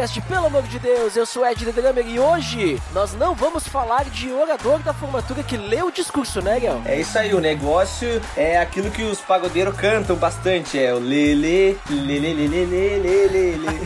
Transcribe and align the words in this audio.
Podcast, 0.00 0.20
pelo 0.22 0.46
amor 0.46 0.62
de 0.62 0.78
Deus, 0.78 1.14
eu 1.14 1.26
sou 1.26 1.46
Ed 1.46 1.62
The 1.62 1.72
Drummer 1.72 2.06
e 2.06 2.18
hoje 2.18 2.80
nós 2.94 3.12
não 3.12 3.34
vamos 3.34 3.68
falar 3.68 4.04
de 4.04 4.32
orador 4.32 4.78
da 4.78 4.94
formatura 4.94 5.42
que 5.42 5.58
leu 5.58 5.88
o 5.88 5.92
discurso, 5.92 6.40
né, 6.40 6.58
Gel? 6.58 6.80
É 6.86 6.98
isso 6.98 7.18
aí, 7.18 7.34
o 7.34 7.40
negócio 7.40 8.20
é 8.34 8.58
aquilo 8.58 8.90
que 8.90 9.02
os 9.02 9.20
pagodeiros 9.20 9.76
cantam 9.76 10.16
bastante, 10.16 10.82
é 10.82 10.94
o 10.94 10.98
lele, 10.98 11.78
lele, 11.90 12.32
lele, 12.32 12.64
lele, 12.64 13.56
lele. 13.56 13.80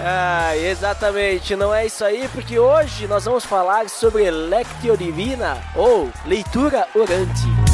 Ah, 0.00 0.56
exatamente, 0.56 1.56
não 1.56 1.74
é 1.74 1.86
isso 1.86 2.04
aí, 2.04 2.28
porque 2.32 2.58
hoje 2.58 3.06
nós 3.06 3.24
vamos 3.24 3.44
falar 3.44 3.88
sobre 3.88 4.30
Lectio 4.30 4.96
Divina 4.96 5.56
ou 5.74 6.10
leitura 6.24 6.86
orante. 6.94 7.67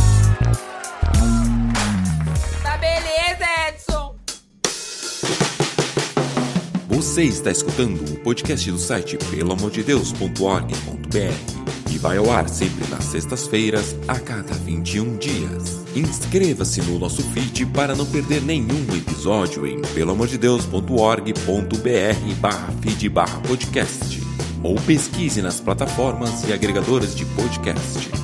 Você 7.15 7.23
está 7.23 7.53
escutando 7.53 8.03
o 8.12 8.19
podcast 8.23 8.69
do 8.73 8.77
site 8.77 9.17
pelamordedeus.org.br 9.31 11.93
e 11.93 11.98
vai 11.98 12.17
ao 12.17 12.29
ar 12.29 12.48
sempre 12.48 12.84
nas 12.89 13.05
sextas-feiras, 13.05 13.95
a 14.09 14.19
cada 14.19 14.53
21 14.53 15.17
dias. 15.19 15.79
Inscreva-se 15.95 16.83
no 16.83 16.98
nosso 16.98 17.23
feed 17.31 17.67
para 17.67 17.95
não 17.95 18.05
perder 18.05 18.43
nenhum 18.43 18.84
episódio 18.97 19.65
em 19.65 19.81
pelamordedeus.org.br 19.81 22.34
barra 22.41 22.73
feed 22.83 23.09
barra 23.09 23.41
podcast 23.43 24.21
ou 24.61 24.75
pesquise 24.75 25.41
nas 25.41 25.61
plataformas 25.61 26.43
e 26.49 26.53
agregadores 26.53 27.15
de 27.15 27.25
podcast. 27.27 28.23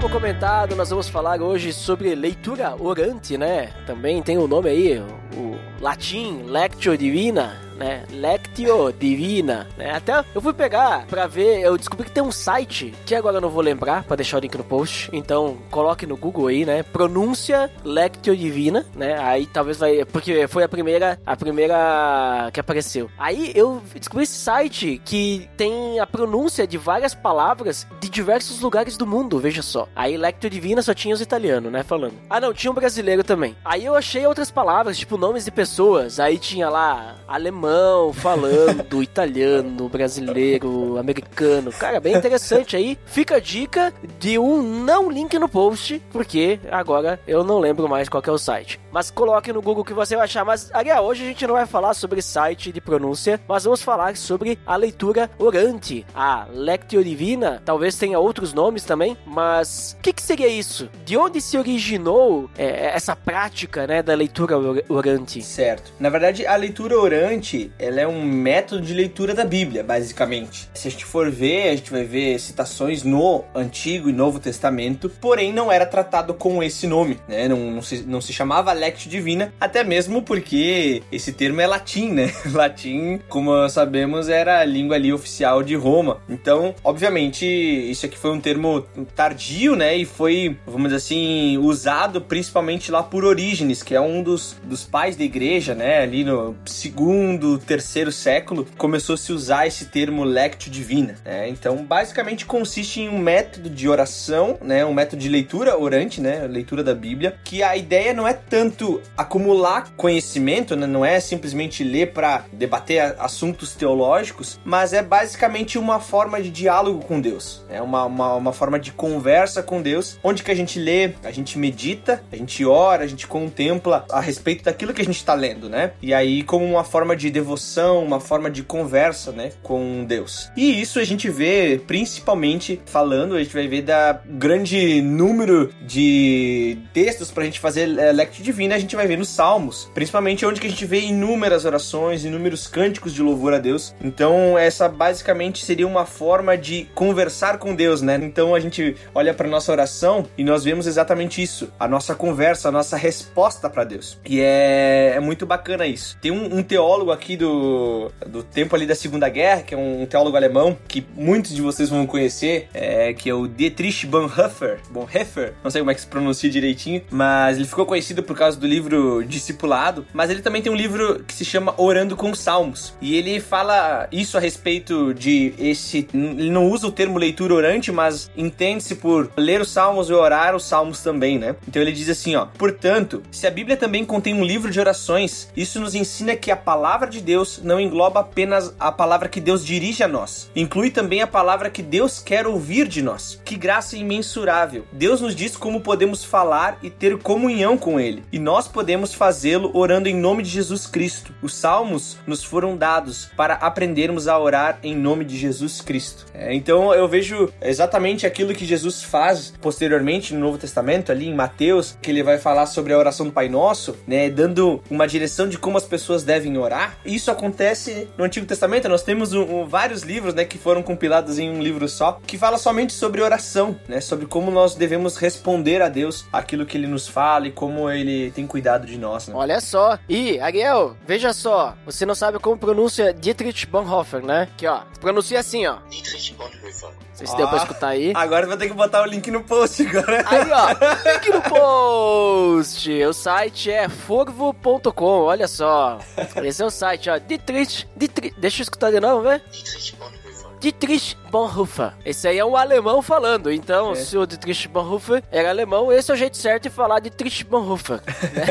como 0.00 0.08
comentado, 0.10 0.76
nós 0.76 0.90
vamos 0.90 1.08
falar 1.08 1.42
hoje 1.42 1.72
sobre 1.72 2.14
leitura 2.14 2.72
orante, 2.78 3.36
né? 3.36 3.72
Também 3.84 4.22
tem 4.22 4.38
o 4.38 4.46
nome 4.46 4.70
aí, 4.70 5.02
o 5.36 5.58
latim 5.80 6.44
Lectio 6.46 6.96
Divina, 6.96 7.60
né? 7.78 8.04
Lectio 8.10 8.92
Divina, 8.92 9.66
né? 9.76 9.92
Até 9.94 10.24
eu 10.34 10.40
fui 10.40 10.52
pegar 10.52 11.06
pra 11.06 11.26
ver, 11.26 11.60
eu 11.60 11.78
descobri 11.78 12.06
que 12.06 12.12
tem 12.12 12.22
um 12.22 12.32
site 12.32 12.92
que 13.06 13.14
agora 13.14 13.36
eu 13.36 13.40
não 13.40 13.48
vou 13.48 13.62
lembrar 13.62 14.02
pra 14.04 14.16
deixar 14.16 14.38
o 14.38 14.40
link 14.40 14.56
no 14.56 14.64
post. 14.64 15.08
Então, 15.12 15.56
coloque 15.70 16.06
no 16.06 16.16
Google 16.16 16.48
aí, 16.48 16.66
né? 16.66 16.82
Pronúncia 16.82 17.70
Lectio 17.84 18.36
Divina, 18.36 18.84
né? 18.94 19.18
Aí 19.20 19.46
talvez 19.46 19.78
vai, 19.78 20.04
porque 20.04 20.46
foi 20.48 20.64
a 20.64 20.68
primeira, 20.68 21.20
a 21.24 21.36
primeira 21.36 22.50
que 22.52 22.60
apareceu. 22.60 23.08
Aí 23.16 23.52
eu 23.54 23.80
descobri 23.94 24.24
esse 24.24 24.38
site 24.38 25.00
que 25.04 25.48
tem 25.56 26.00
a 26.00 26.06
pronúncia 26.06 26.66
de 26.66 26.76
várias 26.76 27.14
palavras 27.14 27.86
de 28.00 28.08
diversos 28.08 28.60
lugares 28.60 28.96
do 28.96 29.06
mundo, 29.06 29.38
veja 29.38 29.62
só. 29.62 29.88
Aí 29.94 30.16
Lectio 30.16 30.50
Divina 30.50 30.82
só 30.82 30.92
tinha 30.92 31.14
os 31.14 31.20
italianos, 31.20 31.70
né, 31.70 31.82
falando. 31.82 32.14
Ah, 32.28 32.40
não, 32.40 32.52
tinha 32.52 32.70
um 32.70 32.74
brasileiro 32.74 33.22
também. 33.22 33.56
Aí 33.64 33.84
eu 33.84 33.94
achei 33.94 34.26
outras 34.26 34.50
palavras, 34.50 34.98
tipo 34.98 35.16
nomes 35.16 35.44
de 35.44 35.50
pessoas. 35.50 36.18
Aí 36.18 36.38
tinha 36.38 36.68
lá 36.68 37.16
alemão 37.28 37.67
falando, 38.14 39.02
italiano, 39.02 39.88
brasileiro, 39.88 40.98
americano. 40.98 41.70
Cara, 41.72 42.00
bem 42.00 42.14
interessante 42.16 42.76
aí. 42.76 42.98
Fica 43.06 43.36
a 43.36 43.40
dica 43.40 43.92
de 44.18 44.38
um 44.38 44.62
não 44.62 45.10
link 45.10 45.38
no 45.38 45.48
post, 45.48 46.02
porque 46.10 46.58
agora 46.70 47.20
eu 47.26 47.44
não 47.44 47.58
lembro 47.58 47.88
mais 47.88 48.08
qual 48.08 48.22
é 48.26 48.30
o 48.30 48.38
site. 48.38 48.80
Mas 48.90 49.10
coloque 49.10 49.52
no 49.52 49.62
Google 49.62 49.84
que 49.84 49.92
você 49.94 50.16
vai 50.16 50.24
achar. 50.24 50.44
Mas, 50.44 50.70
Ariel, 50.72 51.02
hoje 51.02 51.22
a 51.24 51.26
gente 51.26 51.46
não 51.46 51.54
vai 51.54 51.66
falar 51.66 51.94
sobre 51.94 52.22
site 52.22 52.72
de 52.72 52.80
pronúncia, 52.80 53.40
mas 53.48 53.64
vamos 53.64 53.82
falar 53.82 54.16
sobre 54.16 54.58
a 54.66 54.76
leitura 54.76 55.30
orante, 55.38 56.04
a 56.14 56.46
Lectio 56.52 57.02
Divina. 57.04 57.62
Talvez 57.64 57.96
tenha 57.96 58.18
outros 58.18 58.52
nomes 58.52 58.84
também, 58.84 59.16
mas 59.26 59.96
o 59.98 60.02
que, 60.02 60.12
que 60.12 60.22
seria 60.22 60.48
isso? 60.48 60.88
De 61.04 61.16
onde 61.16 61.40
se 61.40 61.56
originou 61.58 62.48
é, 62.56 62.94
essa 62.94 63.14
prática 63.14 63.86
né, 63.86 64.02
da 64.02 64.14
leitura 64.14 64.58
or- 64.58 64.82
orante? 64.88 65.42
Certo. 65.42 65.92
Na 65.98 66.08
verdade, 66.08 66.46
a 66.46 66.56
leitura 66.56 66.98
orante, 66.98 67.57
ela 67.78 68.00
é 68.00 68.06
um 68.06 68.22
método 68.24 68.82
de 68.82 68.94
leitura 68.94 69.34
da 69.34 69.44
Bíblia, 69.44 69.82
basicamente. 69.82 70.68
Se 70.74 70.88
a 70.88 70.90
gente 70.90 71.04
for 71.04 71.30
ver, 71.30 71.70
a 71.70 71.76
gente 71.76 71.90
vai 71.90 72.04
ver 72.04 72.38
citações 72.38 73.02
no 73.02 73.44
Antigo 73.54 74.08
e 74.08 74.12
Novo 74.12 74.38
Testamento, 74.38 75.10
porém 75.20 75.52
não 75.52 75.70
era 75.70 75.86
tratado 75.86 76.34
com 76.34 76.62
esse 76.62 76.86
nome, 76.86 77.18
né? 77.28 77.48
Não, 77.48 77.70
não 77.70 77.82
se, 77.82 78.02
não 78.02 78.20
se 78.20 78.32
chamava 78.32 78.72
Lectio 78.72 79.10
Divina, 79.10 79.52
até 79.60 79.82
mesmo 79.82 80.22
porque 80.22 81.02
esse 81.10 81.32
termo 81.32 81.60
é 81.60 81.66
latim, 81.66 82.10
né? 82.10 82.32
latim, 82.52 83.20
como 83.28 83.68
sabemos, 83.68 84.28
era 84.28 84.60
a 84.60 84.64
língua 84.64 84.96
ali 84.96 85.12
oficial 85.12 85.62
de 85.62 85.74
Roma. 85.74 86.20
Então, 86.28 86.74
obviamente, 86.84 87.46
isso 87.46 88.06
aqui 88.06 88.18
foi 88.18 88.30
um 88.30 88.40
termo 88.40 88.82
tardio, 89.14 89.74
né? 89.76 89.96
E 89.96 90.04
foi, 90.04 90.56
vamos 90.66 90.84
dizer 90.84 90.96
assim, 90.96 91.58
usado 91.58 92.20
principalmente 92.20 92.90
lá 92.90 93.02
por 93.02 93.24
Orígenes, 93.24 93.82
que 93.82 93.94
é 93.94 94.00
um 94.00 94.22
dos, 94.22 94.56
dos 94.64 94.84
pais 94.84 95.16
da 95.16 95.24
igreja, 95.24 95.74
né? 95.74 96.02
Ali 96.02 96.24
no 96.24 96.56
segundo, 96.64 97.47
terceiro 97.56 98.12
século, 98.12 98.66
começou 98.76 99.14
a 99.14 99.16
se 99.16 99.32
usar 99.32 99.66
esse 99.66 99.86
termo 99.86 100.24
lectio 100.24 100.70
divina, 100.70 101.14
né? 101.24 101.48
Então, 101.48 101.84
basicamente 101.84 102.44
consiste 102.44 103.00
em 103.00 103.08
um 103.08 103.18
método 103.18 103.70
de 103.70 103.88
oração, 103.88 104.58
né? 104.60 104.84
Um 104.84 104.92
método 104.92 105.22
de 105.22 105.28
leitura 105.28 105.78
orante, 105.78 106.20
né? 106.20 106.46
Leitura 106.46 106.84
da 106.84 106.94
Bíblia, 106.94 107.38
que 107.44 107.62
a 107.62 107.76
ideia 107.76 108.12
não 108.12 108.26
é 108.26 108.32
tanto 108.32 109.00
acumular 109.16 109.92
conhecimento, 109.96 110.76
né? 110.76 110.86
Não 110.86 111.04
é 111.04 111.20
simplesmente 111.20 111.84
ler 111.84 112.12
para 112.12 112.44
debater 112.52 113.14
assuntos 113.18 113.74
teológicos, 113.74 114.58
mas 114.64 114.92
é 114.92 115.02
basicamente 115.02 115.78
uma 115.78 116.00
forma 116.00 116.42
de 116.42 116.50
diálogo 116.50 117.04
com 117.04 117.20
Deus, 117.20 117.64
é 117.70 117.80
uma, 117.80 118.04
uma, 118.04 118.34
uma 118.34 118.52
forma 118.52 118.78
de 118.78 118.92
conversa 118.92 119.62
com 119.62 119.80
Deus, 119.80 120.18
onde 120.22 120.42
que 120.42 120.50
a 120.50 120.54
gente 120.54 120.78
lê, 120.78 121.12
a 121.22 121.30
gente 121.30 121.58
medita, 121.58 122.22
a 122.32 122.36
gente 122.36 122.64
ora, 122.64 123.04
a 123.04 123.06
gente 123.06 123.26
contempla 123.26 124.04
a 124.10 124.20
respeito 124.20 124.64
daquilo 124.64 124.92
que 124.92 125.00
a 125.00 125.04
gente 125.04 125.16
está 125.16 125.34
lendo, 125.34 125.68
né? 125.68 125.92
E 126.02 126.12
aí 126.12 126.42
como 126.42 126.64
uma 126.64 126.84
forma 126.84 127.14
de 127.14 127.30
devoção, 127.38 128.04
uma 128.04 128.20
forma 128.20 128.50
de 128.50 128.62
conversa, 128.62 129.30
né, 129.32 129.52
com 129.62 130.04
Deus. 130.04 130.50
E 130.56 130.80
isso 130.80 130.98
a 130.98 131.04
gente 131.04 131.30
vê 131.30 131.80
principalmente 131.86 132.80
falando, 132.86 133.36
a 133.36 133.42
gente 133.42 133.54
vai 133.54 133.68
ver 133.68 133.82
da 133.82 134.20
grande 134.26 135.00
número 135.00 135.72
de 135.82 136.78
textos 136.92 137.30
pra 137.30 137.44
gente 137.44 137.60
fazer 137.60 137.98
é, 137.98 138.12
lectio 138.12 138.42
divina, 138.42 138.74
a 138.74 138.78
gente 138.78 138.96
vai 138.96 139.06
ver 139.06 139.16
nos 139.16 139.28
Salmos, 139.28 139.90
principalmente 139.94 140.44
onde 140.44 140.60
que 140.60 140.66
a 140.66 140.70
gente 140.70 140.84
vê 140.84 141.00
inúmeras 141.00 141.64
orações, 141.64 142.24
inúmeros 142.24 142.66
cânticos 142.66 143.14
de 143.14 143.22
louvor 143.22 143.54
a 143.54 143.58
Deus. 143.58 143.94
Então, 144.02 144.58
essa 144.58 144.88
basicamente 144.88 145.64
seria 145.64 145.86
uma 145.86 146.04
forma 146.04 146.56
de 146.56 146.88
conversar 146.94 147.58
com 147.58 147.74
Deus, 147.74 148.02
né? 148.02 148.18
Então, 148.22 148.54
a 148.54 148.60
gente 148.60 148.96
olha 149.14 149.32
para 149.32 149.46
nossa 149.46 149.70
oração 149.70 150.26
e 150.36 150.42
nós 150.42 150.64
vemos 150.64 150.86
exatamente 150.86 151.42
isso, 151.42 151.70
a 151.78 151.86
nossa 151.86 152.14
conversa, 152.14 152.68
a 152.68 152.72
nossa 152.72 152.96
resposta 152.96 153.70
para 153.70 153.84
Deus. 153.84 154.18
E 154.24 154.40
é, 154.40 155.12
é 155.14 155.20
muito 155.20 155.46
bacana 155.46 155.86
isso. 155.86 156.16
Tem 156.20 156.30
um, 156.30 156.58
um 156.58 156.62
teólogo 156.62 157.12
aqui 157.12 157.27
do, 157.36 158.10
do 158.26 158.42
tempo 158.42 158.74
ali 158.74 158.86
da 158.86 158.94
Segunda 158.94 159.28
Guerra, 159.28 159.62
que 159.62 159.74
é 159.74 159.76
um 159.76 160.06
teólogo 160.06 160.36
alemão, 160.36 160.76
que 160.86 161.06
muitos 161.16 161.54
de 161.54 161.62
vocês 161.62 161.88
vão 161.88 162.06
conhecer, 162.06 162.68
é, 162.72 163.12
que 163.12 163.28
é 163.28 163.34
o 163.34 163.46
Dietrich 163.46 164.06
Bonhoeffer. 164.06 164.80
Bonhoeffer, 164.90 165.54
não 165.62 165.70
sei 165.70 165.80
como 165.80 165.90
é 165.90 165.94
que 165.94 166.00
se 166.00 166.06
pronuncia 166.06 166.50
direitinho, 166.50 167.02
mas 167.10 167.56
ele 167.56 167.66
ficou 167.66 167.86
conhecido 167.86 168.22
por 168.22 168.36
causa 168.36 168.58
do 168.58 168.66
livro 168.66 169.24
Discipulado, 169.24 170.06
mas 170.12 170.30
ele 170.30 170.42
também 170.42 170.62
tem 170.62 170.72
um 170.72 170.76
livro 170.76 171.24
que 171.24 171.34
se 171.34 171.44
chama 171.44 171.74
Orando 171.76 172.16
com 172.16 172.34
Salmos. 172.34 172.94
E 173.00 173.16
ele 173.16 173.40
fala 173.40 174.08
isso 174.12 174.36
a 174.36 174.40
respeito 174.40 175.12
de 175.14 175.54
esse. 175.58 176.06
Ele 176.12 176.50
não 176.50 176.68
usa 176.68 176.86
o 176.86 176.92
termo 176.92 177.18
leitura 177.18 177.54
orante, 177.54 177.90
mas 177.92 178.30
entende-se 178.36 178.96
por 178.96 179.30
ler 179.36 179.60
os 179.60 179.70
salmos 179.70 180.08
e 180.08 180.12
orar 180.12 180.54
os 180.54 180.64
salmos 180.64 181.00
também, 181.02 181.38
né? 181.38 181.56
Então 181.66 181.80
ele 181.80 181.92
diz 181.92 182.08
assim, 182.08 182.34
ó: 182.36 182.46
Portanto, 182.46 183.22
se 183.30 183.46
a 183.46 183.50
Bíblia 183.50 183.76
também 183.76 184.04
contém 184.04 184.34
um 184.34 184.44
livro 184.44 184.70
de 184.70 184.80
orações, 184.80 185.50
isso 185.56 185.80
nos 185.80 185.94
ensina 185.94 186.36
que 186.36 186.50
a 186.50 186.56
palavra 186.56 187.07
de 187.08 187.20
Deus 187.20 187.60
não 187.62 187.80
engloba 187.80 188.20
apenas 188.20 188.74
a 188.78 188.92
palavra 188.92 189.28
que 189.28 189.40
Deus 189.40 189.64
dirige 189.64 190.02
a 190.02 190.08
nós, 190.08 190.50
inclui 190.54 190.90
também 190.90 191.22
a 191.22 191.26
palavra 191.26 191.70
que 191.70 191.82
Deus 191.82 192.20
quer 192.20 192.46
ouvir 192.46 192.86
de 192.86 193.02
nós. 193.02 193.40
Que 193.44 193.56
graça 193.56 193.96
imensurável! 193.96 194.84
Deus 194.92 195.20
nos 195.20 195.34
diz 195.34 195.56
como 195.56 195.80
podemos 195.80 196.24
falar 196.24 196.78
e 196.82 196.90
ter 196.90 197.18
comunhão 197.18 197.76
com 197.76 197.98
Ele, 197.98 198.22
e 198.32 198.38
nós 198.38 198.68
podemos 198.68 199.14
fazê-lo 199.14 199.70
orando 199.74 200.08
em 200.08 200.16
nome 200.16 200.42
de 200.42 200.50
Jesus 200.50 200.86
Cristo. 200.86 201.34
Os 201.42 201.54
salmos 201.54 202.16
nos 202.26 202.44
foram 202.44 202.76
dados 202.76 203.30
para 203.36 203.54
aprendermos 203.54 204.28
a 204.28 204.38
orar 204.38 204.78
em 204.82 204.94
nome 204.94 205.24
de 205.24 205.36
Jesus 205.36 205.80
Cristo. 205.80 206.26
É, 206.34 206.54
então 206.54 206.94
eu 206.94 207.08
vejo 207.08 207.52
exatamente 207.60 208.26
aquilo 208.26 208.54
que 208.54 208.64
Jesus 208.64 209.02
faz 209.02 209.52
posteriormente 209.60 210.34
no 210.34 210.40
Novo 210.40 210.58
Testamento, 210.58 211.12
ali 211.12 211.28
em 211.28 211.34
Mateus, 211.34 211.96
que 212.00 212.10
ele 212.10 212.22
vai 212.22 212.38
falar 212.38 212.66
sobre 212.66 212.92
a 212.92 212.98
oração 212.98 213.26
do 213.26 213.32
Pai 213.32 213.48
Nosso, 213.48 213.96
né, 214.06 214.28
dando 214.30 214.82
uma 214.90 215.06
direção 215.06 215.48
de 215.48 215.58
como 215.58 215.76
as 215.76 215.84
pessoas 215.84 216.24
devem 216.24 216.56
orar. 216.58 216.97
Isso 217.04 217.30
acontece 217.30 218.08
no 218.16 218.24
Antigo 218.24 218.46
Testamento. 218.46 218.88
Nós 218.88 219.02
temos 219.02 219.32
um, 219.32 219.42
um, 219.42 219.66
vários 219.66 220.02
livros, 220.02 220.34
né, 220.34 220.44
que 220.44 220.58
foram 220.58 220.82
compilados 220.82 221.38
em 221.38 221.50
um 221.50 221.62
livro 221.62 221.88
só, 221.88 222.20
que 222.26 222.36
fala 222.36 222.58
somente 222.58 222.92
sobre 222.92 223.22
oração, 223.22 223.78
né, 223.88 224.00
sobre 224.00 224.26
como 224.26 224.50
nós 224.50 224.74
devemos 224.74 225.16
responder 225.16 225.82
a 225.82 225.88
Deus 225.88 226.26
aquilo 226.32 226.66
que 226.66 226.76
Ele 226.76 226.86
nos 226.86 227.08
fala 227.08 227.48
e 227.48 227.52
como 227.52 227.90
Ele 227.90 228.30
tem 228.30 228.46
cuidado 228.46 228.86
de 228.86 228.98
nós. 228.98 229.28
Né? 229.28 229.34
Olha 229.36 229.60
só. 229.60 229.98
E 230.08 230.38
Ariel, 230.40 230.96
veja 231.06 231.32
só. 231.32 231.76
Você 231.84 232.04
não 232.04 232.14
sabe 232.14 232.38
como 232.38 232.58
pronuncia 232.58 233.12
Dietrich 233.12 233.66
Bonhoeffer, 233.66 234.24
né? 234.24 234.48
Que 234.56 234.66
ó, 234.66 234.82
pronuncia 235.00 235.40
assim, 235.40 235.66
ó. 235.66 235.78
Dietrich 235.88 236.34
Bonhoeffer. 236.34 237.07
Não 237.18 237.26
sei 237.26 237.26
se 237.26 237.36
deu 237.36 237.48
pra 237.48 237.58
escutar 237.58 237.88
aí. 237.88 238.12
Agora 238.14 238.46
vai 238.46 238.56
ter 238.56 238.68
que 238.68 238.74
botar 238.74 239.02
o 239.02 239.06
link 239.06 239.28
no 239.30 239.42
post 239.42 239.84
agora. 239.84 240.24
Aí, 240.24 240.50
ó. 240.52 240.68
link 241.12 241.30
no 241.30 241.42
post. 241.42 243.02
O 243.02 243.12
site 243.12 243.72
é 243.72 243.88
forvo.com. 243.88 245.22
Olha 245.22 245.48
só. 245.48 245.98
Esse 246.44 246.62
é 246.62 246.66
o 246.66 246.70
site, 246.70 247.10
ó. 247.10 247.18
Dietrich. 247.18 247.88
Dietrich. 247.96 248.34
Deixa 248.38 248.60
eu 248.60 248.62
escutar 248.62 248.92
de 248.92 249.00
novo, 249.00 249.22
vê? 249.22 249.40
Dietrich 249.50 249.96
Bonhoeffer. 249.96 250.17
Dietrich 250.60 251.16
Bonhoeffer. 251.30 251.92
Esse 252.04 252.28
aí 252.28 252.38
é 252.38 252.44
um 252.44 252.56
alemão 252.56 253.00
falando. 253.00 253.50
Então, 253.50 253.92
é. 253.92 253.94
se 253.94 254.16
o 254.16 254.26
Dietrich 254.26 254.66
Bonhoeffer 254.68 255.22
era 255.30 255.50
alemão, 255.50 255.92
esse 255.92 256.10
é 256.10 256.14
o 256.14 256.16
jeito 256.16 256.36
certo 256.36 256.64
de 256.64 256.70
falar 256.70 257.00
Dietrich 257.00 257.44
Bonhoeffer. 257.44 258.00
Né? 258.34 258.46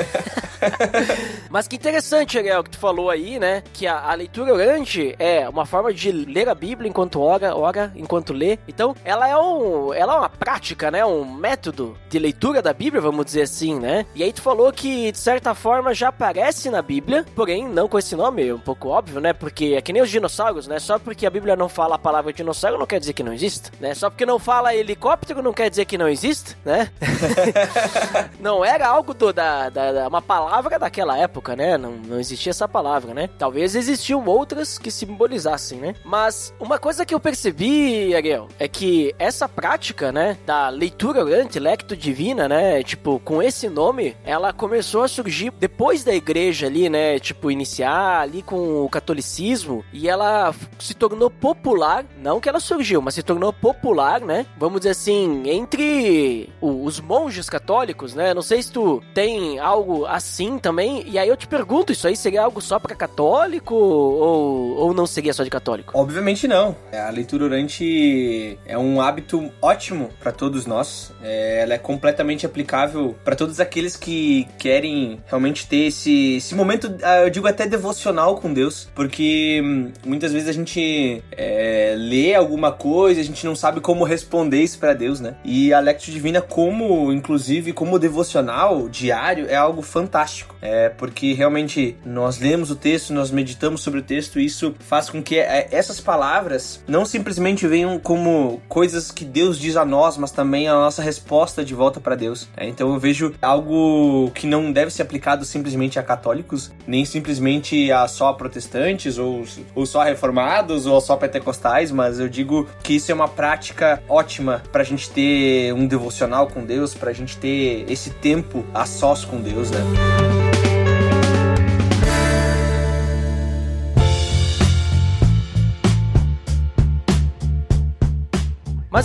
Mas 1.49 1.67
que 1.67 1.75
interessante, 1.75 2.37
Ariel, 2.37 2.63
que 2.63 2.71
tu 2.71 2.77
falou 2.77 3.09
aí, 3.09 3.39
né? 3.39 3.63
Que 3.73 3.87
a, 3.87 4.11
a, 4.11 4.13
leitura 4.13 4.53
orante 4.53 5.15
é 5.19 5.47
uma 5.47 5.65
forma 5.65 5.93
de 5.93 6.11
ler 6.11 6.49
a 6.49 6.55
Bíblia 6.55 6.89
enquanto 6.89 7.21
ora, 7.21 7.55
ora 7.55 7.91
enquanto 7.95 8.33
lê. 8.33 8.57
Então, 8.67 8.95
ela 9.03 9.27
é, 9.27 9.37
um, 9.37 9.93
ela 9.93 10.13
é 10.13 10.17
uma 10.17 10.29
prática, 10.29 10.89
né? 10.89 11.05
Um 11.05 11.25
método 11.25 11.97
de 12.09 12.19
leitura 12.19 12.61
da 12.61 12.73
Bíblia, 12.73 13.01
vamos 13.01 13.25
dizer 13.25 13.43
assim, 13.43 13.79
né? 13.79 14.05
E 14.15 14.23
aí 14.23 14.31
tu 14.31 14.41
falou 14.41 14.71
que, 14.71 15.11
de 15.11 15.17
certa 15.17 15.53
forma, 15.53 15.93
já 15.93 16.09
aparece 16.09 16.69
na 16.69 16.81
Bíblia, 16.81 17.25
porém, 17.35 17.67
não 17.67 17.87
com 17.87 17.97
esse 17.97 18.15
nome, 18.15 18.51
um 18.51 18.59
pouco 18.59 18.89
óbvio, 18.89 19.19
né? 19.19 19.33
Porque 19.33 19.75
é 19.77 19.81
que 19.81 19.93
nem 19.93 20.01
os 20.01 20.09
dinossauros, 20.09 20.67
né? 20.67 20.79
Só 20.79 20.97
porque 20.99 21.25
a 21.25 21.29
Bíblia 21.29 21.55
não 21.55 21.69
fala 21.69 21.96
a 21.97 21.99
palavra 21.99 22.31
dinossauro 22.31 22.77
não 22.77 22.85
quer 22.85 22.99
dizer 22.99 23.13
que 23.13 23.23
não 23.23 23.33
existe, 23.33 23.71
né? 23.79 23.93
Só 23.93 24.09
porque 24.09 24.25
não 24.25 24.39
fala 24.39 24.75
helicóptero 24.75 25.41
não 25.41 25.51
quer 25.51 25.69
dizer 25.69 25.85
que 25.85 25.97
não 25.97 26.07
existe, 26.07 26.55
né? 26.63 26.91
não 28.39 28.63
era 28.63 28.87
algo 28.87 29.13
do, 29.13 29.33
da, 29.33 29.69
da, 29.69 29.91
da, 29.91 30.07
uma 30.07 30.21
palavra 30.21 30.77
daquela 30.77 31.17
época, 31.17 31.55
né? 31.55 31.77
Não, 31.77 31.91
não 31.91 32.19
existia 32.19 32.51
essa 32.51 32.67
palavra, 32.67 33.13
né? 33.13 33.29
Talvez 33.37 33.75
existiam 33.75 34.23
outras 34.25 34.77
que 34.77 34.91
simbolizassem, 34.91 35.79
né? 35.79 35.95
Mas 36.05 36.53
uma 36.59 36.77
coisa 36.77 37.05
que 37.05 37.13
eu 37.13 37.19
percebi, 37.19 38.15
Ariel, 38.15 38.47
é 38.59 38.67
que 38.67 39.13
essa 39.17 39.49
prática, 39.49 40.11
né, 40.11 40.37
da 40.45 40.69
leitura 40.69 41.23
orante, 41.23 41.59
lecto 41.59 41.95
divina, 41.95 42.47
né, 42.47 42.83
tipo, 42.83 43.19
com 43.23 43.41
esse 43.41 43.67
nome, 43.69 44.15
ela 44.23 44.53
começou 44.53 45.03
a 45.03 45.07
surgir 45.07 45.51
depois 45.51 46.03
da 46.03 46.13
igreja 46.13 46.67
ali, 46.67 46.89
né, 46.89 47.19
tipo, 47.19 47.49
iniciar 47.49 48.21
ali 48.21 48.41
com 48.41 48.83
o 48.83 48.89
catolicismo 48.89 49.83
e 49.91 50.07
ela 50.07 50.53
se 50.79 50.93
tornou 50.93 51.29
popular, 51.29 51.86
não 52.21 52.39
que 52.39 52.49
ela 52.49 52.59
surgiu, 52.59 53.01
mas 53.01 53.15
se 53.15 53.23
tornou 53.23 53.51
popular, 53.51 54.21
né? 54.21 54.45
Vamos 54.57 54.81
dizer 54.81 54.91
assim, 54.91 55.43
entre 55.49 56.49
os 56.61 56.99
monges 56.99 57.49
católicos, 57.49 58.13
né? 58.13 58.33
Não 58.33 58.41
sei 58.41 58.61
se 58.61 58.71
tu 58.71 59.01
tem 59.13 59.59
algo 59.59 60.05
assim 60.05 60.57
também. 60.57 61.03
E 61.07 61.17
aí 61.17 61.27
eu 61.27 61.37
te 61.37 61.47
pergunto, 61.47 61.91
isso 61.91 62.07
aí 62.07 62.15
seria 62.15 62.43
algo 62.43 62.61
só 62.61 62.79
para 62.79 62.95
católico 62.95 63.75
ou, 63.75 64.77
ou 64.77 64.93
não 64.93 65.05
seria 65.05 65.33
só 65.33 65.43
de 65.43 65.49
católico? 65.49 65.91
Obviamente 65.95 66.47
não. 66.47 66.75
A 66.93 67.09
leitura 67.09 67.45
orante 67.45 68.57
é 68.65 68.77
um 68.77 69.01
hábito 69.01 69.51
ótimo 69.61 70.09
para 70.19 70.31
todos 70.31 70.65
nós. 70.65 71.11
É, 71.21 71.61
ela 71.61 71.73
é 71.73 71.77
completamente 71.77 72.45
aplicável 72.45 73.15
para 73.23 73.35
todos 73.35 73.59
aqueles 73.59 73.95
que 73.95 74.47
querem 74.57 75.21
realmente 75.27 75.67
ter 75.67 75.87
esse, 75.87 76.37
esse 76.37 76.55
momento, 76.55 76.95
ah, 77.03 77.21
eu 77.21 77.29
digo 77.29 77.47
até 77.47 77.65
devocional 77.67 78.35
com 78.37 78.53
Deus, 78.53 78.89
porque 78.95 79.61
hum, 79.63 79.91
muitas 80.05 80.31
vezes 80.31 80.49
a 80.49 80.51
gente 80.51 81.23
é, 81.31 81.76
lê 81.97 82.35
alguma 82.35 82.71
coisa, 82.71 83.21
a 83.21 83.23
gente 83.23 83.45
não 83.45 83.55
sabe 83.55 83.79
como 83.81 84.03
responder 84.03 84.61
isso 84.61 84.79
para 84.79 84.93
Deus, 84.93 85.19
né? 85.19 85.35
E 85.43 85.73
a 85.73 85.79
Lectio 85.79 86.13
Divina, 86.13 86.41
como, 86.41 87.11
inclusive, 87.11 87.73
como 87.73 87.99
devocional 87.99 88.87
diário, 88.89 89.47
é 89.49 89.55
algo 89.55 89.81
fantástico. 89.81 90.55
É 90.61 90.89
porque 90.89 91.33
realmente 91.33 91.95
nós 92.05 92.39
lemos 92.39 92.71
o 92.71 92.75
texto, 92.75 93.13
nós 93.13 93.31
meditamos 93.31 93.81
sobre 93.81 93.99
o 93.99 94.03
texto, 94.03 94.39
e 94.39 94.45
isso 94.45 94.73
faz 94.79 95.09
com 95.09 95.21
que 95.21 95.37
é, 95.37 95.67
essas 95.71 95.99
palavras 95.99 96.83
não 96.87 97.05
simplesmente 97.05 97.67
venham 97.67 97.99
como 97.99 98.61
coisas 98.67 99.11
que 99.11 99.23
Deus 99.25 99.59
diz 99.59 99.75
a 99.75 99.85
nós, 99.85 100.17
mas 100.17 100.31
também 100.31 100.67
a 100.67 100.73
nossa 100.73 101.01
resposta 101.01 101.63
de 101.63 101.73
volta 101.73 101.99
para 101.99 102.15
Deus. 102.15 102.47
É, 102.57 102.67
então 102.67 102.93
eu 102.93 102.99
vejo 102.99 103.33
algo 103.41 104.31
que 104.33 104.47
não 104.47 104.71
deve 104.71 104.91
ser 104.91 105.03
aplicado 105.03 105.45
simplesmente 105.45 105.99
a 105.99 106.03
católicos, 106.03 106.71
nem 106.85 107.05
simplesmente 107.05 107.91
a 107.91 108.07
só 108.07 108.33
protestantes, 108.33 109.17
ou, 109.17 109.43
ou 109.75 109.85
só 109.85 110.03
reformados, 110.03 110.85
ou 110.85 110.99
só 110.99 111.15
pentecostais, 111.15 111.66
mas 111.91 112.19
eu 112.19 112.29
digo 112.29 112.67
que 112.83 112.95
isso 112.95 113.11
é 113.11 113.15
uma 113.15 113.27
prática 113.27 114.01
ótima 114.07 114.63
pra 114.71 114.83
gente 114.83 115.09
ter 115.09 115.73
um 115.73 115.85
devocional 115.85 116.47
com 116.47 116.65
Deus, 116.65 116.93
pra 116.93 117.13
gente 117.13 117.37
ter 117.37 117.85
esse 117.89 118.09
tempo 118.09 118.65
a 118.73 118.85
sós 118.85 119.25
com 119.25 119.41
Deus, 119.41 119.71
né? 119.71 119.79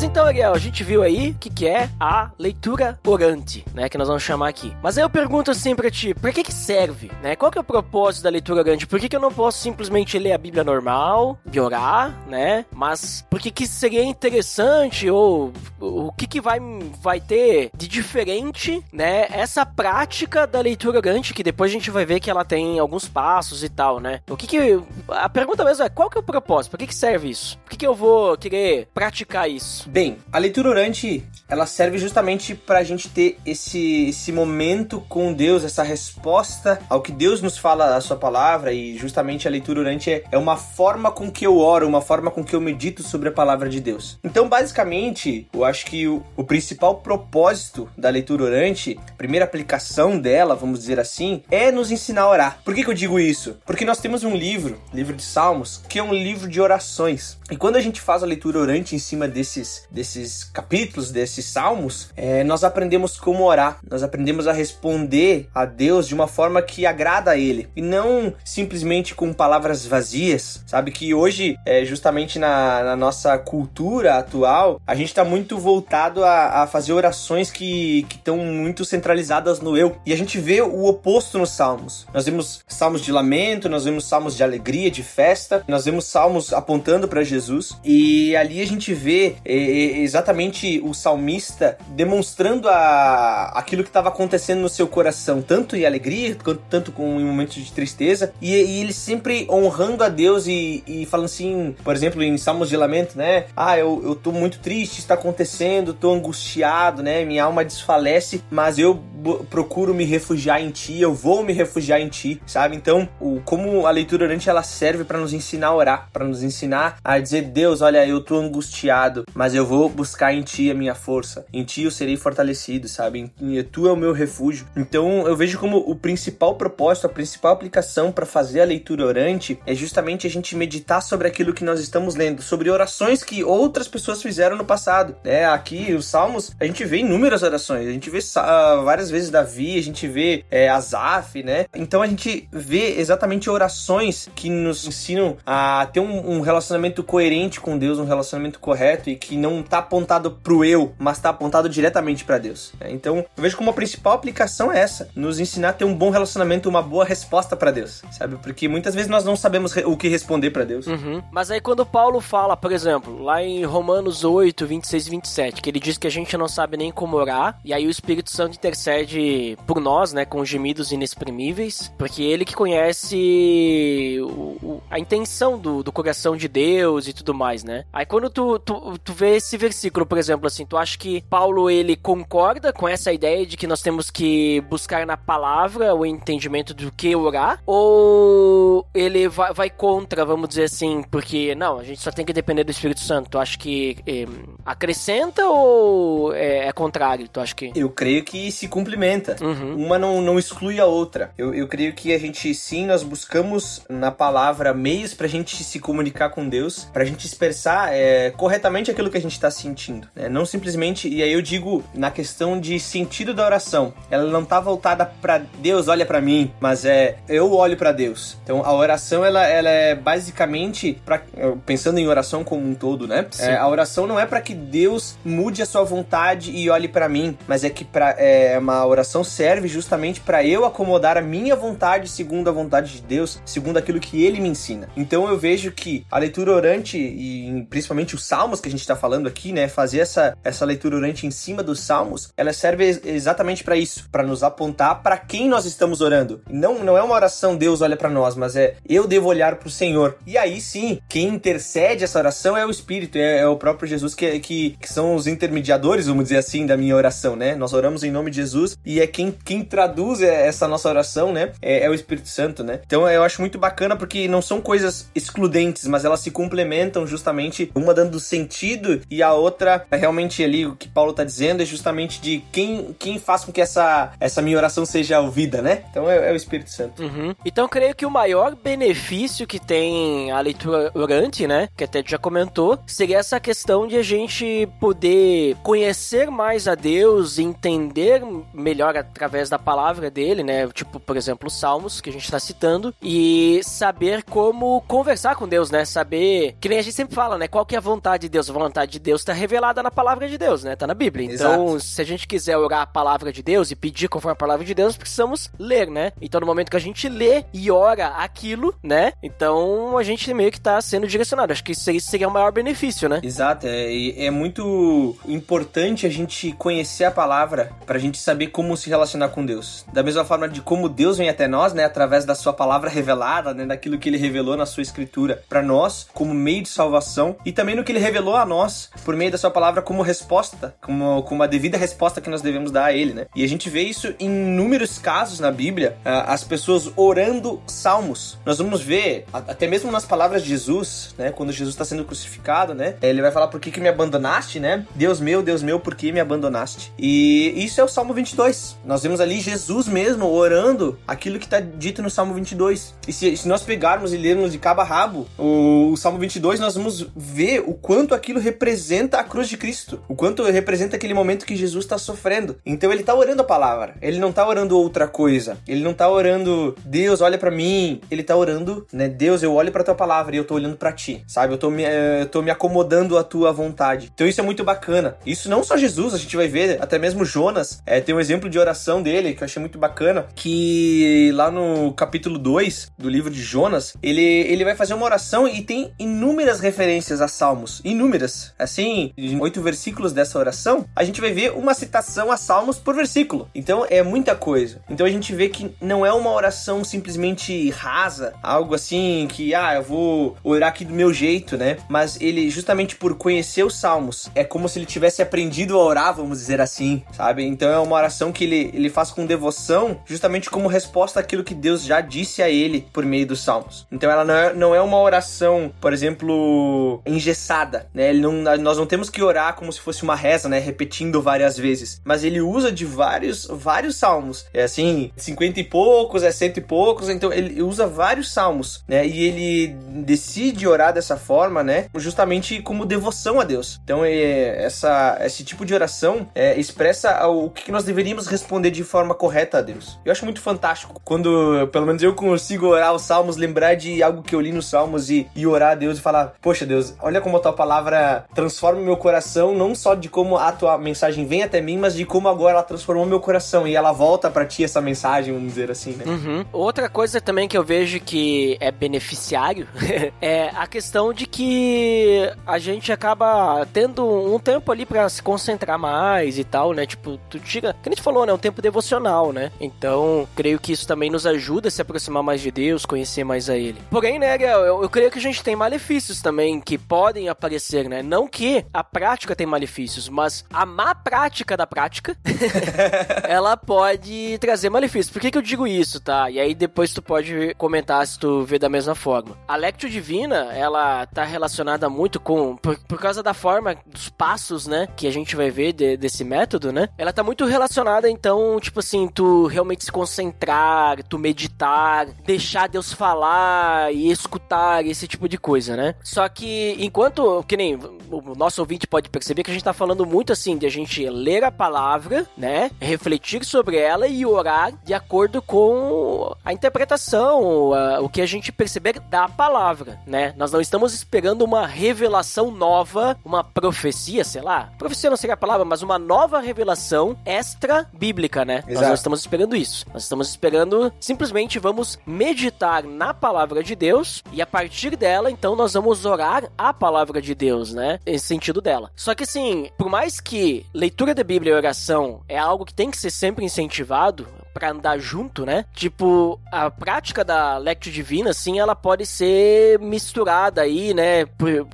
Mas 0.03 0.11
então, 0.11 0.27
Ariel, 0.27 0.53
a 0.53 0.59
gente 0.59 0.83
viu 0.83 1.01
aí 1.01 1.31
o 1.31 1.35
que, 1.35 1.49
que 1.49 1.65
é 1.65 1.89
a 2.01 2.33
leitura 2.37 2.99
orante, 3.07 3.65
né? 3.73 3.89
Que 3.89 3.97
nós 3.97 4.09
vamos 4.09 4.25
chamar 4.25 4.49
aqui. 4.49 4.77
Mas 4.83 4.99
aí 4.99 5.05
eu 5.05 5.09
pergunto 5.09 5.53
assim 5.53 5.77
pra 5.77 5.89
ti, 5.93 6.13
pra 6.13 6.33
que 6.33 6.43
que 6.43 6.53
serve, 6.53 7.09
né? 7.23 7.37
Qual 7.37 7.53
que 7.53 7.59
é 7.59 7.61
o 7.61 7.65
propósito 7.65 8.25
da 8.25 8.31
leitura 8.31 8.63
orante? 8.63 8.85
Por 8.85 8.99
que, 8.99 9.09
que 9.09 9.15
eu 9.15 9.21
não 9.21 9.31
posso 9.31 9.59
simplesmente 9.59 10.19
ler 10.19 10.33
a 10.33 10.39
Bíblia 10.39 10.65
normal, 10.65 11.39
de 11.47 11.61
orar, 11.61 12.19
né? 12.27 12.67
Mas 12.73 13.25
por 13.31 13.39
que 13.39 13.53
que 13.53 13.65
seria 13.65 14.03
interessante 14.03 15.09
ou 15.09 15.53
o 15.79 16.11
que 16.11 16.27
que 16.27 16.41
vai, 16.41 16.59
vai 17.01 17.21
ter 17.21 17.71
de 17.73 17.87
diferente, 17.87 18.85
né? 18.93 19.29
Essa 19.31 19.65
prática 19.65 20.49
da 20.49 20.61
leitura 20.61 20.99
orante, 20.99 21.33
que 21.33 21.45
depois 21.45 21.71
a 21.71 21.75
gente 21.75 21.93
vai 21.93 22.05
ver 22.05 22.19
que 22.19 22.29
ela 22.29 22.45
tem 22.45 22.81
alguns 22.81 23.07
passos 23.07 23.63
e 23.63 23.69
tal, 23.69 24.01
né? 24.01 24.21
O 24.29 24.37
que 24.37 24.49
que... 24.49 24.83
A 25.07 25.29
pergunta 25.29 25.65
mesmo 25.65 25.85
é, 25.85 25.89
qual 25.89 26.11
que 26.11 26.19
é 26.19 26.21
o 26.21 26.25
propósito? 26.25 26.73
Por 26.73 26.79
que 26.79 26.89
que 26.89 26.95
serve 26.95 27.31
isso? 27.31 27.57
Por 27.59 27.71
que 27.71 27.77
que 27.77 27.87
eu 27.87 27.95
vou 27.95 28.37
querer 28.37 28.89
praticar 28.93 29.49
isso? 29.49 29.92
Bem, 29.93 30.17
a 30.33 30.39
leitura 30.39 30.71
orante, 30.71 31.23
ela 31.47 31.67
serve 31.67 31.99
justamente 31.99 32.55
para 32.55 32.79
a 32.79 32.83
gente 32.83 33.11
ter 33.11 33.37
esse, 33.45 34.09
esse 34.09 34.33
momento 34.33 35.05
com 35.07 35.35
Deus, 35.35 35.65
essa 35.65 35.83
resposta 35.83 36.81
ao 36.89 37.03
que 37.03 37.13
Deus 37.13 37.43
nos 37.43 37.59
fala 37.59 37.95
a 37.95 38.01
sua 38.01 38.17
palavra 38.17 38.73
e 38.73 38.97
justamente 38.97 39.47
a 39.47 39.51
leitura 39.51 39.81
orante 39.81 40.11
é, 40.11 40.25
é 40.33 40.39
uma 40.39 40.57
forma 40.57 41.13
com 41.13 41.31
que 41.31 41.47
eu 41.47 41.59
oro, 41.59 41.87
uma 41.87 42.01
forma 42.01 42.31
com 42.31 42.43
que 42.43 42.57
eu 42.57 42.61
medito 42.61 43.03
sobre 43.03 43.29
a 43.29 43.33
palavra 43.33 43.69
de 43.69 43.81
Deus. 43.81 44.19
Então, 44.25 44.49
basicamente, 44.49 45.47
eu 45.53 45.63
acho 45.63 45.85
que 45.85 46.09
o, 46.09 46.23
o 46.39 46.43
principal 46.43 46.95
propósito 47.03 47.87
da 47.95 48.09
leitura 48.09 48.45
orante, 48.45 48.99
a 49.11 49.13
primeira 49.13 49.45
aplicação 49.45 50.19
dela, 50.19 50.55
vamos 50.55 50.79
dizer 50.79 50.99
assim, 50.99 51.43
é 51.51 51.71
nos 51.71 51.91
ensinar 51.91 52.23
a 52.23 52.31
orar. 52.31 52.63
Por 52.65 52.75
que, 52.75 52.83
que 52.83 52.89
eu 52.89 52.95
digo 52.95 53.21
isso? 53.21 53.59
Porque 53.67 53.85
nós 53.85 54.01
temos 54.01 54.25
um 54.25 54.35
livro, 54.35 54.81
livro 54.95 55.15
de 55.15 55.23
Salmos, 55.23 55.83
que 55.87 55.99
é 55.99 56.03
um 56.03 56.15
livro 56.15 56.49
de 56.49 56.63
orações. 56.63 57.37
E 57.51 57.59
quando 57.59 57.77
a 57.77 57.83
gente 57.83 58.01
faz 58.01 58.23
a 58.23 58.27
leitura 58.27 58.59
orante 58.59 58.97
em 58.97 58.99
cima 58.99 59.29
desses 59.29 59.82
desses, 59.91 60.45
capítulos, 60.45 61.11
desses 61.11 61.45
salmos, 61.45 62.11
é, 62.17 62.45
nós 62.45 62.65
aprendemos 62.65 63.19
como 63.19 63.45
orar, 63.45 63.79
nós 63.89 64.03
aprendemos 64.03 64.47
a 64.47 64.53
responder 64.53 65.49
a 65.55 65.65
Deus 65.65 66.09
de 66.09 66.15
uma 66.15 66.27
forma 66.27 66.63
que 66.63 66.87
agrada 66.87 67.33
a 67.33 67.37
Ele 67.37 67.69
e 67.77 67.83
não 67.83 68.33
simplesmente 68.45 69.15
com 69.15 69.33
palavras 69.33 69.87
vazias, 69.87 70.63
sabe? 70.67 70.91
Que 70.91 71.15
hoje, 71.15 71.57
é, 71.67 71.85
justamente 71.85 72.39
na, 72.39 72.83
na 72.83 72.97
nossa 72.97 73.37
cultura 73.39 74.19
atual, 74.19 74.81
a 74.87 74.95
gente 74.95 75.09
está 75.09 75.25
muito 75.25 75.59
voltado 75.59 76.25
a, 76.25 76.63
a, 76.63 76.67
fazer 76.67 76.93
orações 76.93 77.51
que 77.51 78.07
estão 78.11 78.39
muito 78.39 78.85
centralizadas 78.85 79.61
no 79.61 79.77
eu 79.77 79.97
e 80.05 80.13
a 80.13 80.17
gente 80.17 80.39
vê 80.39 80.61
o 80.61 80.85
oposto 80.87 81.39
nos 81.39 81.51
salmos. 81.51 82.07
Nós 82.13 82.25
vemos 82.25 82.61
salmos 82.67 83.03
de 83.03 83.13
lamento, 83.13 83.69
nós 83.69 83.85
vemos 83.85 84.05
salmos 84.05 84.37
de 84.37 84.43
alegria, 84.43 84.91
de 84.91 85.03
festa, 85.03 85.65
nós 85.69 85.85
vemos 85.85 86.05
salmos 86.05 86.53
apontando 86.53 87.09
para 87.09 87.23
Jesus 87.23 87.77
e 87.85 88.35
ali 88.37 88.61
a 88.61 88.67
gente 88.67 88.93
vê 88.95 89.37
é, 89.45 89.55
exatamente 89.73 90.81
o 90.85 90.95
salmista 90.95 91.79
demonstrando 91.89 92.69
a, 92.69 93.53
aquilo 93.55 93.83
que 93.83 93.89
estava 93.89 94.09
acontecendo 94.09 94.61
no 94.61 94.69
seu 94.69 94.87
coração, 94.87 95.43
tanto 95.43 95.77
em 95.77 95.85
alegria, 95.85 96.37
quanto 96.43 96.63
tanto 96.69 96.93
com 96.93 97.21
em 97.21 97.25
momentos 97.25 97.57
de 97.57 97.73
tristeza, 97.73 98.33
e, 98.41 98.53
e 98.53 98.81
ele 98.81 98.93
sempre 98.93 99.47
honrando 99.51 100.05
a 100.05 100.09
Deus 100.09 100.47
e, 100.47 100.83
e 100.87 101.07
falando 101.07 101.27
assim, 101.27 101.75
por 101.83 101.95
exemplo, 101.95 102.23
em 102.23 102.37
Salmos 102.37 102.69
de 102.69 102.77
Lamento, 102.77 103.17
né? 103.17 103.47
Ah, 103.57 103.79
eu, 103.79 104.01
eu 104.05 104.15
tô 104.15 104.33
muito 104.33 104.59
triste, 104.59 104.99
está 104.99 105.15
acontecendo, 105.15 105.95
tô 105.95 106.13
angustiado, 106.13 107.03
né? 107.03 107.25
Minha 107.25 107.45
alma 107.45 107.65
desfalece, 107.65 108.43
mas 108.51 108.79
eu 108.79 109.03
procuro 109.51 109.95
me 109.95 110.05
refugiar 110.05 110.61
em 110.61 110.71
ti, 110.71 111.01
eu 111.01 111.15
vou 111.15 111.43
me 111.43 111.53
refugiar 111.53 112.01
em 112.01 112.09
ti, 112.09 112.41
sabe? 112.47 112.77
Então, 112.77 113.09
o, 113.21 113.41
como 113.45 113.87
a 113.87 113.91
leitura 113.91 114.25
orante 114.25 114.49
ela 114.49 114.63
serve 114.63 115.05
para 115.05 115.19
nos 115.19 115.33
ensinar 115.33 115.69
a 115.69 115.75
orar, 115.75 116.09
para 116.13 116.25
nos 116.25 116.43
ensinar 116.43 116.97
a 117.05 117.19
dizer, 117.19 117.43
Deus, 117.43 117.81
olha, 117.81 118.07
eu 118.07 118.21
tô 118.21 118.39
angustiado, 118.39 119.25
mas 119.35 119.52
eu 119.55 119.67
vou 119.67 119.89
buscar 119.89 120.33
em 120.33 120.43
ti 120.43 120.71
a 120.71 120.75
minha 120.75 120.95
força, 120.95 121.47
em 121.53 121.65
ti 121.65 121.83
eu 121.83 121.91
serei 121.91 122.17
fortalecido, 122.17 122.89
sabe? 122.89 123.33
Em, 123.41 123.63
tu 123.63 123.87
é 123.87 123.93
o 123.93 123.97
meu 123.97 124.13
refúgio. 124.13 124.67
Então, 124.77 125.27
eu 125.27 125.37
vejo 125.37 125.59
como 125.59 125.79
o 125.79 125.95
principal 125.95 126.55
propósito, 126.55 127.07
a 127.07 127.11
principal 127.11 127.53
aplicação 127.53 128.13
para 128.13 128.27
fazer 128.27 128.61
a 128.61 128.65
leitura 128.65 129.05
orante 129.05 129.59
é 129.67 129.75
justamente 129.75 130.27
a 130.27 130.31
gente 130.31 130.57
meditar 130.57 131.03
sobre 131.03 131.29
aquilo 131.29 131.53
que 131.53 131.65
nós 131.65 131.81
estamos 131.81 132.15
lendo, 132.15 132.43
sobre 132.43 132.71
orações 132.71 133.23
que 133.23 133.45
outras 133.45 133.89
pessoas 133.89 134.23
fizeram 134.23 134.57
no 134.57 134.65
passado. 134.65 135.17
É, 135.25 135.45
aqui 135.45 135.95
os 135.95 136.07
Salmos, 136.07 136.53
a 136.61 136.65
gente 136.65 136.85
vê 136.85 136.99
inúmeras 136.99 137.43
orações, 137.43 137.87
a 137.87 137.93
gente 137.93 138.11
vê 138.11 138.19
uh, 138.19 138.85
várias 138.85 139.11
vezes 139.11 139.31
Davi, 139.31 139.79
a 139.79 139.83
gente 139.83 140.07
vê 140.07 140.45
é, 140.51 140.69
Asaf, 140.69 141.43
né? 141.43 141.67
Então 141.75 142.03
a 142.03 142.07
gente 142.07 142.49
vê 142.53 142.99
exatamente 142.99 143.49
orações 143.49 144.29
que 144.35 144.51
nos 144.51 144.87
ensinam 144.87 145.37
a 145.47 145.89
ter 145.93 146.01
um, 146.01 146.37
um, 146.37 146.41
relacionamento 146.41 147.03
coerente 147.03 147.61
com 147.61 147.79
Deus, 147.79 147.99
um 147.99 148.05
relacionamento 148.05 148.59
correto 148.59 149.11
e 149.11 149.17
que 149.17 149.37
não 149.43 149.63
tá 149.63 149.79
apontado 149.79 150.31
pro 150.31 150.65
eu, 150.65 150.95
mas 150.99 151.19
tá 151.19 151.31
apontado 151.31 151.69
diretamente 151.69 152.25
para 152.25 152.39
Deus. 152.39 152.73
Né? 152.81 152.93
Então 152.93 153.17
eu 153.17 153.27
vejo 153.37 153.57
como 153.57 153.71
a 153.71 153.73
principal 153.73 154.15
aplicação 154.15 154.73
é 154.73 154.81
essa, 154.81 155.11
nos 155.15 155.41
ensinar 155.41 155.71
a 155.71 155.73
ter 155.73 155.85
um 155.85 155.95
bom 155.95 156.11
relacionamento, 156.11 156.69
uma 156.69 156.83
boa 156.83 157.05
resposta 157.05 157.57
para 157.57 157.71
Deus, 157.71 158.03
sabe? 158.13 158.37
Porque 158.37 158.69
muitas 158.69 158.95
vezes 158.95 159.11
nós 159.11 159.25
não 159.25 159.37
sabemos 159.37 159.75
o 159.77 159.97
que 159.97 160.09
responder 160.09 160.51
para 160.51 160.65
Deus. 160.65 160.87
Uhum. 160.87 161.23
Mas 161.31 161.51
aí 161.51 161.61
quando 161.61 161.85
Paulo 161.85 162.21
fala, 162.21 162.57
por 162.57 162.73
exemplo, 162.73 163.23
lá 163.23 163.43
em 163.43 163.65
Romanos 163.65 164.25
8, 164.25 164.67
26 164.67 165.07
e 165.07 165.11
27, 165.11 165.63
que 165.63 165.71
ele 165.71 165.81
diz 165.81 165.99
que 165.99 166.07
a 166.07 166.11
gente 166.11 166.37
não 166.37 166.49
sabe 166.49 166.77
nem 166.77 166.93
como 166.93 167.17
orar, 167.17 167.59
e 167.65 167.75
aí 167.75 167.87
o 167.87 167.91
Espírito 167.91 168.31
Santo 168.31 168.57
intercede 168.57 169.59
por 169.67 169.81
nós, 169.81 170.13
né, 170.13 170.25
com 170.25 170.45
gemidos 170.45 170.93
inexprimíveis, 170.93 171.93
porque 171.99 172.23
ele 172.23 172.45
que 172.45 172.55
conhece 172.55 174.19
o, 174.21 174.59
o, 174.63 174.83
a 174.91 174.99
intenção 174.99 175.59
do, 175.59 175.83
do 175.83 175.93
coração 175.93 176.37
de 176.37 176.49
Deus 176.49 177.09
e 177.09 177.13
tudo 177.13 177.35
mais, 177.35 177.65
né? 177.65 177.85
Aí 177.93 178.07
quando 178.07 178.31
tu, 178.31 178.59
tu, 178.59 178.99
tu 178.99 179.13
vê 179.13 179.32
esse 179.37 179.57
versículo, 179.57 180.07
por 180.07 180.19
exemplo, 180.19 180.47
assim, 180.47 180.65
tu 180.65 180.77
acha 180.77 180.97
que 180.99 181.23
Paulo 181.29 181.71
ele 181.71 181.97
concorda 181.97 182.73
com 182.73 182.89
essa 182.89 183.13
ideia 183.13 183.47
de 183.47 183.57
que 183.57 183.67
nós 183.67 183.81
temos 183.81 184.11
que 184.11 184.61
buscar 184.63 185.07
na 185.07 185.17
palavra 185.17 185.95
o 185.95 186.05
entendimento 186.05 186.75
do 186.75 186.91
que 186.93 187.15
orar? 187.15 187.61
Ou 187.67 188.87
ele 188.95 189.29
vai, 189.29 189.53
vai 189.53 189.71
contra, 189.71 190.25
vamos 190.25 190.49
dizer 190.49 190.65
assim, 190.65 191.03
porque 191.11 191.55
não, 191.55 191.79
a 191.79 191.85
gente 191.85 192.01
só 192.01 192.11
tem 192.11 192.25
que 192.25 192.33
depender 192.33 192.65
do 192.65 192.71
Espírito 192.71 193.01
Santo. 193.01 193.31
Tu 193.31 193.39
acha 193.39 193.59
que 193.59 193.97
eh, 194.07 194.27
acrescenta 194.65 195.47
ou 195.47 196.35
é, 196.35 196.69
é, 196.69 196.73
contrário? 196.73 197.29
Tu 197.29 197.41
acha 197.41 197.55
que. 197.55 197.73
Eu 197.75 197.91
creio 197.91 198.25
que 198.25 198.51
se 198.51 198.69
complementa. 198.69 199.37
Uhum. 199.41 199.77
Uma 199.77 199.99
não, 199.99 200.21
não 200.21 200.39
exclui 200.39 200.81
a 200.81 200.87
outra. 200.87 201.33
Eu, 201.37 201.55
eu 201.55 201.67
creio 201.69 201.93
que 201.95 202.13
a 202.13 202.19
gente, 202.19 202.55
sim, 202.55 202.87
nós 202.87 203.03
buscamos 203.03 203.83
na 203.89 204.11
palavra 204.11 204.75
meios 204.75 205.15
pra 205.15 205.27
gente 205.27 205.63
se 205.63 205.79
comunicar 205.79 206.31
com 206.31 206.49
Deus, 206.49 206.85
pra 206.93 207.05
gente 207.05 207.27
expressar 207.27 207.93
é, 207.93 208.31
corretamente 208.31 208.91
aquilo 208.91 209.11
que 209.11 209.17
a 209.17 209.21
gente 209.23 209.39
tá 209.39 209.51
sentindo. 209.51 210.09
Né? 210.15 210.29
Não 210.29 210.45
simplesmente. 210.45 211.09
E 211.09 211.23
aí 211.23 211.33
eu 211.33 211.43
digo 211.43 211.85
na 211.95 212.11
questão 212.11 212.59
de 212.61 212.79
sentido 212.79 213.35
da 213.35 213.45
oração. 213.45 213.93
Ela 214.11 214.31
não 214.31 214.45
tá 214.45 214.61
voltada 214.61 215.07
para 215.07 215.43
Deus, 215.61 215.89
olha 215.89 216.05
para 216.07 216.21
mim, 216.21 216.53
mas 216.61 216.85
é 216.85 217.17
eu 217.29 217.53
olho 217.53 217.77
para 217.77 217.93
Deus. 217.93 218.37
Então 218.43 218.63
a 218.65 218.73
oração 218.73 219.25
ela, 219.25 219.47
ela 219.47 219.69
é 219.69 219.95
basicamente 219.95 221.01
pra, 221.05 221.23
pensando 221.65 221.99
em 221.99 222.07
oração 222.07 222.45
como 222.45 222.67
um 222.67 222.75
todo, 222.75 223.07
né? 223.07 223.27
É, 223.39 223.57
a 223.57 223.69
oração 223.69 224.07
não 224.07 224.19
é 224.19 224.27
para 224.27 224.41
que 224.41 224.55
Deus 224.55 225.17
mude 225.25 225.63
a 225.63 225.67
sua 225.67 225.85
vontade 225.85 226.51
e 226.51 226.69
olhe 226.71 226.89
para 226.89 227.09
mim, 227.09 227.37
mas 227.47 227.65
é 227.65 227.71
que 227.71 227.87
é, 228.19 228.59
uma 228.59 228.85
oração 228.87 229.23
serve 229.23 229.69
justamente 229.69 230.21
para 230.21 230.45
eu 230.45 230.65
acomodar 230.65 231.17
a 231.17 231.23
minha 231.23 231.55
vontade 231.55 232.09
segundo 232.09 232.49
a 232.49 232.53
vontade 232.53 232.93
de 232.93 233.03
Deus, 233.03 233.41
segundo 233.45 233.77
aquilo 233.77 234.01
que 234.01 234.23
Ele 234.23 234.41
me 234.41 234.49
ensina. 234.49 234.89
Então 234.97 235.29
eu 235.29 235.39
vejo 235.39 235.73
que 235.73 236.07
a 236.11 236.19
leitura 236.19 236.53
orante 236.53 236.99
e 236.99 237.67
principalmente 237.69 238.15
os 238.15 238.25
salmos 238.25 238.61
que 238.61 238.69
a 238.69 238.71
gente 238.71 238.81
está 238.81 238.97
falando 238.97 239.12
aqui, 239.29 239.53
né? 239.53 239.69
Fazer 239.69 240.01
essa 240.01 240.37
essa 240.45 240.65
leitura 240.65 240.97
orante 240.97 241.27
em 241.27 241.31
cima 241.31 241.63
dos 241.63 241.81
salmos, 241.81 242.31
ela 242.37 242.53
serve 242.53 243.01
exatamente 243.05 243.65
para 243.65 243.77
isso, 243.77 244.09
para 244.11 244.23
nos 244.23 244.43
apontar 244.43 245.03
para 245.03 245.17
quem 245.17 245.49
nós 245.49 245.65
estamos 245.65 246.01
orando. 246.01 246.41
Não 246.49 246.85
não 246.85 246.97
é 246.97 247.03
uma 247.03 247.15
oração 247.15 247.57
Deus 247.57 247.81
olha 247.81 247.97
para 247.97 248.11
nós, 248.11 248.35
mas 248.35 248.57
é 248.57 248.77
eu 248.89 249.07
devo 249.07 249.29
olhar 249.29 249.57
para 249.57 249.69
o 249.69 249.71
Senhor. 249.71 250.17
E 250.27 250.37
aí 250.37 250.61
sim, 250.61 251.01
quem 251.09 251.29
intercede 251.29 252.05
essa 252.05 252.19
oração 252.19 252.57
é 252.57 252.65
o 252.65 252.71
Espírito, 252.71 253.17
é, 253.17 253.39
é 253.39 253.47
o 253.47 253.57
próprio 253.57 253.89
Jesus 253.89 254.15
que, 254.15 254.41
que, 254.41 254.77
que, 254.81 254.93
são 254.93 255.15
os 255.15 255.27
intermediadores, 255.27 256.07
vamos 256.07 256.25
dizer 256.25 256.39
assim, 256.39 256.67
da 256.67 256.77
minha 256.77 256.97
oração, 256.97 257.37
né? 257.37 257.55
Nós 257.55 257.73
oramos 257.73 258.03
em 258.03 258.11
nome 258.11 258.31
de 258.31 258.37
Jesus 258.37 258.77
e 258.85 259.01
é 259.01 259.07
quem, 259.07 259.35
quem 259.45 259.65
traduz 259.65 260.23
essa 260.23 260.67
nossa 260.69 260.89
oração, 260.89 261.33
né? 261.33 261.53
É, 261.61 261.85
é 261.85 261.91
o 261.91 261.95
Espírito 261.95 262.29
Santo, 262.29 262.63
né? 262.63 262.81
Então 262.87 263.09
eu 263.09 263.23
acho 263.23 263.41
muito 263.41 263.59
bacana 263.59 263.97
porque 263.97 264.29
não 264.29 264.43
são 264.43 264.61
coisas 264.61 265.09
excludentes, 265.15 265.87
mas 265.87 266.05
elas 266.05 266.21
se 266.21 266.31
complementam 266.31 267.07
justamente, 267.07 267.71
uma 267.75 267.95
dando 267.95 268.19
sentido 268.19 269.01
e 269.11 269.23
a 269.23 269.33
outra, 269.33 269.87
é 269.91 269.97
realmente 269.97 270.43
ali 270.43 270.67
o 270.67 270.77
que 270.77 270.89
Paulo 270.89 271.13
tá 271.13 271.25
dizendo 271.25 271.63
é 271.63 271.67
justamente 271.67 272.21
de 272.21 272.43
quem, 272.53 272.95
quem 272.99 273.19
faz 273.19 273.45
com 273.45 273.53
que 273.53 273.61
essa, 273.61 274.13
essa 274.19 274.43
minha 274.43 274.57
oração 274.57 274.85
seja 274.85 275.21
ouvida, 275.21 275.63
né? 275.63 275.85
Então 275.91 276.11
é, 276.11 276.31
é 276.31 276.33
o 276.33 276.37
Espírito 276.37 276.71
Santo. 276.71 277.03
Uhum. 277.03 277.35
Então 277.45 277.69
creio 277.69 277.95
que 277.95 278.07
o 278.07 278.11
maior 278.11 278.55
benefício 278.55 279.47
que 279.47 279.59
tem 279.59 280.31
a 280.31 280.41
leitura 280.41 280.91
orante, 280.95 281.47
né? 281.47 281.69
Que 281.77 281.85
até 281.85 282.03
já 282.05 282.19
comentou, 282.19 282.79
seria 282.87 283.19
essa 283.19 283.41
questão 283.41 283.87
de 283.87 283.97
a 283.97 284.03
gente 284.03 284.69
poder 284.81 285.57
conhecer 285.63 286.31
mais 286.31 286.67
a 286.69 286.75
Deus, 286.75 287.39
entender 287.39 288.23
melhor 288.53 288.97
através 288.97 289.49
da 289.49 289.59
palavra 289.59 290.11
dele, 290.11 290.43
né? 290.43 290.69
Tipo, 290.69 290.99
por 290.99 291.17
exemplo, 291.17 291.49
os 291.49 291.59
Salmos 291.59 292.01
que 292.01 292.11
a 292.11 292.13
gente 292.13 292.25
está 292.25 292.41
citando 292.41 292.95
e 293.01 293.61
saber 293.63 294.23
como 294.25 294.81
conversar 294.83 295.37
com 295.37 295.49
Deus, 295.49 295.71
né? 295.71 295.85
Saber, 295.85 296.57
que 296.61 296.69
nem 296.69 296.79
a 296.79 296.83
gente 296.83 296.95
sempre 296.95 297.15
fala, 297.15 297.39
né? 297.39 297.49
Qual 297.49 297.65
que 297.65 297.75
é 297.75 297.79
a 297.79 297.81
vontade 297.81 298.23
de 298.23 298.29
Deus? 298.29 298.49
A 298.49 298.53
vontade 298.53 298.92
de 298.93 298.99
Deus 298.99 299.23
está 299.23 299.33
revelada 299.33 299.83
na 299.83 299.91
palavra 299.91 300.29
de 300.29 300.37
Deus, 300.37 300.63
né? 300.63 300.77
Tá 300.77 300.87
na 300.87 300.95
Bíblia. 300.95 301.33
Então, 301.33 301.69
Exato. 301.71 301.81
se 301.81 302.03
a 302.03 302.05
gente 302.05 302.29
quiser 302.29 302.57
orar 302.59 302.83
a 302.83 302.87
palavra 302.87 303.33
de 303.33 303.43
Deus 303.43 303.71
e 303.71 303.77
pedir 303.77 304.09
conforme 304.09 304.33
a 304.33 304.37
palavra 304.37 304.65
de 304.65 304.75
Deus, 304.75 304.97
precisamos 304.97 305.51
ler, 305.59 305.89
né? 305.91 306.13
Então, 306.21 306.41
no 306.41 306.47
momento 306.47 306.71
que 306.71 306.77
a 306.77 306.81
gente 306.81 307.09
lê 307.09 307.45
e 307.53 307.71
ora 307.71 308.09
aquilo, 308.09 308.75
né? 308.83 309.15
Então, 309.23 309.97
a 309.97 310.03
gente 310.03 310.33
meio 310.35 310.53
que 310.53 310.61
tá 310.61 310.81
sendo 310.81 311.07
direcionado. 311.07 311.53
Acho 311.53 311.65
que 311.65 311.73
isso 311.73 311.91
seria 312.01 312.29
o 312.29 312.31
maior 312.31 312.53
benefício, 312.53 313.09
né? 313.09 313.21
Exato. 313.23 313.67
É, 313.67 314.27
é 314.27 314.31
muito 314.31 315.17
importante 315.27 316.07
a 316.07 316.11
gente 316.11 316.53
conhecer 316.53 317.05
a 317.05 317.11
palavra 317.11 317.73
pra 317.87 317.99
gente 317.99 318.19
saber 318.19 318.49
como 318.49 318.77
se 318.77 318.91
relacionar 318.91 319.31
com 319.31 319.45
Deus. 319.45 319.87
Da 319.93 320.03
mesma 320.03 320.25
forma 320.25 320.49
de 320.49 320.61
como 320.61 320.89
Deus 320.89 321.17
vem 321.17 321.31
até 321.31 321.49
nós, 321.49 321.73
né? 321.73 321.85
Através 321.85 322.25
da 322.25 322.35
sua 322.35 322.53
palavra 322.53 322.91
revelada, 322.91 323.55
né? 323.55 323.65
Daquilo 323.65 323.99
que 323.99 324.09
ele 324.09 324.19
revelou 324.19 324.57
na 324.57 324.67
sua 324.67 324.83
escritura 324.83 325.43
para 325.49 325.63
nós, 325.63 326.07
como 326.13 326.35
meio 326.35 326.63
de 326.63 326.69
salvação. 326.69 327.37
E 327.45 327.53
também 327.53 327.75
no 327.75 327.83
que 327.83 327.93
ele 327.93 327.99
revelou 327.99 328.37
a 328.37 328.45
nós, 328.45 328.82
por 329.05 329.17
meio 329.17 329.31
da 329.31 329.39
sua 329.39 329.51
palavra, 329.51 329.83
como 329.83 330.03
resposta, 330.03 330.75
como, 330.81 331.23
como 331.23 331.43
a 331.43 331.47
devida 331.47 331.77
resposta 331.79 332.21
que 332.21 332.31
nós 332.31 332.43
devemos 332.43 332.71
dar 332.71 332.87
a 332.87 332.93
ele, 332.93 333.13
né? 333.13 333.27
E 333.35 333.45
a 333.45 333.49
gente 333.49 333.69
vê 333.69 333.83
isso 333.83 334.15
em 334.19 334.53
inúmeros 334.53 334.99
casos 334.99 335.41
na 335.41 335.51
Bíblia, 335.51 335.97
as 336.05 336.45
pessoas 336.45 336.91
orando 336.97 337.61
salmos. 337.67 338.39
Nós 338.45 338.59
vamos 338.59 338.81
ver, 338.81 339.27
até 339.33 339.67
mesmo 339.67 339.91
nas 339.91 340.05
palavras 340.05 340.43
de 340.43 340.49
Jesus, 340.49 341.15
né? 341.19 341.31
Quando 341.31 341.53
Jesus 341.53 341.75
está 341.75 341.85
sendo 341.85 342.05
crucificado, 342.05 342.75
né? 342.75 342.95
Ele 343.03 343.23
vai 343.23 343.31
falar, 343.31 343.49
por 343.49 343.61
que, 343.61 343.71
que 343.71 343.81
me 343.81 343.89
abandonaste, 343.89 344.61
né? 344.61 344.87
Deus 344.95 345.21
meu, 345.21 345.43
Deus 345.43 345.63
meu, 345.63 345.79
por 345.81 345.95
que 345.95 346.13
me 346.13 346.21
abandonaste? 346.21 346.93
E 346.99 347.53
isso 347.65 347.81
é 347.81 347.85
o 347.85 347.89
Salmo 347.89 348.15
22. 348.15 348.77
Nós 348.85 349.03
vemos 349.03 349.21
ali 349.21 349.41
Jesus 349.41 349.89
mesmo 349.89 350.27
orando 350.27 350.99
aquilo 351.07 351.39
que 351.39 351.45
está 351.45 351.61
dito 351.61 352.03
no 352.03 352.11
Salmo 352.11 352.35
22. 352.35 352.95
E 353.07 353.13
se, 353.13 353.37
se, 353.37 353.49
nós 353.49 353.63
pegarmos 353.63 354.13
e 354.13 354.17
lermos 354.17 354.53
de 354.53 354.59
cabo 354.59 354.81
a 354.81 354.85
rabo 354.85 355.27
o, 355.39 355.91
o 355.93 355.97
Salmo 355.97 356.19
22, 356.19 356.61
nós 356.61 356.75
vamos 356.75 357.07
ver 357.17 357.61
o 357.61 357.75
quanto 357.75 358.15
aquilo 358.15 358.41
representa 358.41 358.72
a 359.13 359.25
cruz 359.25 359.49
de 359.49 359.57
Cristo. 359.57 360.01
O 360.09 360.15
quanto 360.15 360.43
representa 360.45 360.97
aquele 360.97 361.15
momento 361.15 361.47
que 361.47 361.57
Jesus 361.57 361.85
está 361.85 361.99
sofrendo. 361.99 362.57
Então 362.65 362.91
ele 362.93 363.01
está 363.01 363.15
orando 363.15 363.43
a 363.43 363.45
palavra. 363.45 363.95
Ele 364.01 364.19
não 364.19 364.31
está 364.31 364.47
orando 364.47 364.79
outra 364.79 365.07
coisa. 365.07 365.59
Ele 365.67 365.83
não 365.83 365.93
está 365.93 366.09
orando, 366.09 366.75
Deus, 366.85 367.21
olha 367.21 367.39
para 367.39 367.51
mim. 367.51 368.01
Ele 368.11 368.23
está 368.23 368.37
orando, 368.37 368.87
né? 368.93 369.09
Deus, 369.09 369.43
eu 369.43 369.55
olho 369.55 369.73
para 369.73 369.85
tua 369.85 369.95
palavra 369.95 370.35
e 370.35 370.39
eu 370.39 370.45
tô 370.45 370.55
olhando 370.55 370.77
para 370.77 370.93
ti, 370.93 371.23
sabe? 371.27 371.53
Eu 371.53 371.59
tô 371.59 371.71
me, 371.71 371.85
eu 371.85 372.27
tô 372.27 372.43
me 372.43 372.51
acomodando 372.51 373.19
à 373.19 373.25
tua 373.25 373.53
vontade. 373.53 374.11
Então 374.15 374.27
isso 374.27 374.41
é 374.41 374.45
muito 374.45 374.65
bacana. 374.65 375.17
Isso 375.25 375.49
não 375.49 375.63
só 375.63 375.77
Jesus, 375.77 376.15
a 376.15 376.19
gente 376.19 376.37
vai 376.37 376.49
ver, 376.49 376.79
até 376.81 376.99
mesmo 376.99 377.25
Jonas, 377.25 377.83
é, 377.87 378.01
tem 378.01 378.15
um 378.15 378.21
exemplo 378.21 378.49
de 378.49 378.59
oração 378.59 379.03
dele 379.03 379.35
que 379.35 379.43
eu 379.43 379.45
achei 379.45 379.61
muito 379.61 379.79
bacana, 379.79 380.27
que 380.35 381.31
lá 381.35 381.51
no 381.51 381.93
capítulo 381.93 382.39
2 382.39 382.93
do 382.99 383.09
livro 383.09 383.31
de 383.31 383.43
Jonas, 383.43 383.95
ele, 384.03 384.23
ele 384.23 384.65
vai 384.65 384.75
fazer 384.75 384.95
uma 384.95 385.05
oração 385.05 385.47
e 385.47 385.63
tem 385.63 385.93
inúmeras 385.99 386.61
referências 386.61 387.21
a 387.21 387.29
salmos, 387.29 387.81
inúmeras. 387.85 388.55
Assim, 388.63 389.13
em 389.17 389.41
oito 389.41 389.61
versículos 389.61 390.13
dessa 390.13 390.39
oração, 390.39 390.87
a 390.95 391.05
gente 391.05 391.21
vai 391.21 391.33
ver 391.33 391.53
uma 391.53 391.75
citação 391.75 392.31
a 392.31 392.37
Salmos 392.37 392.79
por 392.79 392.95
versículo. 392.95 393.49
Então 393.55 393.87
é 393.89 394.03
muita 394.03 394.35
coisa. 394.35 394.81
Então 394.89 395.07
a 395.07 395.11
gente 395.11 395.35
vê 395.35 395.49
que 395.49 395.75
não 395.81 396.05
é 396.05 396.13
uma 396.13 396.31
oração 396.31 396.85
simplesmente 396.85 397.71
rasa, 397.71 398.35
algo 398.43 398.75
assim 398.75 399.27
que, 399.31 399.55
ah, 399.55 399.75
eu 399.75 399.83
vou 399.83 400.37
orar 400.43 400.71
aqui 400.71 400.85
do 400.85 400.95
meu 400.95 401.13
jeito, 401.13 401.57
né? 401.57 401.77
Mas 401.89 402.21
ele, 402.21 402.51
justamente 402.51 402.97
por 402.97 403.15
conhecer 403.17 403.65
os 403.65 403.79
Salmos, 403.79 404.31
é 404.35 404.45
como 404.45 404.69
se 404.69 404.79
ele 404.79 404.87
tivesse 404.87 405.23
aprendido 405.23 405.77
a 405.79 405.85
orar, 405.85 406.15
vamos 406.15 406.39
dizer 406.39 406.61
assim, 406.61 407.03
sabe? 407.13 407.45
Então 407.45 407.71
é 407.71 407.79
uma 407.79 407.97
oração 407.97 408.33
que 408.33 408.45
ele, 408.45 408.71
ele 408.73 408.91
faz 408.91 409.11
com 409.11 409.27
devoção, 409.27 410.01
justamente 410.07 410.51
como 410.51 410.69
resposta 410.69 411.21
àquilo 411.21 411.45
que 411.45 411.55
Deus 411.55 411.83
já 411.83 412.01
disse 412.01 412.43
a 412.43 412.49
ele 412.49 412.87
por 412.93 413.05
meio 413.05 413.27
dos 413.27 413.43
Salmos. 413.43 413.87
Então 413.91 414.11
ela 414.11 414.25
não 414.25 414.35
é, 414.35 414.55
não 414.55 414.75
é 414.75 414.81
uma 414.81 414.99
oração, 414.99 415.73
por 415.81 415.93
exemplo, 415.93 417.01
engessada, 417.07 417.87
né? 417.95 418.11
Ele 418.11 418.21
não, 418.21 418.33
nós 418.61 418.79
não 418.79 418.87
temos 418.87 419.11
que 419.11 419.23
orar 419.23 419.55
como 419.55 419.73
se 419.73 419.81
fosse 419.81 420.03
uma 420.03 420.15
reza, 420.15 420.49
né? 420.49 420.59
Repetindo 420.59 421.23
várias 421.23 421.57
vezes. 421.57 422.01
Mas 422.05 422.25
ele 422.25 422.41
usa 422.41 422.71
de 422.71 422.85
vários, 422.85 423.47
vários 423.47 423.97
salmos. 423.97 424.47
É 424.53 424.63
assim, 424.63 425.11
cinquenta 425.17 425.61
e 425.61 425.65
poucos, 425.65 426.23
é 426.23 426.31
cento 426.31 426.59
e 426.59 426.61
poucos. 426.61 427.09
Então 427.09 427.33
ele 427.33 427.63
usa 427.63 427.87
vários 427.87 428.33
salmos, 428.33 428.85
né? 428.87 429.07
E 429.07 429.25
ele 429.25 429.77
decide 430.05 430.67
orar 430.67 430.93
dessa 430.93 431.17
forma, 431.17 431.63
né? 431.63 431.87
Justamente 431.97 432.61
como 432.63 432.87
devoção 432.87 433.41
a 433.41 433.45
Deus. 433.45 433.81
Então 433.85 434.05
é, 434.05 434.65
essa, 434.65 435.19
esse 435.21 435.45
tipo 435.45 435.65
de 435.65 435.75
oração 435.75 436.29
é, 436.35 436.59
expressa 436.59 437.27
o 437.27 437.51
que 437.51 437.73
nós 437.73 437.85
deveríamos 437.85 438.27
responder 438.27 438.71
de 438.71 438.85
forma 438.85 439.15
correta 439.15 439.59
a 439.59 439.63
Deus. 439.63 439.99
Eu 440.05 440.13
acho 440.13 440.25
muito 440.25 440.41
fantástico 440.41 441.01
quando, 441.05 441.69
pelo 441.73 441.87
menos 441.87 442.03
eu 442.03 442.15
consigo 442.15 442.67
orar 442.67 442.93
os 442.95 443.03
salmos, 443.03 443.37
lembrar 443.37 443.75
de 443.75 444.03
algo 444.03 444.23
que 444.23 444.35
eu 444.35 444.41
li 444.41 444.53
nos 444.53 444.67
salmos 444.67 445.11
e, 445.11 445.27
e 445.35 445.47
orar 445.47 445.73
a 445.73 445.75
Deus 445.75 445.99
e 445.99 446.01
falar: 446.01 446.35
Poxa, 446.41 446.67
Deus, 446.67 446.95
olha 447.01 447.21
como 447.21 447.37
a 447.37 447.41
tua 447.41 447.53
palavra 447.53 448.25
transforma 448.35 448.81
meu 448.81 448.97
coração, 448.97 449.55
não 449.55 449.75
só 449.75 449.95
de 449.95 450.09
como 450.09 450.37
a 450.37 450.53
tua 450.53 450.79
mensagem 450.79 451.27
vem 451.27 451.43
até 451.43 451.61
mim, 451.61 451.77
mas 451.77 451.95
de 451.95 452.05
como 452.05 452.29
agora 452.29 452.55
ela 452.55 452.63
transformou 452.63 453.07
meu 453.07 453.21
coração 453.21 453.67
e 453.67 453.75
ela 453.75 453.93
volta 453.93 454.31
para 454.31 454.45
ti 454.45 454.65
essa 454.65 454.81
mensagem, 454.81 455.33
vamos 455.33 455.49
dizer 455.49 455.71
assim, 455.71 455.93
né? 455.93 456.05
Uhum. 456.07 456.45
Outra 456.53 456.89
coisa 456.89 457.21
também 457.21 457.49
que 457.49 457.57
eu 457.57 457.65
vejo 457.65 458.01
que 458.01 458.57
é 458.61 458.71
beneficiário 458.71 459.69
é 460.21 460.51
a 460.55 460.67
questão 460.67 461.13
de 461.13 461.27
que 461.27 462.31
a 462.47 462.59
gente 462.59 462.93
acaba 462.93 463.67
tendo 463.73 464.05
um 464.05 464.39
tempo 464.39 464.73
ali 464.73 464.87
para 464.87 465.09
se 465.09 465.23
concentrar 465.23 465.79
mais 465.79 466.39
e 466.39 466.45
tal, 466.45 466.73
né? 466.73 466.87
Tipo, 466.87 467.19
tu 467.29 467.39
tira, 467.39 467.75
que 467.83 467.89
a 467.89 467.93
gente 467.93 468.03
falou, 468.03 468.27
né? 468.27 468.33
Um 468.33 468.39
tempo 468.39 468.63
devocional, 468.63 469.33
né? 469.33 469.51
Então, 469.61 470.27
creio 470.35 470.59
que 470.59 470.73
isso 470.73 470.87
também 470.87 471.11
nos 471.11 471.27
ajuda 471.27 471.69
a 471.69 471.71
se 471.71 471.83
aproximar 471.83 472.23
mais 472.23 472.41
de 472.41 472.51
Deus, 472.51 472.87
conhecer 472.87 473.25
mais 473.25 473.49
a 473.51 473.57
Ele. 473.57 473.81
Porém, 473.91 474.19
né, 474.19 474.37
eu, 474.37 474.83
eu 474.83 474.89
creio 474.89 475.11
que 475.11 475.19
a 475.19 475.23
gente 475.23 475.43
tem 475.43 475.55
malefícios 475.55 476.21
também 476.21 476.61
que 476.61 476.79
podem 476.79 477.29
aparecer, 477.29 477.89
né? 477.89 478.03
Não 478.03 478.22
que 478.29 478.65
a 478.73 478.83
prática 478.83 479.37
tem 479.37 479.47
malefícios, 479.47 480.09
mas 480.09 480.45
a 480.53 480.65
má 480.65 480.95
prática 480.95 481.57
da 481.57 481.67
prática 481.67 482.17
ela 483.29 483.57
pode 483.57 484.39
trazer 484.39 484.71
malefícios. 484.71 485.13
Por 485.13 485.21
que, 485.21 485.31
que 485.31 485.39
eu 485.39 485.43
digo 485.43 485.67
isso, 485.67 486.01
tá? 486.01 486.31
E 486.31 486.39
aí 486.39 486.55
depois 486.55 486.93
tu 486.93 487.03
pode 487.03 487.55
comentar 487.55 488.07
se 488.07 488.19
tu 488.19 488.43
vê 488.43 488.59
da 488.59 488.69
mesma 488.69 488.95
forma. 488.95 489.37
A 489.47 489.57
Lectio 489.57 489.89
Divina, 489.89 490.53
ela 490.53 491.07
tá 491.07 491.25
relacionada 491.25 491.89
muito 491.89 492.21
com. 492.21 492.57
Por, 492.57 492.79
por 492.79 492.99
causa 492.99 493.23
da 493.23 493.35
forma, 493.35 493.77
dos 493.87 494.09
passos, 494.09 494.67
né? 494.67 494.89
Que 494.97 495.07
a 495.07 495.11
gente 495.11 495.37
vai 495.37 495.51
ver 495.51 495.73
de, 495.73 495.97
desse 495.97 496.25
método, 496.25 496.73
né? 496.73 496.89
Ela 496.99 497.13
tá 497.13 497.23
muito 497.23 497.45
relacionada, 497.45 498.09
então, 498.09 498.59
tipo 498.61 498.81
assim, 498.81 499.09
tu 499.09 499.47
realmente 499.47 499.85
se 499.85 499.93
concentrar, 499.93 501.03
tu 501.05 501.19
meditar, 501.19 502.07
deixar 502.25 502.69
Deus 502.69 502.93
falar 502.93 503.93
e 503.93 504.11
escutar, 504.11 504.85
esse 504.87 505.07
tipo 505.07 505.29
de 505.29 505.39
coisa, 505.39 505.77
né? 505.77 505.95
Só 506.03 506.29
que 506.29 506.77
enquanto, 506.79 507.43
que 507.45 507.57
nem 507.57 507.79
o 508.19 508.35
nosso 508.35 508.61
ouvinte 508.61 508.87
pode 508.87 509.09
perceber 509.09 509.43
que 509.43 509.51
a 509.51 509.55
gente 509.55 509.65
tá 509.65 509.73
falando 509.73 510.05
muito 510.05 510.33
assim 510.33 510.57
de 510.57 510.67
a 510.67 510.71
gente 510.71 511.09
ler 511.09 511.45
a 511.45 511.51
palavra, 511.51 512.27
né? 512.37 512.71
Refletir 512.81 513.45
sobre 513.45 513.77
ela 513.77 514.07
e 514.07 514.25
orar 514.27 514.73
de 514.85 514.95
acordo 514.95 515.41
com 515.41 516.35
a 516.45 516.53
interpretação, 516.53 517.73
a, 517.73 518.01
o 518.01 518.09
que 518.09 518.21
a 518.21 518.27
gente 518.27 518.53
perceber 518.53 519.01
da 519.01 519.29
palavra, 519.29 519.99
né? 520.07 520.35
Nós 520.37 520.53
não 520.53 520.61
estamos 520.61 520.95
esperando 520.95 521.43
uma 521.43 521.67
revelação 521.67 522.51
nova, 522.51 523.17
uma 523.25 523.43
profecia, 523.43 524.25
sei 524.25 524.43
lá. 524.43 524.71
Profecia 524.79 525.11
não 525.11 525.17
seria 525.17 525.35
a 525.35 525.37
palavra, 525.37 525.65
mas 525.65 525.83
uma 525.83 525.99
nova 525.99 526.41
revelação 526.41 527.17
extra 527.25 527.87
bíblica, 527.93 528.45
né? 528.45 528.57
Exato. 528.67 528.75
Nós 528.75 528.87
não 528.89 528.95
estamos 528.95 529.21
esperando 529.21 529.57
isso. 529.57 529.87
Nós 529.93 530.03
estamos 530.03 530.29
esperando 530.29 530.93
simplesmente 531.01 531.59
vamos 531.59 531.99
meditar 532.07 532.85
na 532.85 533.15
palavra 533.15 533.63
de 533.63 533.75
Deus 533.75 534.23
e 534.33 534.43
a 534.43 534.47
partir 534.47 534.97
dela, 534.97 535.31
então 535.31 535.57
nós 535.57 535.75
vamos 535.75 536.05
orar 536.05 536.51
a 536.57 536.73
palavra 536.73 537.21
de 537.21 537.35
Deus, 537.35 537.73
né? 537.73 537.99
Esse 538.05 538.27
sentido 538.27 538.61
dela. 538.61 538.91
Só 538.97 539.15
que 539.15 539.23
assim, 539.25 539.71
por 539.79 539.89
mais 539.89 540.21
que 540.21 540.67
leitura 540.75 541.15
da 541.15 541.23
Bíblia 541.23 541.53
e 541.53 541.57
oração 541.57 542.23
é 542.29 542.39
algo 542.39 542.65
que 542.65 542.75
tem 542.75 542.91
que 542.91 542.97
ser 542.99 543.11
sempre 543.11 543.45
incentivado, 543.45 544.27
para 544.53 544.71
andar 544.71 544.99
junto, 544.99 545.45
né? 545.45 545.65
Tipo, 545.73 546.39
a 546.51 546.71
prática 546.71 547.25
da 547.25 547.59
Lectio 547.59 547.91
Divina, 547.91 548.31
assim, 548.31 548.59
ela 548.59 548.75
pode 548.75 549.07
ser 549.07 549.79
misturada 549.81 550.63
aí, 550.63 550.95
né? 550.95 551.27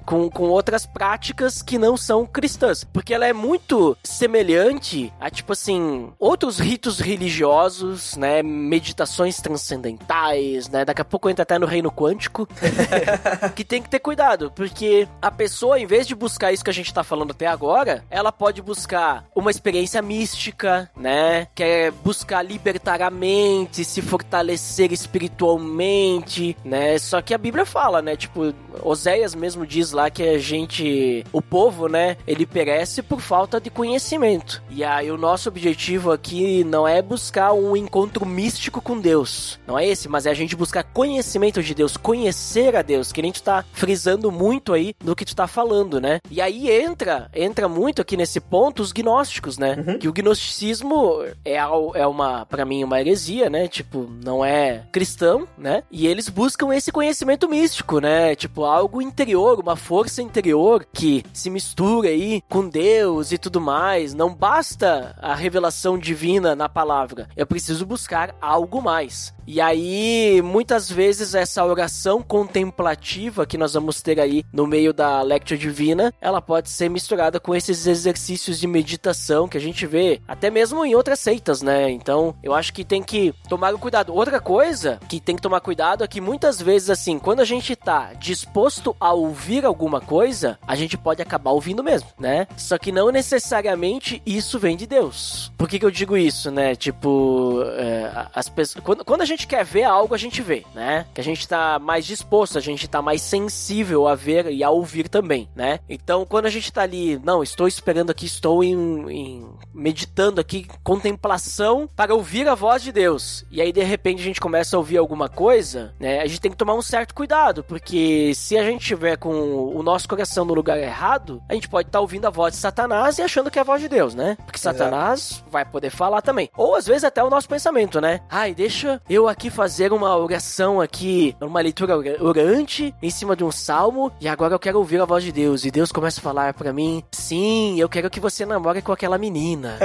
Com, 0.05 0.31
com 0.31 0.45
outras 0.45 0.87
práticas 0.87 1.63
que 1.63 1.79
não 1.79 1.97
são 1.97 2.25
cristãs. 2.25 2.85
Porque 2.85 3.13
ela 3.13 3.27
é 3.27 3.33
muito 3.33 3.97
semelhante 4.03 5.13
a, 5.21 5.29
tipo 5.29 5.53
assim, 5.53 6.13
outros 6.19 6.59
ritos 6.59 7.01
religiosos, 7.01 8.17
né? 8.17 8.43
Meditações 8.43 9.41
transcendentais, 9.41 10.69
né? 10.69 10.85
Daqui 10.85 11.03
a 11.03 11.05
pouco 11.05 11.29
entra 11.29 11.43
até 11.43 11.59
no 11.59 11.67
reino 11.67 11.91
quântico. 11.91 12.49
que 13.55 13.65
tem 13.65 13.83
que 13.83 13.89
ter 13.89 13.99
cuidado, 13.99 14.53
porque 14.55 15.09
a 15.21 15.31
pessoa, 15.31 15.79
em 15.79 15.87
vez 15.87 16.07
de 16.07 16.15
buscar 16.15 16.53
isso 16.53 16.65
que 16.65 16.71
a 16.71 16.75
gente 16.75 16.95
tá 16.95 17.03
falando 17.03 17.33
até 17.33 17.47
agora, 17.47 18.05
ela 18.11 18.31
pode 18.31 18.63
buscar 18.63 19.25
uma 19.35 19.51
experiência 19.51 20.01
mística, 20.01 20.91
né? 20.97 21.49
Quer 21.55 21.91
buscar 21.91 22.43
liberdade 22.43 22.68
libertar 22.69 23.01
a 23.01 23.11
mente, 23.11 23.83
se 23.83 24.03
fortalecer 24.03 24.93
espiritualmente, 24.93 26.55
né? 26.63 26.99
Só 26.99 27.23
que 27.23 27.33
a 27.33 27.39
Bíblia 27.39 27.65
fala, 27.65 28.03
né? 28.03 28.15
Tipo, 28.15 28.53
Oséias 28.83 29.35
mesmo 29.35 29.67
diz 29.67 29.93
lá 29.93 30.11
que 30.11 30.23
a 30.23 30.39
gente, 30.39 31.25
o 31.33 31.41
povo, 31.41 31.89
né? 31.89 32.19
Ele 32.27 32.45
perece 32.45 33.03
por 33.03 33.21
falta 33.21 33.59
de 33.59 33.71
conhecimento. 33.71 34.63
E 34.69 34.85
aí 34.85 35.11
o 35.11 35.17
nosso 35.17 35.49
objetivo 35.49 36.13
aqui 36.13 36.63
não 36.63 36.87
é 36.87 37.01
buscar 37.01 37.55
um 37.55 37.75
encontro 37.75 38.27
místico 38.27 38.83
com 38.83 39.01
Deus. 39.01 39.59
Não 39.67 39.79
é 39.79 39.87
esse, 39.87 40.09
mas 40.09 40.27
é 40.27 40.31
a 40.31 40.35
gente 40.35 40.55
buscar 40.55 40.83
conhecimento 40.83 41.63
de 41.63 41.75
Deus, 41.75 41.97
conhecer 41.97 42.77
a 42.77 42.83
Deus, 42.83 43.13
que 43.13 43.21
a 43.21 43.25
gente 43.25 43.43
tá 43.43 43.65
frisando 43.73 44.31
muito 44.31 44.75
aí 44.75 44.95
no 45.03 45.17
que 45.17 45.25
tu 45.25 45.35
tá 45.35 45.47
falando, 45.47 46.01
né? 46.01 46.21
E 46.31 46.43
aí 46.43 46.71
entra, 46.71 47.31
entra 47.35 47.67
muito 47.67 48.03
aqui 48.03 48.17
nesse 48.17 48.41
ponto 48.41 48.83
os 48.83 48.93
gnósticos, 48.93 49.57
né? 49.57 49.77
Uhum. 49.87 49.99
Que 49.99 50.09
o 50.09 50.13
gnosticismo 50.13 51.25
é, 51.45 51.57
é 51.57 52.07
uma 52.07 52.45
para 52.59 52.65
mim 52.65 52.83
uma 52.83 53.01
heresia, 53.01 53.49
né? 53.49 53.69
Tipo, 53.69 54.11
não 54.25 54.45
é 54.45 54.83
cristão, 54.91 55.47
né? 55.57 55.85
E 55.93 56.09
eles 56.09 56.29
buscam 56.29 56.75
esse 56.75 56.91
conhecimento 56.91 57.49
místico, 57.49 58.01
né? 58.01 58.35
Tipo, 58.35 58.65
algo 58.65 59.01
interior, 59.01 59.61
uma 59.61 59.77
força 59.77 60.21
interior 60.21 60.85
que 60.93 61.23
se 61.33 61.51
mistura 61.51 62.09
aí 62.09 62.43
com 62.49 62.69
Deus 62.69 63.31
e 63.31 63.39
tudo 63.39 63.61
mais. 63.61 64.13
Não 64.13 64.35
basta 64.35 65.15
a 65.23 65.37
revelação 65.37 65.97
divina 65.97 66.57
na 66.57 66.69
palavra. 66.69 67.29
Eu 67.37 67.47
preciso 67.47 67.87
buscar 67.87 68.35
algo 68.41 68.83
mais. 68.83 69.33
E 69.51 69.63
aí, 69.63 70.43
muitas 70.45 70.91
vezes, 70.93 71.35
essa 71.35 71.65
oração 71.65 72.21
contemplativa 72.21 73.47
que 73.47 73.57
nós 73.57 73.73
vamos 73.73 74.03
ter 74.03 74.21
aí 74.21 74.45
no 74.53 74.67
meio 74.67 74.93
da 74.93 75.23
Lectio 75.23 75.57
Divina, 75.57 76.13
ela 76.21 76.43
pode 76.43 76.69
ser 76.69 76.91
misturada 76.91 77.41
com 77.41 77.55
esses 77.55 77.87
exercícios 77.87 78.61
de 78.61 78.67
meditação 78.67 79.49
que 79.49 79.57
a 79.57 79.61
gente 79.61 79.87
vê 79.87 80.21
até 80.29 80.51
mesmo 80.51 80.85
em 80.85 80.95
outras 80.95 81.19
seitas, 81.21 81.63
né? 81.63 81.89
Então, 81.91 82.37
eu 82.49 82.55
acho 82.55 82.73
que 82.73 82.85
tem 82.85 83.03
que 83.03 83.35
tomar 83.49 83.73
cuidado. 83.75 84.15
Outra 84.15 84.41
coisa 84.41 84.99
que 85.09 85.21
tem 85.21 85.37
que 85.37 85.43
tomar 85.43 85.61
cuidado 85.61 86.03
é 86.03 86.09
que 86.09 86.21
muitas 86.21 86.61
vezes, 86.61 86.91
assim, 86.91 87.19
quando 87.19 87.41
a 87.41 87.45
gente 87.45 87.77
tá 87.77 88.13
disposto 88.15 88.97
a 88.99 89.13
ouvir 89.13 89.65
alguma 89.65 90.01
coisa, 90.01 90.59
a 90.67 90.75
gente 90.75 90.97
pode 90.97 91.21
acabar 91.21 91.51
ouvindo 91.51 91.85
mesmo, 91.85 92.09
né? 92.19 92.47
Só 92.57 92.79
que 92.79 92.91
não 92.91 93.11
necessariamente 93.11 94.23
isso 94.25 94.59
vem 94.59 94.77
de 94.77 94.87
Deus. 94.87 95.53
Por 95.59 95.69
que, 95.69 95.79
que 95.79 95.85
eu 95.85 95.91
digo 95.91 96.17
isso, 96.17 96.51
né? 96.51 96.75
Tipo, 96.75 97.63
é, 97.77 98.11
as 98.35 98.49
pessoas. 98.49 98.83
Quando, 98.83 99.05
quando 99.05 99.23
a 99.23 99.27
gente 99.27 99.47
quer 99.47 99.65
ver 99.65 99.85
algo, 99.85 100.15
a 100.15 100.19
gente 100.19 100.41
vê, 100.41 100.65
né? 100.75 101.07
Que 101.13 101.21
a 101.21 101.25
gente 101.25 101.47
tá 101.47 101.79
mais 101.79 102.07
disposto, 102.07 102.57
a 102.57 102.63
gente 102.63 102.89
tá 102.89 103.03
mais 103.03 103.21
sensível 103.21 104.09
a 104.09 104.15
ver 104.15 104.51
e 104.51 104.65
a 104.65 104.71
ouvir 104.71 105.09
também, 105.09 105.49
né? 105.55 105.81
Então, 105.89 106.25
quando 106.25 106.47
a 106.47 106.51
gente 106.51 106.73
tá 106.73 106.83
ali, 106.83 107.21
não, 107.23 107.43
estou 107.43 107.69
esperando 107.69 108.11
aqui, 108.11 108.27
estou 108.27 108.65
em, 108.65 109.11
em 109.11 109.49
meditando 109.75 110.41
aqui, 110.41 110.67
contemplação 110.83 111.89
para 111.95 112.15
ouvir 112.15 112.38
ouvir 112.39 112.49
a 112.49 112.55
voz 112.55 112.83
de 112.83 112.93
Deus. 112.93 113.45
E 113.51 113.61
aí, 113.61 113.73
de 113.73 113.83
repente, 113.83 114.21
a 114.21 114.25
gente 114.25 114.41
começa 114.41 114.77
a 114.77 114.79
ouvir 114.79 114.97
alguma 114.97 115.29
coisa, 115.29 115.93
né? 115.99 116.21
A 116.21 116.27
gente 116.27 116.41
tem 116.41 116.51
que 116.51 116.57
tomar 116.57 116.75
um 116.75 116.83
certo 116.83 117.13
cuidado, 117.13 117.65
porque 117.65 118.33
se 118.35 118.57
a 118.57 118.63
gente 118.63 118.87
tiver 118.87 119.17
com 119.17 119.31
o 119.75 119.83
nosso 119.83 120.09
coração 120.09 120.45
no 120.45 120.55
lugar 120.55 120.79
errado, 120.79 121.43
a 121.49 121.55
gente 121.55 121.69
pode 121.69 121.89
estar 121.89 121.99
tá 121.99 122.01
ouvindo 122.01 122.27
a 122.27 122.31
voz 122.31 122.55
de 122.55 122.61
Satanás 122.61 123.19
e 123.19 123.23
achando 123.23 123.51
que 123.51 123.59
é 123.59 123.63
a 123.63 123.65
voz 123.65 123.81
de 123.81 123.89
Deus, 123.89 124.15
né? 124.15 124.37
Porque 124.45 124.59
Satanás 124.59 125.43
vai 125.51 125.65
poder 125.65 125.91
falar 125.91 126.23
também. 126.23 126.49
Ou 126.57 126.77
às 126.77 126.87
vezes 126.87 127.05
até 127.05 127.25
o 127.25 127.31
nosso 127.31 127.49
pensamento, 127.49 128.01
né? 128.01 128.21
Ai, 128.31 128.55
deixa 128.55 129.01
eu 129.09 129.27
aqui 129.27 129.51
fazer 129.51 129.93
uma 129.93 130.17
oração 130.17 130.81
aqui, 130.81 131.35
uma 131.41 131.61
leitura 131.61 131.97
orante 132.23 132.95
em 133.03 133.11
cima 133.11 133.35
de 133.35 133.43
um 133.43 133.51
salmo, 133.51 134.13
e 134.21 134.29
agora 134.29 134.55
eu 134.55 134.59
quero 134.61 134.79
ouvir 134.79 135.01
a 135.01 135.05
voz 135.05 135.25
de 135.25 135.33
Deus. 135.33 135.65
E 135.65 135.71
Deus 135.71 135.91
começa 135.91 136.21
a 136.21 136.23
falar 136.23 136.55
para 136.55 136.73
mim: 136.73 137.03
Sim, 137.11 137.81
eu 137.81 137.89
quero 137.89 138.09
que 138.09 138.21
você 138.21 138.47
namore 138.47 138.83
com 138.83 138.93
aquela 138.93 139.19
menina. 139.19 139.77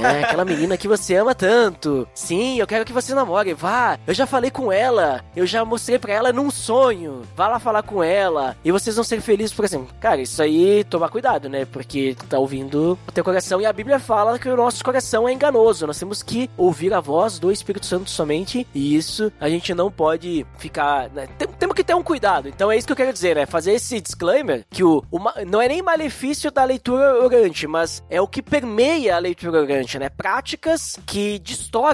né? 0.00 0.24
Aquela 0.24 0.44
menina 0.44 0.76
que 0.76 0.88
você 0.88 1.14
ama 1.14 1.34
tanto. 1.34 1.99
Sim, 2.14 2.58
eu 2.58 2.66
quero 2.66 2.84
que 2.84 2.92
você 2.92 3.14
namore. 3.14 3.54
Vá, 3.54 3.98
eu 4.06 4.14
já 4.14 4.26
falei 4.26 4.50
com 4.50 4.72
ela. 4.72 5.24
Eu 5.34 5.46
já 5.46 5.64
mostrei 5.64 5.98
para 5.98 6.12
ela 6.12 6.32
num 6.32 6.50
sonho. 6.50 7.22
Vá 7.36 7.48
lá 7.48 7.58
falar 7.58 7.82
com 7.82 8.02
ela. 8.02 8.56
E 8.64 8.72
vocês 8.72 8.96
vão 8.96 9.04
ser 9.04 9.20
felizes 9.20 9.54
por 9.54 9.64
exemplo. 9.64 9.88
Cara, 10.00 10.20
isso 10.20 10.42
aí, 10.42 10.84
tomar 10.84 11.08
cuidado, 11.08 11.48
né? 11.48 11.64
Porque 11.64 12.16
tá 12.28 12.38
ouvindo 12.38 12.98
o 13.06 13.12
teu 13.12 13.24
coração. 13.24 13.60
E 13.60 13.66
a 13.66 13.72
Bíblia 13.72 13.98
fala 13.98 14.38
que 14.38 14.48
o 14.48 14.56
nosso 14.56 14.82
coração 14.84 15.28
é 15.28 15.32
enganoso. 15.32 15.86
Nós 15.86 15.98
temos 15.98 16.22
que 16.22 16.50
ouvir 16.56 16.94
a 16.94 17.00
voz 17.00 17.38
do 17.38 17.52
Espírito 17.52 17.86
Santo 17.86 18.10
somente. 18.10 18.66
E 18.74 18.96
isso 18.96 19.32
a 19.40 19.48
gente 19.48 19.74
não 19.74 19.90
pode 19.90 20.46
ficar. 20.58 21.10
Né? 21.10 21.28
Tem, 21.38 21.48
temos 21.48 21.74
que 21.74 21.84
ter 21.84 21.94
um 21.94 22.02
cuidado. 22.02 22.48
Então 22.48 22.70
é 22.70 22.76
isso 22.76 22.86
que 22.86 22.92
eu 22.92 22.96
quero 22.96 23.12
dizer, 23.12 23.36
né? 23.36 23.46
Fazer 23.46 23.72
esse 23.72 24.00
disclaimer 24.00 24.64
que 24.70 24.82
o, 24.82 25.04
o 25.10 25.18
não 25.46 25.60
é 25.60 25.68
nem 25.68 25.82
malefício 25.82 26.50
da 26.50 26.64
leitura 26.64 27.22
orante, 27.22 27.66
mas 27.66 28.02
é 28.08 28.20
o 28.20 28.26
que 28.26 28.42
permeia 28.42 29.16
a 29.16 29.18
leitura 29.18 29.60
orante, 29.60 29.98
né? 29.98 30.08
Práticas 30.08 30.98
que 31.06 31.38
distorcem 31.38 31.89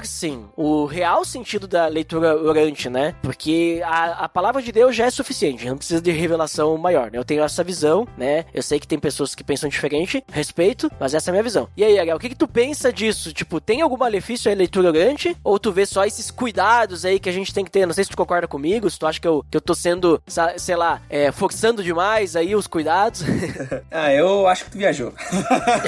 o 0.55 0.85
real 0.85 1.23
sentido 1.25 1.67
da 1.67 1.87
leitura 1.87 2.35
orante, 2.35 2.89
né? 2.89 3.15
Porque 3.21 3.81
a, 3.83 4.25
a 4.25 4.29
palavra 4.29 4.61
de 4.61 4.71
Deus 4.71 4.95
já 4.95 5.05
é 5.05 5.11
suficiente, 5.11 5.65
não 5.65 5.77
precisa 5.77 6.01
de 6.01 6.11
revelação 6.11 6.77
maior, 6.77 7.11
né? 7.11 7.17
Eu 7.17 7.25
tenho 7.25 7.43
essa 7.43 7.63
visão, 7.63 8.07
né? 8.17 8.45
Eu 8.53 8.61
sei 8.61 8.79
que 8.79 8.87
tem 8.87 8.99
pessoas 8.99 9.33
que 9.33 9.43
pensam 9.43 9.69
diferente, 9.69 10.23
respeito, 10.31 10.91
mas 10.99 11.13
essa 11.13 11.29
é 11.29 11.31
a 11.31 11.33
minha 11.33 11.43
visão. 11.43 11.67
E 11.75 11.83
aí, 11.83 11.99
Ariel, 11.99 12.17
o 12.17 12.19
que, 12.19 12.29
que 12.29 12.35
tu 12.35 12.47
pensa 12.47 12.91
disso? 12.91 13.33
Tipo, 13.33 13.59
tem 13.59 13.81
algum 13.81 13.97
malefício 13.97 14.51
à 14.51 14.55
leitura 14.55 14.89
orante? 14.89 15.35
Ou 15.43 15.59
tu 15.59 15.71
vê 15.71 15.85
só 15.85 16.05
esses 16.05 16.31
cuidados 16.31 17.05
aí 17.05 17.19
que 17.19 17.29
a 17.29 17.33
gente 17.33 17.53
tem 17.53 17.63
que 17.63 17.71
ter? 17.71 17.85
Não 17.85 17.93
sei 17.93 18.03
se 18.03 18.09
tu 18.09 18.17
concorda 18.17 18.47
comigo, 18.47 18.89
se 18.89 18.99
tu 18.99 19.07
acha 19.07 19.19
que 19.19 19.27
eu, 19.27 19.45
que 19.49 19.57
eu 19.57 19.61
tô 19.61 19.73
sendo, 19.73 20.21
sei 20.57 20.75
lá, 20.75 21.01
é, 21.09 21.31
forçando 21.31 21.83
demais 21.83 22.35
aí 22.35 22.55
os 22.55 22.67
cuidados. 22.67 23.23
ah, 23.91 24.13
eu 24.13 24.47
acho 24.47 24.65
que 24.65 24.71
tu 24.71 24.77
viajou. 24.77 25.13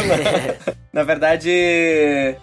na 0.91 1.03
verdade, 1.03 1.49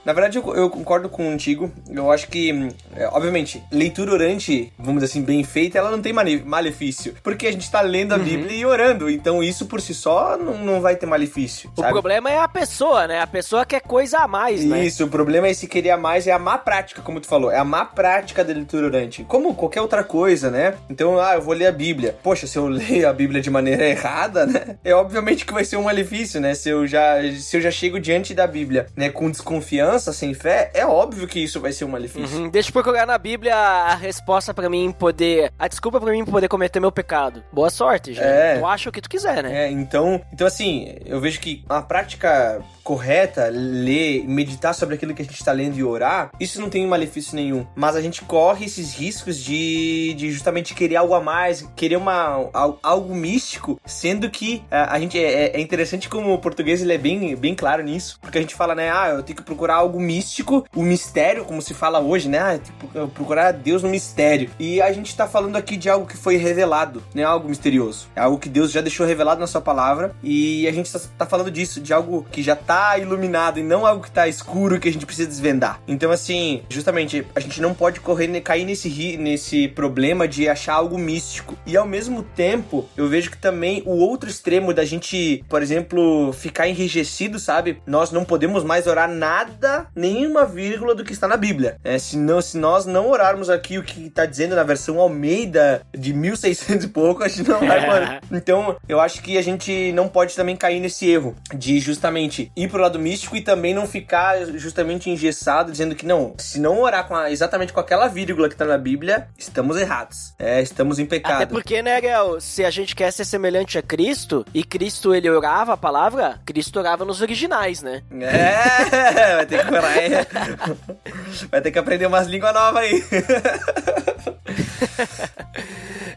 na 0.04 0.12
verdade 0.12 0.38
eu, 0.38 0.54
eu, 0.54 0.70
concordo 0.70 1.08
contigo. 1.08 1.55
Eu 1.88 2.10
acho 2.10 2.28
que, 2.28 2.68
é, 2.94 3.06
obviamente, 3.08 3.62
leitura 3.70 4.12
orante, 4.12 4.72
vamos 4.78 5.02
dizer 5.02 5.12
assim, 5.12 5.22
bem 5.22 5.42
feita, 5.44 5.78
ela 5.78 5.90
não 5.90 6.00
tem 6.00 6.12
malefício. 6.12 7.14
Porque 7.22 7.46
a 7.46 7.52
gente 7.52 7.70
tá 7.70 7.80
lendo 7.80 8.12
a 8.12 8.16
uhum. 8.16 8.24
Bíblia 8.24 8.56
e 8.56 8.66
orando. 8.66 9.10
Então 9.10 9.42
isso 9.42 9.66
por 9.66 9.80
si 9.80 9.94
só 9.94 10.36
não, 10.36 10.58
não 10.58 10.80
vai 10.80 10.96
ter 10.96 11.06
malefício. 11.06 11.70
O 11.76 11.82
problema 11.82 12.30
é 12.30 12.38
a 12.38 12.48
pessoa, 12.48 13.06
né? 13.06 13.20
A 13.20 13.26
pessoa 13.26 13.64
quer 13.64 13.80
coisa 13.80 14.18
a 14.18 14.28
mais, 14.28 14.64
né? 14.64 14.84
Isso, 14.84 15.04
o 15.04 15.08
problema 15.08 15.48
é 15.48 15.54
se 15.54 15.66
querer 15.66 15.90
a 15.90 15.96
mais, 15.96 16.26
é 16.26 16.32
a 16.32 16.38
má 16.38 16.58
prática, 16.58 17.02
como 17.02 17.20
tu 17.20 17.26
falou. 17.26 17.50
É 17.50 17.58
a 17.58 17.64
má 17.64 17.84
prática 17.84 18.44
da 18.44 18.52
leitura 18.52 18.86
orante. 18.86 19.24
Como 19.24 19.54
qualquer 19.54 19.80
outra 19.80 20.02
coisa, 20.04 20.50
né? 20.50 20.74
Então, 20.90 21.18
ah, 21.18 21.34
eu 21.34 21.42
vou 21.42 21.54
ler 21.54 21.66
a 21.66 21.72
Bíblia. 21.72 22.16
Poxa, 22.22 22.46
se 22.46 22.58
eu 22.58 22.66
ler 22.68 23.04
a 23.06 23.12
Bíblia 23.12 23.40
de 23.40 23.50
maneira 23.50 23.86
errada, 23.88 24.46
né? 24.46 24.78
É 24.84 24.94
obviamente 24.94 25.44
que 25.44 25.52
vai 25.52 25.64
ser 25.64 25.76
um 25.76 25.84
malefício, 25.84 26.40
né? 26.40 26.54
Se 26.54 26.68
eu 26.68 26.86
já, 26.86 27.16
se 27.38 27.56
eu 27.56 27.60
já 27.60 27.70
chego 27.70 27.98
diante 27.98 28.34
da 28.34 28.46
Bíblia, 28.46 28.86
né, 28.96 29.10
com 29.10 29.30
desconfiança, 29.30 30.12
sem 30.12 30.34
fé, 30.34 30.70
é 30.74 30.86
óbvio 30.86 31.26
que 31.26 31.35
isso 31.42 31.60
vai 31.60 31.72
ser 31.72 31.84
um 31.84 31.88
malefício. 31.88 32.38
Uhum. 32.38 32.48
Deixa 32.48 32.68
eu 32.68 32.72
procurar 32.72 33.06
na 33.06 33.18
Bíblia 33.18 33.54
a 33.54 33.94
resposta 33.94 34.52
para 34.52 34.68
mim 34.68 34.92
poder, 34.92 35.52
a 35.58 35.68
desculpa 35.68 36.00
para 36.00 36.12
mim 36.12 36.24
poder 36.24 36.48
cometer 36.48 36.80
meu 36.80 36.92
pecado. 36.92 37.42
Boa 37.52 37.70
sorte, 37.70 38.12
gente. 38.12 38.24
É. 38.24 38.58
Tu 38.58 38.66
acha 38.66 38.88
o 38.88 38.92
que 38.92 39.00
tu 39.00 39.08
quiser, 39.08 39.42
né? 39.42 39.66
É, 39.66 39.70
então, 39.70 40.20
então 40.32 40.46
assim, 40.46 40.96
eu 41.04 41.20
vejo 41.20 41.40
que 41.40 41.64
a 41.68 41.82
prática 41.82 42.62
correta, 42.86 43.50
ler, 43.52 44.24
meditar 44.28 44.72
sobre 44.72 44.94
aquilo 44.94 45.12
que 45.12 45.20
a 45.20 45.24
gente 45.24 45.34
está 45.34 45.50
lendo 45.50 45.76
e 45.76 45.82
orar, 45.82 46.30
isso 46.38 46.60
não 46.60 46.70
tem 46.70 46.86
malefício 46.86 47.34
nenhum. 47.34 47.66
Mas 47.74 47.96
a 47.96 48.00
gente 48.00 48.22
corre 48.22 48.66
esses 48.66 48.94
riscos 48.94 49.42
de, 49.42 50.14
de 50.14 50.30
justamente 50.30 50.72
querer 50.72 50.94
algo 50.94 51.12
a 51.12 51.20
mais, 51.20 51.68
querer 51.74 51.96
uma, 51.96 52.48
algo 52.80 53.12
místico, 53.12 53.80
sendo 53.84 54.30
que 54.30 54.62
a, 54.70 54.76
é, 54.76 54.80
a 54.88 55.00
gente 55.00 55.18
é, 55.18 55.56
é, 55.56 55.60
interessante 55.60 56.08
como 56.08 56.32
o 56.32 56.38
português 56.38 56.80
ele 56.80 56.92
é 56.92 56.98
bem, 56.98 57.34
bem 57.34 57.56
claro 57.56 57.82
nisso, 57.82 58.18
porque 58.20 58.38
a 58.38 58.40
gente 58.40 58.54
fala, 58.54 58.72
né, 58.72 58.88
ah, 58.92 59.08
eu 59.08 59.22
tenho 59.24 59.36
que 59.36 59.42
procurar 59.42 59.74
algo 59.74 59.98
místico, 59.98 60.64
o 60.72 60.82
mistério, 60.82 61.44
como 61.44 61.60
se 61.60 61.74
fala 61.74 61.98
hoje, 61.98 62.28
né, 62.28 62.38
ah, 62.38 62.58
tipo, 62.58 63.08
procurar 63.08 63.50
Deus 63.50 63.82
no 63.82 63.88
mistério. 63.88 64.48
E 64.60 64.80
a 64.80 64.92
gente 64.92 65.08
está 65.08 65.26
falando 65.26 65.56
aqui 65.56 65.76
de 65.76 65.90
algo 65.90 66.06
que 66.06 66.16
foi 66.16 66.36
revelado, 66.36 67.02
né, 67.12 67.24
algo 67.24 67.48
misterioso. 67.48 68.06
É 68.14 68.20
algo 68.20 68.38
que 68.38 68.48
Deus 68.48 68.70
já 68.70 68.80
deixou 68.80 69.04
revelado 69.04 69.40
na 69.40 69.48
sua 69.48 69.60
palavra 69.60 70.14
e 70.22 70.68
a 70.68 70.72
gente 70.72 70.86
está 70.86 71.00
tá 71.18 71.26
falando 71.26 71.50
disso, 71.50 71.80
de 71.80 71.92
algo 71.92 72.24
que 72.30 72.44
já 72.44 72.52
está 72.52 72.75
tá 72.76 72.98
iluminado 72.98 73.58
e 73.58 73.62
não 73.62 73.86
algo 73.86 74.02
que 74.02 74.10
tá 74.10 74.28
escuro 74.28 74.78
que 74.78 74.86
a 74.86 74.92
gente 74.92 75.06
precisa 75.06 75.26
desvendar. 75.26 75.80
Então, 75.88 76.10
assim, 76.10 76.62
justamente, 76.68 77.26
a 77.34 77.40
gente 77.40 77.58
não 77.58 77.72
pode 77.72 78.00
correr, 78.00 78.28
cair 78.42 78.66
nesse, 78.66 79.16
nesse 79.16 79.68
problema 79.68 80.28
de 80.28 80.46
achar 80.46 80.74
algo 80.74 80.98
místico. 80.98 81.56
E 81.64 81.74
ao 81.74 81.86
mesmo 81.86 82.22
tempo, 82.22 82.86
eu 82.94 83.08
vejo 83.08 83.30
que 83.30 83.38
também 83.38 83.82
o 83.86 83.92
outro 83.92 84.28
extremo 84.28 84.74
da 84.74 84.84
gente, 84.84 85.42
por 85.48 85.62
exemplo, 85.62 86.34
ficar 86.34 86.68
enrijecido, 86.68 87.38
sabe? 87.38 87.80
Nós 87.86 88.12
não 88.12 88.26
podemos 88.26 88.62
mais 88.62 88.86
orar 88.86 89.10
nada, 89.10 89.86
nenhuma 89.94 90.44
vírgula 90.44 90.94
do 90.94 91.04
que 91.04 91.12
está 91.12 91.26
na 91.26 91.36
Bíblia. 91.38 91.78
É, 91.82 91.98
se, 91.98 92.18
não, 92.18 92.42
se 92.42 92.58
nós 92.58 92.84
não 92.84 93.08
orarmos 93.08 93.48
aqui 93.48 93.78
o 93.78 93.82
que 93.82 94.08
está 94.08 94.26
dizendo 94.26 94.54
na 94.54 94.62
versão 94.62 95.00
Almeida 95.00 95.80
de 95.96 96.12
1600 96.12 96.84
e 96.84 96.88
pouco, 96.88 97.22
a 97.22 97.28
gente 97.28 97.48
não 97.48 97.60
vai. 97.60 98.20
então, 98.30 98.76
eu 98.86 99.00
acho 99.00 99.22
que 99.22 99.38
a 99.38 99.42
gente 99.42 99.92
não 99.92 100.08
pode 100.08 100.36
também 100.36 100.56
cair 100.56 100.78
nesse 100.78 101.08
erro 101.08 101.34
de 101.54 101.78
justamente 101.80 102.52
ir 102.54 102.65
ir 102.66 102.70
pro 102.70 102.80
lado 102.80 102.98
místico 102.98 103.36
e 103.36 103.40
também 103.40 103.74
não 103.74 103.86
ficar 103.86 104.44
justamente 104.46 105.10
engessado 105.10 105.70
dizendo 105.70 105.94
que 105.94 106.06
não, 106.06 106.34
se 106.38 106.60
não 106.60 106.80
orar 106.80 107.06
com 107.06 107.14
a, 107.14 107.30
exatamente 107.30 107.72
com 107.72 107.80
aquela 107.80 108.08
vírgula 108.08 108.48
que 108.48 108.56
tá 108.56 108.64
na 108.64 108.78
Bíblia, 108.78 109.28
estamos 109.38 109.76
errados. 109.76 110.34
É, 110.38 110.60
estamos 110.60 110.98
em 110.98 111.06
pecado. 111.06 111.42
Até 111.42 111.46
porque, 111.46 111.82
né, 111.82 112.00
Gael, 112.00 112.40
se 112.40 112.64
a 112.64 112.70
gente 112.70 112.94
quer 112.94 113.12
ser 113.12 113.24
semelhante 113.24 113.78
a 113.78 113.82
Cristo, 113.82 114.44
e 114.52 114.62
Cristo 114.62 115.14
ele 115.14 115.30
orava 115.30 115.74
a 115.74 115.76
palavra, 115.76 116.40
Cristo 116.44 116.78
orava 116.78 117.04
nos 117.04 117.20
originais, 117.20 117.82
né? 117.82 118.02
É, 118.20 119.36
vai 119.36 119.46
ter 119.46 119.66
que 119.66 119.74
orar, 119.74 119.98
é. 119.98 120.26
Vai 121.50 121.60
ter 121.60 121.70
que 121.70 121.78
aprender 121.78 122.06
umas 122.06 122.26
línguas 122.26 122.52
novas 122.52 122.82
aí. 122.82 123.04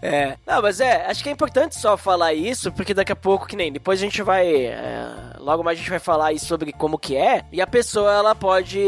é. 0.01 0.35
Não, 0.45 0.61
mas 0.61 0.79
é, 0.79 1.05
acho 1.05 1.23
que 1.23 1.29
é 1.29 1.31
importante 1.31 1.79
só 1.79 1.97
falar 1.97 2.33
isso, 2.33 2.71
porque 2.71 2.93
daqui 2.93 3.11
a 3.11 3.15
pouco, 3.15 3.47
que 3.47 3.55
nem, 3.55 3.71
depois 3.71 3.99
a 3.99 4.03
gente 4.03 4.21
vai. 4.21 4.47
É, 4.47 5.28
logo 5.49 5.63
mais 5.63 5.77
a 5.77 5.81
gente 5.81 5.89
vai 5.89 5.99
falar 5.99 6.27
aí 6.27 6.39
sobre 6.39 6.71
como 6.71 6.97
que 6.97 7.15
é, 7.15 7.43
e 7.51 7.61
a 7.61 7.67
pessoa 7.67 8.11
ela 8.13 8.35
pode, 8.35 8.79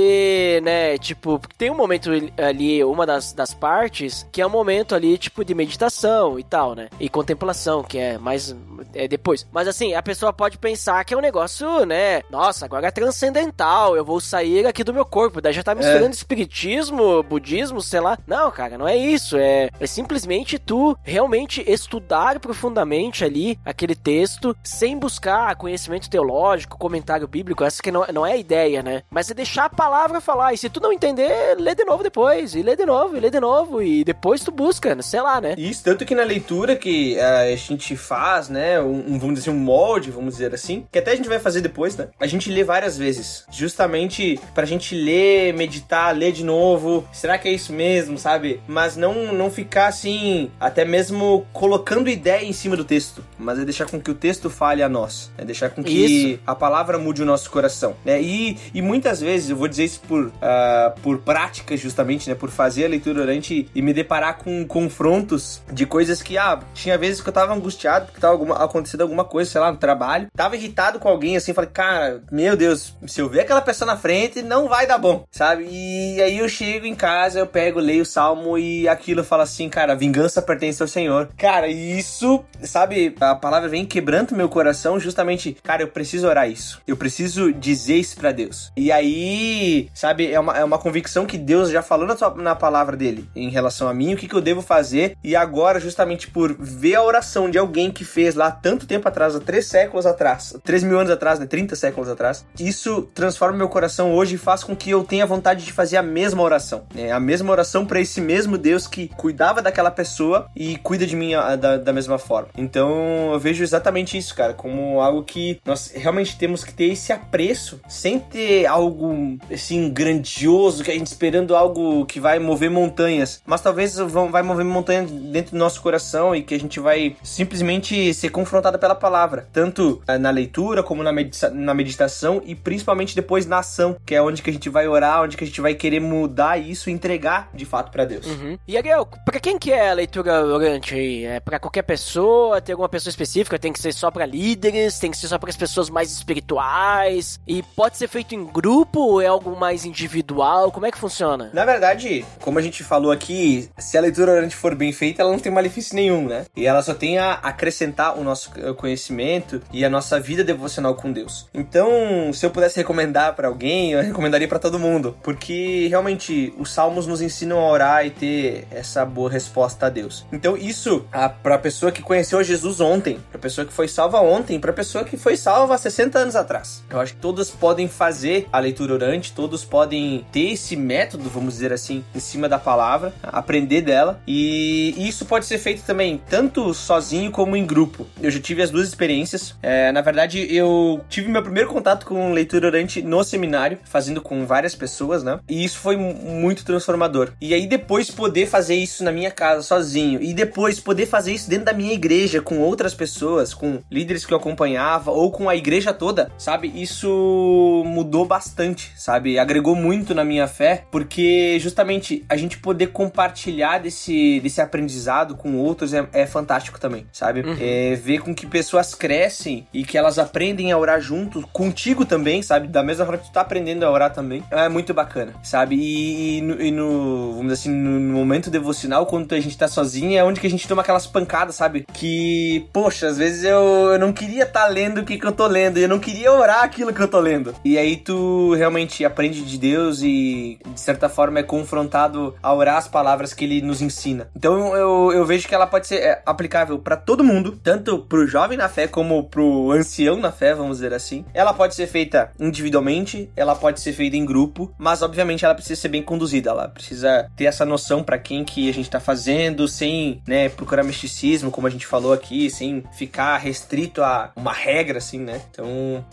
né, 0.64 0.98
tipo, 0.98 1.42
tem 1.58 1.72
um 1.72 1.76
momento 1.76 2.12
ali, 2.38 2.84
uma 2.84 3.06
das, 3.06 3.34
das 3.34 3.54
partes, 3.54 4.28
que 4.32 4.42
é 4.42 4.46
um 4.46 4.50
momento 4.50 4.94
ali, 4.94 5.18
tipo, 5.18 5.44
de 5.44 5.56
meditação 5.56 6.38
e 6.38 6.44
tal, 6.44 6.76
né? 6.76 6.90
E 7.00 7.10
contemplação, 7.10 7.84
que 7.84 7.98
é 7.98 8.18
mais. 8.18 8.56
É 8.94 9.08
depois. 9.08 9.48
Mas 9.52 9.68
assim, 9.68 9.94
a 9.94 10.02
pessoa 10.02 10.34
pode 10.34 10.58
pensar 10.58 11.04
que 11.04 11.14
é 11.14 11.18
um 11.18 11.22
negócio, 11.22 11.86
né? 11.86 12.22
Nossa, 12.30 12.66
agora 12.66 12.88
é 12.88 12.92
transcendental, 12.92 13.96
eu 13.96 14.06
vou 14.06 14.20
sair 14.20 14.66
aqui 14.66 14.84
do 14.84 14.94
meu 14.94 15.06
corpo. 15.06 15.42
Daí 15.42 15.54
já 15.54 15.64
tá 15.64 15.74
misturando 15.74 16.08
é. 16.08 16.10
espiritismo, 16.10 17.24
budismo, 17.24 17.82
sei 17.82 18.00
lá. 18.00 18.18
Não, 18.28 18.52
cara, 18.52 18.78
não 18.78 18.88
é 18.88 18.96
isso. 18.96 19.38
É, 19.38 19.70
é 19.80 19.88
simplesmente 19.88 20.60
tu 20.60 20.98
realmente 21.04 21.64
estudar 21.68 22.40
profundamente 22.40 23.24
ali 23.24 23.58
aquele 23.66 23.96
texto 23.96 24.56
sem 24.64 24.98
buscar 24.98 25.56
conhecimento 25.56 26.10
teológico, 26.10 26.51
comentário 26.68 27.28
bíblico, 27.28 27.64
essa 27.64 27.82
que 27.82 27.92
não, 27.92 28.06
não 28.14 28.26
é 28.26 28.34
a 28.34 28.38
ideia, 28.38 28.82
né? 28.84 29.04
Mas 29.10 29.30
é 29.30 29.34
deixar 29.34 29.66
a 29.66 29.70
palavra 29.70 30.22
falar. 30.22 30.54
E 30.54 30.58
se 30.58 30.70
tu 30.70 30.80
não 30.80 30.92
entender, 30.92 31.56
lê 31.58 31.76
de 31.76 31.84
novo 31.84 32.04
depois, 32.04 32.56
e 32.56 32.62
lê 32.62 32.76
de 32.76 32.86
novo, 32.86 33.16
e 33.16 33.20
lê 33.20 33.30
de 33.30 33.40
novo, 33.40 33.82
e 33.82 34.04
depois 34.04 34.44
tu 34.44 34.52
busca, 34.52 35.00
sei 35.02 35.22
lá, 35.22 35.40
né? 35.40 35.56
Isso, 35.58 35.84
tanto 35.84 36.06
que 36.06 36.16
na 36.16 36.24
leitura 36.24 36.76
que 36.76 37.16
uh, 37.18 37.54
a 37.54 37.56
gente 37.56 37.96
faz, 37.96 38.50
né, 38.50 38.80
um, 38.82 39.14
um, 39.14 39.20
vamos 39.20 39.36
dizer, 39.36 39.50
um 39.50 39.58
molde, 39.58 40.12
vamos 40.12 40.36
dizer 40.36 40.54
assim, 40.54 40.86
que 40.92 41.00
até 41.00 41.12
a 41.12 41.16
gente 41.16 41.30
vai 41.30 41.40
fazer 41.40 41.62
depois, 41.62 41.96
né? 41.96 42.10
A 42.20 42.28
gente 42.28 42.50
lê 42.50 42.64
várias 42.64 42.98
vezes, 42.98 43.46
justamente 43.52 44.40
pra 44.54 44.66
gente 44.66 44.96
ler, 44.96 45.54
meditar, 45.54 46.16
ler 46.16 46.32
de 46.32 46.44
novo. 46.44 47.08
Será 47.12 47.38
que 47.38 47.48
é 47.48 47.52
isso 47.52 47.74
mesmo, 47.74 48.18
sabe? 48.18 48.62
Mas 48.68 48.96
não, 48.96 49.34
não 49.34 49.50
ficar 49.50 49.88
assim, 49.88 50.52
até 50.60 50.86
mesmo 50.86 51.46
colocando 51.54 52.10
ideia 52.10 52.44
em 52.44 52.54
cima 52.54 52.76
do 52.76 52.84
texto, 52.84 53.24
mas 53.38 53.60
é 53.60 53.66
deixar 53.66 53.86
com 53.86 54.00
que 54.00 54.12
o 54.12 54.16
texto 54.16 54.50
fale 54.50 54.84
a 54.84 54.90
nós, 54.90 55.32
é 55.38 55.46
deixar 55.46 55.70
com 55.70 55.84
que 55.84 55.92
Isso. 55.92 56.31
A 56.46 56.56
palavra 56.56 56.98
mude 56.98 57.22
o 57.22 57.26
nosso 57.26 57.50
coração, 57.50 57.96
né? 58.06 58.22
E, 58.22 58.58
e 58.74 58.82
muitas 58.82 59.22
vezes, 59.22 59.50
eu 59.50 59.56
vou 59.56 59.68
dizer 59.68 59.86
isso 59.86 60.02
por, 60.08 60.32
ah, 60.42 60.94
por 61.02 61.20
prática 61.20 61.76
justamente, 61.76 62.30
né? 62.30 62.36
Por 62.36 62.50
fazer 62.50 62.86
a 62.86 62.90
leitura 62.90 63.22
orante 63.22 63.70
e 63.74 63.82
me 63.82 63.94
deparar 63.94 64.38
com 64.38 64.66
confrontos 64.66 65.62
de 65.72 65.86
coisas 65.86 66.22
que, 66.22 66.38
ah, 66.38 66.60
tinha 66.74 66.98
vezes 66.98 67.22
que 67.22 67.30
eu 67.30 67.34
tava 67.34 67.54
angustiado 67.54 68.06
porque 68.06 68.20
tava 68.22 68.34
alguma, 68.34 68.64
acontecendo 68.64 69.02
alguma 69.02 69.24
coisa, 69.24 69.50
sei 69.50 69.62
lá, 69.62 69.72
no 69.72 69.78
trabalho, 69.78 70.28
tava 70.36 70.56
irritado 70.56 71.00
com 71.00 71.08
alguém 71.08 71.38
assim, 71.38 71.54
falei, 71.54 71.70
cara, 71.72 72.24
meu 72.32 72.56
Deus, 72.56 72.96
se 73.08 73.22
eu 73.22 73.30
ver 73.30 73.42
aquela 73.42 73.62
pessoa 73.62 73.86
na 73.86 73.98
frente, 73.98 74.42
não 74.42 74.68
vai 74.68 74.88
dar 74.88 74.98
bom, 74.98 75.26
sabe? 75.32 75.68
E 75.70 76.22
aí 76.22 76.40
eu 76.40 76.50
chego 76.50 76.86
em 76.86 76.96
casa, 76.96 77.40
eu 77.40 77.48
pego, 77.48 77.80
leio 77.80 78.04
o 78.04 78.06
salmo 78.06 78.58
e 78.58 78.88
aquilo 78.88 79.24
fala 79.24 79.44
assim, 79.44 79.70
cara, 79.70 79.96
vingança 79.96 80.42
pertence 80.42 80.82
ao 80.82 80.88
Senhor. 80.88 81.30
Cara, 81.38 81.68
isso, 81.68 82.44
sabe, 82.64 83.16
a 83.20 83.36
palavra 83.36 83.70
vem 83.70 83.86
quebrando 83.86 84.36
meu 84.36 84.50
coração 84.50 85.00
justamente, 85.00 85.58
cara, 85.64 85.84
eu 85.84 85.88
preciso 85.88 86.21
orar 86.24 86.50
isso. 86.50 86.82
Eu 86.88 86.96
preciso 86.98 87.52
dizer 87.54 87.96
isso 87.96 88.16
pra 88.18 88.32
Deus. 88.32 88.72
E 88.76 88.92
aí, 88.92 89.90
sabe, 89.94 90.32
é 90.32 90.40
uma, 90.40 90.58
é 90.58 90.64
uma 90.64 90.78
convicção 90.78 91.26
que 91.26 91.38
Deus 91.38 91.70
já 91.70 91.82
falou 91.82 92.06
na, 92.08 92.16
sua- 92.18 92.36
na 92.36 92.56
palavra 92.56 92.96
dele 92.96 93.30
em 93.36 93.50
relação 93.50 93.88
a 93.88 93.94
mim, 93.94 94.14
o 94.14 94.18
que, 94.18 94.28
que 94.28 94.36
eu 94.36 94.42
devo 94.42 94.62
fazer. 94.62 95.16
E 95.24 95.36
agora, 95.36 95.80
justamente 95.80 96.28
por 96.28 96.56
ver 96.60 96.96
a 96.96 97.04
oração 97.04 97.50
de 97.50 97.58
alguém 97.58 97.92
que 97.92 98.04
fez 98.04 98.36
lá 98.36 98.52
tanto 98.52 98.86
tempo 98.88 99.08
atrás, 99.08 99.36
há 99.36 99.40
três 99.40 99.66
séculos 99.68 100.06
atrás, 100.06 100.56
três 100.64 100.84
mil 100.84 101.00
anos 101.00 101.12
atrás, 101.12 101.40
né, 101.40 101.46
30 101.46 101.76
séculos 101.76 102.10
atrás, 102.10 102.46
isso 102.60 103.04
transforma 103.14 103.58
meu 103.58 103.70
coração 103.70 104.14
hoje 104.14 104.36
e 104.36 104.38
faz 104.38 104.64
com 104.64 104.76
que 104.76 104.90
eu 104.90 105.04
tenha 105.04 105.26
vontade 105.26 105.64
de 105.66 105.72
fazer 105.74 105.98
a 105.98 106.04
mesma 106.04 106.42
oração. 106.42 106.84
Né? 106.94 107.12
A 107.12 107.20
mesma 107.20 107.52
oração 107.52 107.86
pra 107.86 108.00
esse 108.00 108.20
mesmo 108.22 108.58
Deus 108.58 108.88
que 108.88 109.08
cuidava 109.10 109.62
daquela 109.62 109.92
pessoa 109.92 110.48
e 110.56 110.78
cuida 110.78 111.06
de 111.06 111.16
mim 111.16 111.32
da, 111.60 111.78
da 111.78 111.94
mesma 111.94 112.18
forma. 112.18 112.50
Então 112.58 113.32
eu 113.34 113.40
vejo 113.40 113.64
exatamente 113.64 114.18
isso, 114.18 114.36
cara, 114.36 114.54
como 114.54 115.00
algo 115.02 115.24
que 115.24 115.60
nós 115.66 115.92
realmente 115.94 116.11
temos 116.38 116.64
que 116.64 116.74
ter 116.74 116.86
esse 116.92 117.12
apreço, 117.14 117.80
sem 117.88 118.20
ter 118.20 118.66
algo 118.66 119.38
assim 119.52 119.90
grandioso, 119.90 120.84
que 120.84 120.92
a 120.92 120.94
gente 120.94 121.08
esperando 121.08 121.56
algo 121.56 122.06
que 122.06 122.20
vai 122.20 122.40
mover 122.40 122.70
montanhas, 122.70 123.42
mas 123.46 123.62
talvez 123.62 123.96
vai 123.98 124.42
mover 124.44 124.66
montanhas 124.66 125.10
dentro 125.10 125.52
do 125.52 125.58
nosso 125.58 125.82
coração 125.82 126.36
e 126.36 126.42
que 126.44 126.54
a 126.54 126.60
gente 126.60 126.80
vai 126.80 127.16
simplesmente 127.24 128.14
ser 128.14 128.30
confrontado 128.30 128.78
pela 128.80 128.96
palavra, 128.96 129.48
tanto 129.52 130.02
ah, 130.08 130.18
na 130.18 130.30
leitura 130.30 130.84
como 130.84 131.04
na, 131.04 131.12
medita- 131.12 131.50
na 131.50 131.74
meditação 131.74 132.42
e 132.46 132.56
principalmente 132.56 133.16
depois 133.16 133.46
na 133.46 133.60
ação, 133.60 133.96
que 134.06 134.16
é 134.16 134.22
onde 134.22 134.42
que 134.42 134.50
a 134.50 134.54
gente 134.54 134.70
vai 134.70 134.88
orar, 134.88 135.22
onde 135.24 135.36
que 135.38 135.44
a 135.44 135.48
gente 135.48 135.62
vai 135.62 135.74
querer 135.76 136.00
mudar 136.00 136.58
isso 136.58 136.90
e 136.90 136.94
entregar 136.94 137.50
de 137.54 137.66
fato 137.66 137.92
pra 137.92 138.06
Deus. 138.06 138.26
Uhum. 138.26 138.58
E 138.68 138.78
Ariel, 138.78 139.06
pra 139.26 139.40
quem 139.40 139.58
que 139.60 139.72
é 139.72 139.90
a 139.92 139.94
leitura 139.94 140.46
orante? 140.46 141.26
É 141.26 141.40
pra 141.40 141.60
qualquer 141.60 141.84
pessoa? 141.84 142.62
Tem 142.62 142.74
alguma 142.74 142.90
pessoa 142.90 143.10
específica? 143.12 143.60
Tem 143.60 143.74
que 143.74 143.80
ser 143.80 143.94
só 143.94 144.10
pra 144.10 144.26
líderes? 144.26 144.98
Tem 145.00 145.12
que 145.12 145.18
ser 145.18 145.28
só 145.28 145.38
para 145.38 145.50
as 145.50 145.58
pessoas 145.58 145.90
mais 145.90 146.01
espirituais? 146.10 147.40
E 147.48 147.62
pode 147.62 147.98
ser 147.98 148.08
feito 148.08 148.34
em 148.34 148.46
grupo 148.46 149.00
ou 149.00 149.22
é 149.22 149.28
algo 149.28 149.56
mais 149.56 149.86
individual? 149.86 150.72
Como 150.72 150.86
é 150.86 150.92
que 150.92 150.98
funciona? 150.98 151.50
Na 151.54 151.66
verdade, 151.66 152.26
como 152.40 152.60
a 152.60 152.62
gente 152.62 152.84
falou 152.84 153.12
aqui, 153.12 153.70
se 153.78 153.98
a 153.98 154.02
leitura 154.02 154.32
orante 154.32 154.56
for 154.56 154.76
bem 154.76 154.92
feita, 154.92 155.22
ela 155.22 155.32
não 155.32 155.40
tem 155.40 155.52
malefício 155.52 155.96
nenhum, 155.96 156.28
né? 156.28 156.46
E 156.56 156.66
ela 156.66 156.82
só 156.82 156.94
tem 156.94 157.18
a 157.18 157.34
acrescentar 157.34 158.18
o 158.18 158.24
nosso 158.24 158.52
conhecimento 158.78 159.62
e 159.72 159.84
a 159.86 159.90
nossa 159.90 160.20
vida 160.20 160.44
devocional 160.44 160.96
com 160.96 161.12
Deus. 161.12 161.48
Então, 161.54 161.90
se 162.34 162.46
eu 162.46 162.50
pudesse 162.50 162.78
recomendar 162.78 163.36
pra 163.36 163.48
alguém, 163.48 163.92
eu 163.92 164.02
recomendaria 164.02 164.48
pra 164.48 164.60
todo 164.60 164.80
mundo, 164.80 165.16
porque 165.24 165.88
realmente 165.88 166.54
os 166.58 166.72
salmos 166.72 167.08
nos 167.08 167.22
ensinam 167.22 167.60
a 167.60 167.70
orar 167.70 168.06
e 168.06 168.10
ter 168.10 168.68
essa 168.72 169.06
boa 169.06 169.30
resposta 169.30 169.88
a 169.88 169.90
Deus. 169.90 170.26
Então, 170.32 170.56
isso 170.58 171.06
a, 171.12 171.30
pra 171.30 171.58
pessoa 171.58 171.92
que 171.92 172.02
conheceu 172.02 172.44
Jesus 172.44 172.80
ontem, 172.80 173.20
pra 173.32 173.40
pessoa 173.40 173.66
que 173.66 173.74
foi 173.74 173.88
salva 173.88 174.22
ontem, 174.22 174.60
pra 174.60 174.74
pessoa 174.74 175.04
que 175.04 175.18
foi 175.18 175.38
salva 175.38 175.76
há 175.76 175.78
60 175.92 176.18
anos 176.20 176.36
atrás. 176.36 176.84
Eu 176.90 177.00
acho 177.00 177.14
que 177.14 177.20
todos 177.20 177.50
podem 177.52 177.88
fazer 177.88 178.48
a 178.52 178.60
leitura 178.60 178.94
orante, 178.94 179.32
todos 179.34 179.64
podem 179.64 180.26
ter 180.32 180.52
esse 180.54 180.76
método, 180.76 181.30
vamos 181.30 181.54
dizer 181.56 181.72
assim, 181.74 182.04
em 182.16 182.20
cima 182.20 182.48
da 182.50 182.58
palavra, 182.58 183.14
aprender 183.24 183.82
dela. 183.82 184.20
E 184.28 184.96
isso 185.08 185.26
pode 185.26 185.46
ser 185.46 185.58
feito 185.58 185.84
também, 185.84 186.22
tanto 186.30 186.74
sozinho 186.74 187.32
como 187.32 187.56
em 187.56 187.66
grupo. 187.66 188.08
Eu 188.22 188.32
já 188.32 188.40
tive 188.40 188.62
as 188.62 188.70
duas 188.70 188.88
experiências. 188.88 189.56
É, 189.62 189.92
na 189.92 190.02
verdade, 190.02 190.48
eu 190.54 191.02
tive 191.10 191.30
meu 191.30 191.44
primeiro 191.44 191.70
contato 191.70 192.06
com 192.06 192.32
leitura 192.34 192.68
orante 192.68 193.02
no 193.02 193.24
seminário, 193.24 193.78
fazendo 193.84 194.22
com 194.22 194.46
várias 194.46 194.76
pessoas, 194.76 195.24
né? 195.24 195.40
E 195.50 195.64
isso 195.64 195.78
foi 195.80 195.96
mu- 195.98 196.14
muito 196.14 196.64
transformador. 196.66 197.32
E 197.42 197.54
aí 197.54 197.68
depois 197.68 198.10
poder 198.10 198.46
fazer 198.48 198.76
isso 198.76 199.04
na 199.04 199.12
minha 199.12 199.32
casa 199.32 199.62
sozinho 199.62 200.22
e 200.22 200.34
depois 200.34 200.80
poder 200.80 201.06
fazer 201.06 201.34
isso 201.34 201.50
dentro 201.50 201.66
da 201.66 201.74
minha 201.74 201.94
igreja 201.94 202.42
com 202.42 202.60
outras 202.60 202.94
pessoas, 202.94 203.54
com 203.54 203.80
líderes 203.90 204.26
que 204.26 204.34
eu 204.34 204.38
acompanhava 204.38 205.12
ou 205.12 205.32
com 205.32 205.50
a 205.50 205.56
igreja 205.56 205.81
toda, 205.94 206.32
sabe? 206.38 206.72
Isso 206.76 207.84
mudou 207.86 208.26
bastante, 208.26 208.92
sabe? 208.96 209.40
Agregou 209.40 209.76
muito 209.76 210.14
na 210.14 210.24
minha 210.24 210.48
fé, 210.48 210.86
porque 210.92 211.58
justamente 211.60 212.24
a 212.30 212.36
gente 212.38 212.58
poder 212.60 212.88
compartilhar 212.88 213.80
desse, 213.80 214.40
desse 214.42 214.62
aprendizado 214.62 215.36
com 215.36 215.56
outros 215.58 215.94
é, 215.94 216.08
é 216.14 216.26
fantástico 216.26 216.80
também, 216.80 217.06
sabe? 217.12 217.44
É, 217.60 217.96
ver 217.96 218.20
com 218.20 218.34
que 218.34 218.46
pessoas 218.46 218.94
crescem 218.94 219.68
e 219.74 219.84
que 219.84 219.98
elas 219.98 220.20
aprendem 220.20 220.72
a 220.72 220.78
orar 220.78 221.02
junto 221.02 221.42
contigo 221.48 222.06
também, 222.06 222.42
sabe? 222.42 222.68
Da 222.68 222.84
mesma 222.84 223.06
forma 223.06 223.20
que 223.22 223.28
tu 223.30 223.34
tá 223.34 223.42
aprendendo 223.42 223.84
a 223.86 223.92
orar 223.92 224.14
também, 224.14 224.44
é 224.52 224.70
muito 224.70 224.94
bacana, 224.94 225.34
sabe? 225.44 225.76
E, 225.76 226.38
e 226.38 226.42
no, 226.42 226.62
e 226.62 226.72
no- 226.72 227.32
vamos 227.34 227.52
dizer 227.54 227.54
assim, 227.54 227.70
no, 227.72 228.00
no 228.00 228.14
momento 228.14 228.50
devocional, 228.50 229.06
quando 229.06 229.34
a 229.34 229.40
gente 229.40 229.58
tá 229.58 229.68
sozinho, 229.68 230.18
é 230.18 230.24
onde 230.24 230.40
que 230.40 230.48
a 230.48 230.50
gente 230.50 230.68
toma 230.68 230.82
aquelas 230.82 231.08
pancadas, 231.08 231.56
sabe? 231.56 231.86
Que, 231.94 232.68
poxa, 232.74 233.08
às 233.08 233.18
vezes 233.18 233.44
eu, 233.44 233.92
eu 233.94 234.00
não 234.00 234.12
queria 234.14 234.44
estar 234.44 234.68
lendo 234.68 235.02
o 235.02 235.04
que, 235.06 235.18
que 235.18 235.26
eu 235.26 235.32
tô 235.32 235.48
lendo, 235.48 235.71
e 235.78 235.84
eu 235.84 235.90
não 235.90 236.00
queria 236.00 236.32
orar 236.32 236.64
aquilo 236.64 236.94
que 236.94 237.02
eu 237.02 237.08
tô 237.08 237.20
lendo. 237.20 237.54
E 237.64 237.78
aí 237.78 237.98
tu 237.98 238.54
realmente 238.54 239.04
aprende 239.06 239.42
de 239.44 239.58
Deus 239.58 240.02
e, 240.02 240.60
de 240.66 240.80
certa 240.80 241.10
forma, 241.10 241.40
é 241.40 241.44
confrontado 241.44 242.36
a 242.42 242.54
orar 242.54 242.78
as 242.78 242.88
palavras 242.88 243.34
que 243.34 243.46
ele 243.46 243.62
nos 243.62 243.82
ensina. 243.82 244.30
Então 244.36 244.76
eu, 244.76 245.12
eu 245.12 245.26
vejo 245.26 245.48
que 245.48 245.56
ela 245.56 245.68
pode 245.68 245.88
ser 245.88 245.96
é, 245.96 246.22
aplicável 246.26 246.80
pra 246.80 246.96
todo 246.96 247.24
mundo, 247.24 247.60
tanto 247.64 248.00
pro 248.00 248.28
jovem 248.28 248.58
na 248.58 248.70
fé 248.70 248.88
como 248.88 249.24
pro 249.24 249.72
ancião 249.72 250.18
na 250.18 250.32
fé, 250.32 250.54
vamos 250.54 250.78
dizer 250.78 250.94
assim. 250.94 251.26
Ela 251.34 251.54
pode 251.54 251.76
ser 251.76 251.88
feita 251.88 252.32
individualmente, 252.40 253.30
ela 253.36 253.56
pode 253.56 253.80
ser 253.80 253.94
feita 253.94 254.16
em 254.16 254.26
grupo, 254.26 254.74
mas 254.78 255.02
obviamente 255.02 255.46
ela 255.46 255.56
precisa 255.56 255.80
ser 255.80 255.90
bem 255.90 256.04
conduzida, 256.04 256.50
ela 256.50 256.68
precisa 256.68 257.30
ter 257.36 257.46
essa 257.46 257.66
noção 257.66 258.04
pra 258.04 258.18
quem 258.18 258.44
que 258.44 258.70
a 258.70 258.74
gente 258.74 258.90
tá 258.90 259.00
fazendo, 259.00 259.68
sem, 259.68 260.22
né, 260.28 260.50
procurar 260.50 260.84
misticismo, 260.84 261.52
como 261.52 261.68
a 261.68 261.70
gente 261.70 261.86
falou 261.86 262.14
aqui, 262.14 262.50
sem 262.50 262.84
ficar 262.94 263.38
restrito 263.38 264.02
a 264.04 264.32
uma 264.36 264.54
regra 264.54 264.98
assim, 264.98 265.20
né? 265.20 265.42
Então, 265.50 265.61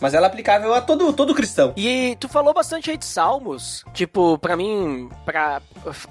mas 0.01 0.15
ela 0.15 0.27
é 0.27 0.29
aplicável 0.29 0.75
a 0.75 0.81
todo 0.81 1.13
todo 1.13 1.35
cristão. 1.35 1.73
E 1.77 2.17
tu 2.21 2.29
falou 2.29 2.55
bastante 2.55 2.91
aí 2.91 2.97
de 2.97 3.05
salmos. 3.05 3.85
Tipo, 3.93 4.39
pra 4.39 4.57
mim, 4.57 5.09
pra, 5.25 5.61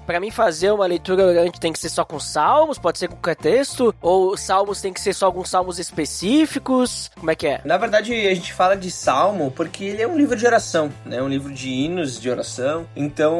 pra 0.06 0.20
mim 0.20 0.30
fazer 0.30 0.70
uma 0.70 0.86
leitura 0.86 1.24
orante 1.24 1.60
tem 1.60 1.72
que 1.72 1.78
ser 1.78 1.88
só 1.88 2.04
com 2.04 2.18
salmos, 2.18 2.78
pode 2.78 2.98
ser 2.98 3.08
com 3.08 3.16
qualquer 3.16 3.36
texto, 3.36 3.94
ou 4.00 4.36
salmos 4.36 4.80
tem 4.80 4.92
que 4.92 5.00
ser 5.00 5.14
só 5.14 5.26
alguns 5.26 5.48
salmos 5.48 5.78
específicos. 5.78 7.10
Como 7.16 7.30
é 7.30 7.34
que 7.34 7.46
é? 7.46 7.60
Na 7.64 7.76
verdade, 7.76 8.12
a 8.12 8.34
gente 8.34 8.52
fala 8.52 8.76
de 8.76 8.90
salmo 8.90 9.50
porque 9.50 9.84
ele 9.84 10.02
é 10.02 10.08
um 10.08 10.16
livro 10.16 10.36
de 10.36 10.46
oração, 10.46 10.92
né? 11.04 11.20
Um 11.22 11.28
livro 11.28 11.52
de 11.52 11.68
hinos 11.68 12.20
de 12.20 12.30
oração. 12.30 12.86
Então, 12.94 13.38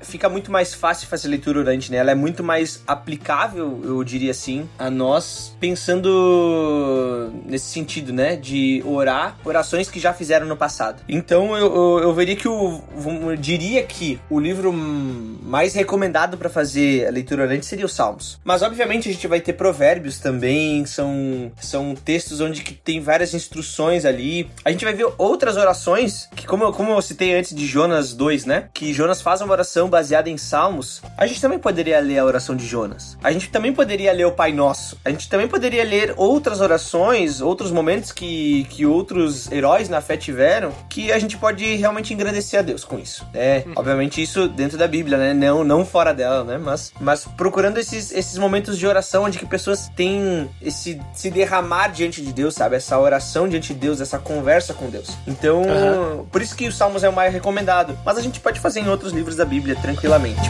fica 0.00 0.28
muito 0.28 0.50
mais 0.50 0.74
fácil 0.74 1.08
fazer 1.08 1.28
leitura 1.28 1.60
orante, 1.60 1.90
né? 1.90 1.98
Ela 1.98 2.12
é 2.12 2.14
muito 2.14 2.42
mais 2.42 2.82
aplicável, 2.86 3.80
eu 3.84 4.02
diria 4.04 4.30
assim, 4.30 4.68
a 4.78 4.90
nós 4.90 5.56
pensando 5.60 7.30
nesse 7.44 7.66
sentido, 7.66 8.12
né? 8.12 8.36
De 8.36 8.59
orar 8.84 9.36
orações 9.44 9.90
que 9.90 10.00
já 10.00 10.12
fizeram 10.12 10.46
no 10.46 10.56
passado. 10.56 11.02
Então, 11.08 11.56
eu, 11.56 11.74
eu, 11.74 11.98
eu 12.04 12.14
veria 12.14 12.36
que 12.36 12.48
o 12.48 12.80
eu 13.30 13.36
diria 13.36 13.82
que 13.82 14.20
o 14.28 14.38
livro 14.38 14.72
mais 14.72 15.74
recomendado 15.74 16.36
para 16.36 16.48
fazer 16.48 17.06
a 17.06 17.10
leitura 17.10 17.42
orante 17.42 17.66
seria 17.66 17.86
os 17.86 17.94
Salmos. 17.94 18.38
Mas 18.44 18.62
obviamente 18.62 19.08
a 19.08 19.12
gente 19.12 19.26
vai 19.26 19.40
ter 19.40 19.52
provérbios 19.54 20.18
também, 20.18 20.84
são 20.86 21.52
são 21.60 21.94
textos 21.94 22.40
onde 22.40 22.62
que 22.62 22.72
tem 22.72 23.00
várias 23.00 23.34
instruções 23.34 24.04
ali. 24.04 24.50
A 24.64 24.70
gente 24.70 24.84
vai 24.84 24.94
ver 24.94 25.08
outras 25.18 25.56
orações 25.56 26.28
que 26.34 26.46
como 26.46 26.72
como 26.72 26.92
eu 26.92 27.02
citei 27.02 27.34
antes 27.34 27.54
de 27.54 27.66
Jonas 27.66 28.14
2, 28.14 28.44
né? 28.44 28.68
Que 28.72 28.92
Jonas 28.92 29.20
faz 29.20 29.40
uma 29.40 29.52
oração 29.52 29.88
baseada 29.88 30.30
em 30.30 30.36
Salmos. 30.36 31.02
A 31.16 31.26
gente 31.26 31.40
também 31.40 31.58
poderia 31.58 32.00
ler 32.00 32.18
a 32.18 32.24
oração 32.24 32.56
de 32.56 32.66
Jonas. 32.66 33.16
A 33.22 33.32
gente 33.32 33.50
também 33.50 33.72
poderia 33.72 34.12
ler 34.12 34.26
o 34.26 34.32
Pai 34.32 34.52
Nosso. 34.52 34.98
A 35.04 35.10
gente 35.10 35.28
também 35.28 35.48
poderia 35.48 35.84
ler 35.84 36.14
outras 36.16 36.60
orações, 36.60 37.40
outros 37.40 37.70
momentos 37.70 38.12
que, 38.12 38.49
que 38.64 38.86
outros 38.86 39.50
heróis 39.50 39.88
na 39.88 40.00
fé 40.00 40.16
tiveram, 40.16 40.72
que 40.88 41.12
a 41.12 41.18
gente 41.18 41.36
pode 41.36 41.76
realmente 41.76 42.12
engrandecer 42.12 42.60
a 42.60 42.62
Deus 42.62 42.84
com 42.84 42.98
isso. 42.98 43.26
É, 43.34 43.64
obviamente 43.76 44.22
isso 44.22 44.48
dentro 44.48 44.76
da 44.76 44.86
Bíblia, 44.86 45.18
né? 45.18 45.34
Não, 45.34 45.64
não 45.64 45.84
fora 45.84 46.12
dela, 46.12 46.44
né? 46.44 46.58
Mas, 46.58 46.92
mas 47.00 47.24
procurando 47.24 47.78
esses, 47.78 48.12
esses 48.12 48.38
momentos 48.38 48.78
de 48.78 48.86
oração 48.86 49.24
onde 49.24 49.38
que 49.38 49.46
pessoas 49.46 49.88
têm 49.94 50.48
esse 50.60 51.00
se 51.12 51.30
derramar 51.30 51.88
diante 51.88 52.22
de 52.22 52.32
Deus, 52.32 52.54
sabe? 52.54 52.76
Essa 52.76 52.98
oração 52.98 53.48
diante 53.48 53.72
de 53.74 53.80
Deus, 53.80 54.00
essa 54.00 54.18
conversa 54.18 54.74
com 54.74 54.88
Deus. 54.90 55.10
Então, 55.26 55.62
Aham. 55.62 56.24
por 56.30 56.42
isso 56.42 56.56
que 56.56 56.66
os 56.66 56.76
Salmos 56.76 57.04
é 57.04 57.08
o 57.08 57.12
mais 57.12 57.32
recomendado. 57.32 57.98
Mas 58.04 58.18
a 58.18 58.22
gente 58.22 58.40
pode 58.40 58.60
fazer 58.60 58.80
em 58.80 58.88
outros 58.88 59.12
livros 59.12 59.36
da 59.36 59.44
Bíblia 59.44 59.76
tranquilamente. 59.76 60.40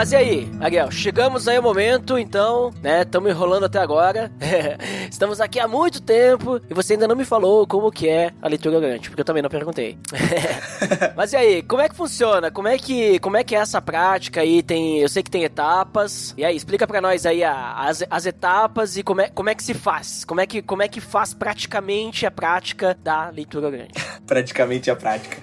Mas 0.00 0.12
e 0.12 0.16
aí, 0.16 0.50
Ariel, 0.60 0.90
chegamos 0.90 1.46
aí 1.46 1.58
ao 1.58 1.62
momento, 1.62 2.18
então, 2.18 2.72
né? 2.82 3.02
Estamos 3.02 3.30
enrolando 3.30 3.66
até 3.66 3.78
agora. 3.78 4.32
Estamos 5.10 5.42
aqui 5.42 5.60
há 5.60 5.68
muito 5.68 6.00
tempo 6.00 6.58
e 6.70 6.72
você 6.72 6.94
ainda 6.94 7.06
não 7.06 7.14
me 7.14 7.26
falou 7.26 7.66
como 7.66 7.92
que 7.92 8.08
é 8.08 8.32
a 8.40 8.48
leitura 8.48 8.78
orante, 8.78 9.10
porque 9.10 9.20
eu 9.20 9.26
também 9.26 9.42
não 9.42 9.50
perguntei. 9.50 9.98
Mas 11.14 11.34
e 11.34 11.36
aí, 11.36 11.62
como 11.62 11.82
é 11.82 11.88
que 11.90 11.94
funciona? 11.94 12.50
Como 12.50 12.66
é 12.66 12.78
que, 12.78 13.18
como 13.18 13.36
é 13.36 13.44
que 13.44 13.54
é 13.54 13.58
essa 13.58 13.82
prática 13.82 14.40
aí? 14.40 14.62
Tem, 14.62 15.00
eu 15.00 15.08
sei 15.10 15.22
que 15.22 15.30
tem 15.30 15.44
etapas. 15.44 16.32
E 16.34 16.46
aí, 16.46 16.56
explica 16.56 16.86
para 16.86 17.02
nós 17.02 17.26
aí 17.26 17.44
a, 17.44 17.74
as, 17.80 18.02
as 18.08 18.24
etapas 18.24 18.96
e 18.96 19.02
como 19.02 19.20
é, 19.20 19.28
como 19.28 19.50
é 19.50 19.54
que 19.54 19.62
se 19.62 19.74
faz? 19.74 20.24
Como 20.24 20.40
é 20.40 20.46
que, 20.46 20.62
como 20.62 20.82
é 20.82 20.88
que 20.88 21.02
faz 21.02 21.34
praticamente 21.34 22.24
a 22.24 22.30
prática 22.30 22.96
da 23.02 23.28
leitura 23.28 23.66
orante? 23.66 23.92
praticamente 24.26 24.90
a 24.90 24.96
prática. 24.96 25.36